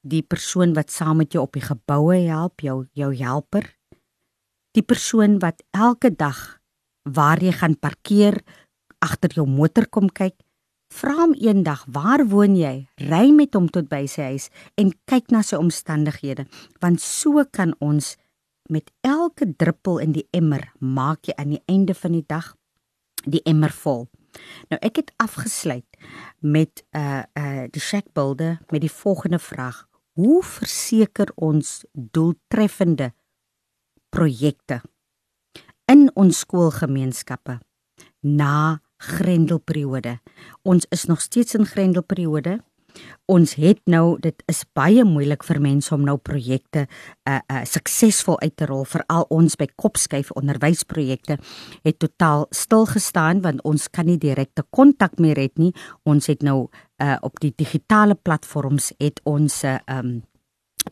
die 0.02 0.24
persoon 0.24 0.74
wat 0.78 0.92
saam 0.92 1.22
met 1.22 1.34
jou 1.34 1.44
op 1.46 1.54
die 1.58 1.66
geboue 1.66 2.18
help 2.28 2.66
jou 2.66 2.86
jou 2.98 3.12
helper 3.16 3.68
die 4.76 4.86
persoon 4.86 5.40
wat 5.44 5.64
elke 5.72 6.12
dag 6.12 6.62
waar 7.04 7.42
jy 7.42 7.54
gaan 7.56 7.76
parkeer 7.76 8.42
agter 9.02 9.34
jou 9.36 9.48
motor 9.50 9.88
kom 9.90 10.10
kyk 10.10 10.38
vra 10.92 11.16
hom 11.22 11.34
eendag 11.40 11.86
waar 11.88 12.24
woon 12.28 12.56
jy? 12.60 12.88
Ry 13.00 13.32
met 13.32 13.56
hom 13.56 13.70
tot 13.72 13.88
by 13.92 14.04
sy 14.12 14.34
huis 14.34 14.50
en 14.82 14.92
kyk 15.10 15.32
na 15.32 15.42
sy 15.46 15.60
omstandighede 15.60 16.48
want 16.84 17.02
so 17.04 17.46
kan 17.56 17.74
ons 17.80 18.16
met 18.72 18.92
elke 19.02 19.54
druppel 19.56 20.00
in 20.00 20.16
die 20.16 20.28
emmer 20.32 20.72
maak 20.80 21.28
jy 21.28 21.36
aan 21.36 21.52
die 21.52 21.64
einde 21.68 21.96
van 21.98 22.16
die 22.16 22.26
dag 22.28 22.54
die 23.28 23.42
emmer 23.46 23.74
vol. 23.76 24.08
Nou 24.72 24.80
ek 24.80 25.02
het 25.02 25.12
afgesluit 25.20 26.00
met 26.40 26.84
uh 26.96 27.24
uh 27.38 27.66
die 27.70 27.84
shackbuilder 27.84 28.62
met 28.72 28.82
die 28.82 28.92
volgende 28.92 29.40
vraag: 29.40 29.84
Hoe 30.16 30.44
verseker 30.44 31.32
ons 31.36 31.84
doeltreffende 31.92 33.12
projekte 34.10 34.82
in 35.92 36.08
ons 36.16 36.40
skoolgemeenskappe 36.40 37.60
na 38.22 38.82
grendelperiode? 38.98 40.20
Ons 40.64 40.88
is 40.90 41.06
nog 41.06 41.22
steeds 41.22 41.56
in 41.60 41.66
grendelperiode 41.66 42.62
ons 43.32 43.54
het 43.56 43.80
nou 43.86 44.18
dit 44.20 44.44
is 44.52 44.64
baie 44.76 45.04
moeilik 45.08 45.44
vir 45.48 45.62
mense 45.64 45.94
om 45.96 46.04
nou 46.08 46.18
projekte 46.18 46.88
uh 47.30 47.40
uh 47.40 47.64
suksesvol 47.66 48.40
uit 48.42 48.56
te 48.58 48.66
rol. 48.66 48.84
Veral 48.86 49.28
ons 49.30 49.56
by 49.56 49.68
kopskuif 49.76 50.32
onderwysprojekte 50.36 51.38
het 51.84 52.00
totaal 52.00 52.48
stil 52.52 52.86
gestaan 52.86 53.42
want 53.42 53.64
ons 53.64 53.88
kan 53.90 54.06
nie 54.06 54.18
direkte 54.18 54.66
kontak 54.70 55.20
meer 55.20 55.40
hê 55.40 55.50
nie. 55.56 55.74
Ons 56.04 56.28
het 56.28 56.44
nou 56.44 56.68
uh 57.02 57.18
op 57.22 57.40
die 57.40 57.54
digitale 57.56 58.16
platforms 58.16 58.94
het 59.00 59.22
ons 59.24 59.64
uh, 59.64 59.80
um 59.88 60.22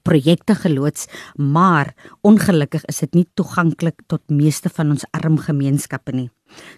projekte 0.06 0.56
geloods 0.56 1.08
maar 1.36 1.94
ongelukkig 2.22 2.86
is 2.86 3.00
dit 3.00 3.14
nie 3.14 3.28
toeganklik 3.34 4.02
tot 4.08 4.22
meeste 4.30 4.70
van 4.70 4.94
ons 4.96 5.06
arm 5.12 5.38
gemeenskappe 5.38 6.14
nie. 6.14 6.30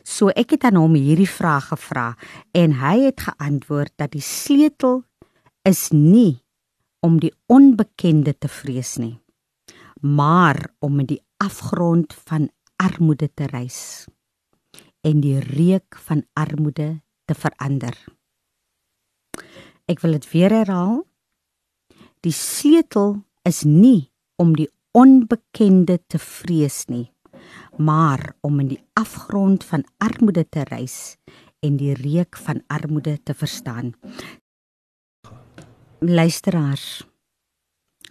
So 0.03 0.31
ek 0.35 0.55
het 0.55 0.67
aan 0.67 0.79
hom 0.79 0.95
hierdie 0.95 1.29
vraag 1.29 1.71
gevra 1.71 2.11
en 2.57 2.79
hy 2.81 2.97
het 3.07 3.27
geantwoord 3.27 3.93
dat 3.99 4.11
die 4.15 4.23
sleutel 4.23 5.03
is 5.67 5.91
nie 5.93 6.41
om 7.05 7.19
die 7.21 7.31
onbekende 7.49 8.33
te 8.33 8.49
vrees 8.49 8.95
nie, 9.01 9.19
maar 10.01 10.57
om 10.81 11.01
in 11.03 11.09
die 11.13 11.21
afgrond 11.41 12.13
van 12.13 12.49
armoede 12.81 13.29
te 13.29 13.45
reis 13.51 14.07
en 15.05 15.21
die 15.21 15.37
reuk 15.41 15.97
van 16.07 16.23
armoede 16.37 17.01
te 17.25 17.37
verander. 17.37 17.93
Ek 19.89 20.01
wil 20.01 20.17
dit 20.17 20.27
weer 20.33 20.53
herhaal. 20.61 21.01
Die 22.25 22.33
sleutel 22.33 23.19
is 23.45 23.63
nie 23.65 24.11
om 24.41 24.53
die 24.57 24.69
onbekende 24.97 25.99
te 26.09 26.21
vrees 26.21 26.85
nie, 26.89 27.09
maar 27.77 28.33
om 28.45 28.59
in 28.61 28.73
die 28.75 28.83
afgrond 28.97 29.65
van 29.65 29.85
armoede 30.01 30.45
te 30.49 30.65
reis 30.69 31.17
en 31.61 31.77
die 31.77 31.93
reuk 31.97 32.37
van 32.37 32.61
armoede 32.69 33.17
te 33.23 33.33
verstaan 33.37 33.93
luisteraars. 36.01 37.05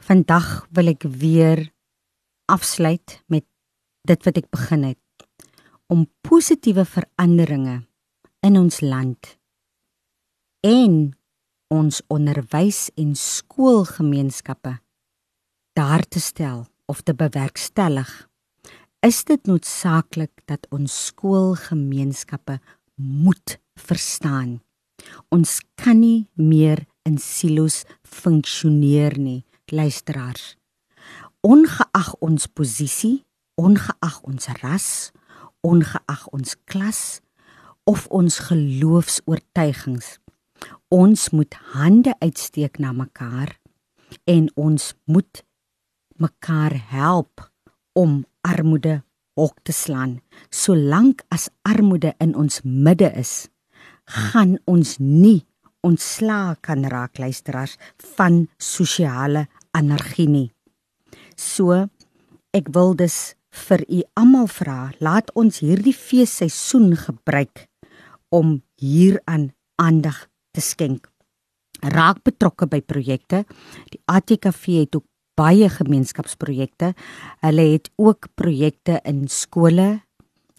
Vandag 0.06 0.66
wil 0.70 0.92
ek 0.92 1.02
weer 1.02 1.72
afsluit 2.46 3.16
met 3.26 3.42
dit 4.06 4.26
wat 4.26 4.36
ek 4.38 4.46
begin 4.54 4.84
het 4.92 5.26
om 5.90 6.06
positiewe 6.22 6.84
veranderinge 6.86 7.80
in 8.46 8.58
ons 8.60 8.78
land 8.80 9.32
en 10.62 10.94
ons 11.74 11.98
onderwys 12.06 12.88
en 12.94 13.10
skoolgemeenskappe 13.18 14.76
daar 15.74 16.06
te 16.06 16.22
stel 16.22 16.68
of 16.86 17.02
te 17.02 17.14
bewerkstellig 17.14 18.10
is 19.06 19.22
dit 19.26 19.50
noodsaaklik 19.50 20.46
dat 20.46 20.70
ons 20.70 20.94
skoolgemeenskappe 21.10 22.60
moet 23.02 23.58
verstaan 23.74 24.60
ons 25.34 25.58
kan 25.74 25.98
nie 25.98 26.28
meer 26.38 26.86
in 27.08 27.18
silo's 27.18 27.84
funksioneer 28.02 29.16
nie, 29.18 29.44
luisteraars. 29.72 30.56
Ongeag 31.40 32.14
ons 32.20 32.46
posisie, 32.46 33.24
ongeag 33.60 34.20
ons 34.28 34.48
ras, 34.60 34.88
ongeag 35.64 36.26
ons 36.36 36.56
klas 36.68 37.20
of 37.88 38.06
ons 38.12 38.38
geloofs-oortuigings, 38.48 40.18
ons 40.92 41.28
moet 41.32 41.54
hande 41.72 42.14
uitsteek 42.20 42.78
na 42.78 42.92
mekaar 42.92 43.56
en 44.28 44.50
ons 44.58 44.90
moet 45.08 45.44
mekaar 46.20 46.76
help 46.92 47.48
om 47.96 48.24
armoede 48.44 49.00
hok 49.38 49.56
te 49.64 49.72
slaan. 49.72 50.18
Solank 50.50 51.24
as 51.32 51.48
armoede 51.62 52.12
in 52.20 52.34
ons 52.36 52.60
midde 52.64 53.08
is, 53.16 53.48
gaan 54.04 54.58
ons 54.68 54.98
nie 54.98 55.46
ontslaa 55.86 56.56
kan 56.60 56.84
raak 56.84 57.18
luisteraars 57.18 57.76
van 58.16 58.46
sosiale 58.58 59.46
anargie 59.76 60.28
nie. 60.28 60.48
So 61.36 61.86
ek 62.56 62.72
wil 62.74 62.94
dus 62.98 63.34
vir 63.66 63.84
u 63.88 64.02
almal 64.18 64.48
vra, 64.50 64.90
laat 65.00 65.30
ons 65.34 65.62
hierdie 65.64 65.94
feesseisoen 65.96 66.94
gebruik 66.96 67.66
om 68.30 68.60
hieraan 68.78 69.50
aandag 69.80 70.26
te 70.54 70.62
skenk. 70.62 71.08
Raak 71.80 72.22
betrokke 72.26 72.68
by 72.68 72.82
projekte. 72.84 73.44
Die 73.90 74.00
ATKV 74.04 74.84
het 74.84 74.96
ook 74.98 75.06
baie 75.38 75.70
gemeenskapsprojekte. 75.72 76.92
Hulle 77.40 77.66
het 77.72 77.88
ook 77.96 78.28
projekte 78.36 79.00
in 79.08 79.26
skole, 79.28 80.02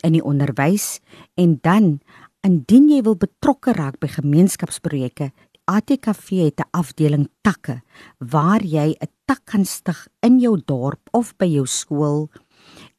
in 0.02 0.16
die 0.18 0.24
onderwys 0.26 1.00
en 1.38 1.60
dan 1.62 2.00
indien 2.48 2.90
jy 2.90 3.02
wil 3.06 3.16
betrokke 3.16 3.74
raak 3.78 4.00
by 4.02 4.08
gemeenskapsprojekte, 4.08 5.32
ATKV 5.70 6.28
het 6.50 6.60
'n 6.60 6.70
afdeling 6.74 7.28
takke 7.44 7.82
waar 8.20 8.62
jy 8.62 8.96
'n 9.00 9.08
tak 9.26 9.46
kan 9.46 9.66
stig 9.66 10.08
in 10.22 10.40
jou 10.40 10.58
dorp 10.66 11.02
of 11.14 11.38
by 11.38 11.46
jou 11.46 11.66
skool 11.66 12.30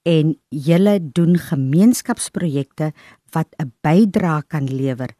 en 0.05 0.36
julle 0.49 1.12
doen 1.12 1.36
gemeenskapsprojekte 1.36 2.93
wat 3.32 3.49
'n 3.59 3.72
bydrae 3.82 4.43
kan 4.49 4.66
lewer 4.66 5.11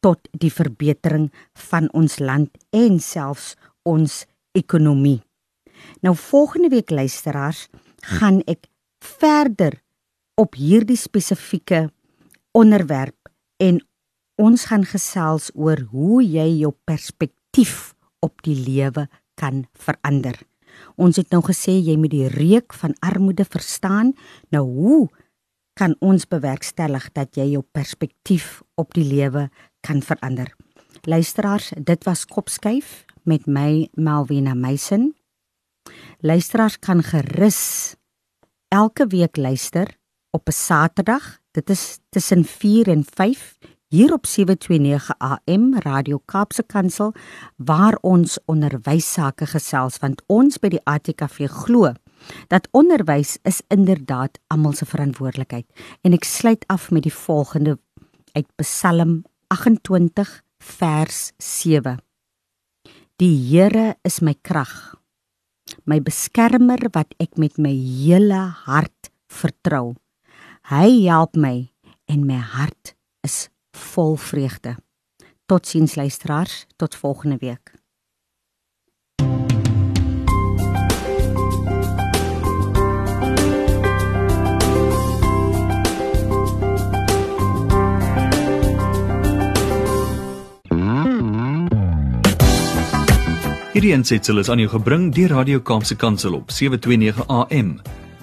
tot 0.00 0.28
die 0.32 0.52
verbetering 0.52 1.32
van 1.54 1.88
ons 1.92 2.18
land 2.18 2.50
en 2.70 3.00
selfs 3.00 3.56
ons 3.82 4.26
ekonomie. 4.52 5.22
Nou 6.02 6.16
volgende 6.16 6.68
week 6.68 6.90
luisteraars, 6.90 7.68
gaan 8.00 8.40
ek 8.46 8.68
verder 8.98 9.82
op 10.34 10.54
hierdie 10.54 10.96
spesifieke 10.96 11.90
onderwerp 12.52 13.19
en 13.60 13.80
ons 14.40 14.64
gaan 14.64 14.86
gesels 14.88 15.50
oor 15.54 15.82
hoe 15.92 16.22
jy 16.24 16.48
jou 16.62 16.72
perspektief 16.88 17.92
op 18.24 18.40
die 18.46 18.56
lewe 18.56 19.06
kan 19.40 19.66
verander. 19.76 20.36
Ons 20.96 21.18
het 21.20 21.28
nou 21.34 21.42
gesê 21.44 21.76
jy 21.76 21.96
moet 22.00 22.12
die 22.14 22.28
reuk 22.32 22.74
van 22.76 22.96
armoede 23.04 23.44
verstaan. 23.44 24.14
Nou 24.54 24.64
hoe 24.64 25.08
kan 25.78 25.96
ons 26.00 26.28
bewerkstellig 26.28 27.10
dat 27.16 27.36
jy 27.36 27.50
jou 27.54 27.62
perspektief 27.76 28.60
op 28.80 28.94
die 28.96 29.06
lewe 29.06 29.48
kan 29.86 30.02
verander? 30.04 30.52
Luisteraars, 31.08 31.72
dit 31.76 32.04
was 32.04 32.26
Kopskyf 32.28 33.04
met 33.24 33.46
my 33.46 33.88
Melvina 33.96 34.54
Meisen. 34.54 35.14
Luisteraars 36.20 36.78
kan 36.78 37.02
gerus 37.02 37.94
elke 38.68 39.06
week 39.06 39.36
luister 39.36 39.96
op 40.30 40.48
'n 40.48 40.52
Saterdag. 40.52 41.39
Dit 41.50 41.70
is 41.70 41.98
tussen 42.08 42.44
4 42.44 42.88
en 42.88 43.04
5 43.14 43.58
hier 43.90 44.12
op 44.12 44.26
729 44.26 45.14
AM 45.18 45.78
Radio 45.78 46.20
Kaapse 46.24 46.62
Kansel 46.62 47.14
waar 47.56 47.96
ons 48.06 48.38
onderwys 48.46 49.12
sake 49.12 49.48
gesels 49.50 49.98
want 49.98 50.22
ons 50.30 50.60
by 50.62 50.70
die 50.76 50.82
ATKV 50.86 51.48
glo 51.50 51.90
dat 52.52 52.68
onderwys 52.70 53.38
is 53.42 53.58
inderdaad 53.66 54.38
almal 54.46 54.76
se 54.78 54.86
verantwoordelikheid 54.86 55.66
en 56.06 56.14
ek 56.14 56.28
sluit 56.28 56.62
af 56.70 56.92
met 56.94 57.08
die 57.08 57.14
volgende 57.14 57.80
uit 58.38 58.46
Psalm 58.62 59.24
28 59.50 60.30
vers 60.78 61.32
7 61.42 61.98
Die 63.18 63.34
Here 63.50 63.96
is 64.06 64.20
my 64.22 64.36
krag 64.38 64.94
my 65.82 65.98
beskermer 65.98 66.86
wat 66.94 67.10
ek 67.18 67.34
met 67.42 67.58
my 67.58 67.72
hele 67.74 68.38
hart 68.66 69.10
vertrou. 69.30 69.96
Hy 70.70 71.02
help 71.10 71.34
my 71.34 71.66
en 72.06 72.26
my 72.26 72.36
hart 72.38 72.92
is 73.26 73.48
vol 73.74 74.14
vreugde. 74.16 74.76
Totsiens 75.46 75.94
luisteraars, 75.94 76.66
tot 76.76 76.94
volgende 76.94 77.36
week. 77.42 77.72
Hierdie 93.72 93.92
ensetsel 93.92 94.38
is 94.38 94.48
aan 94.48 94.62
jou 94.62 94.70
gebring 94.70 95.10
deur 95.14 95.34
Radio 95.34 95.60
Kaapse 95.60 95.96
Kansel 95.96 96.38
op 96.38 96.50
729 96.54 97.26
AM. 97.26 97.80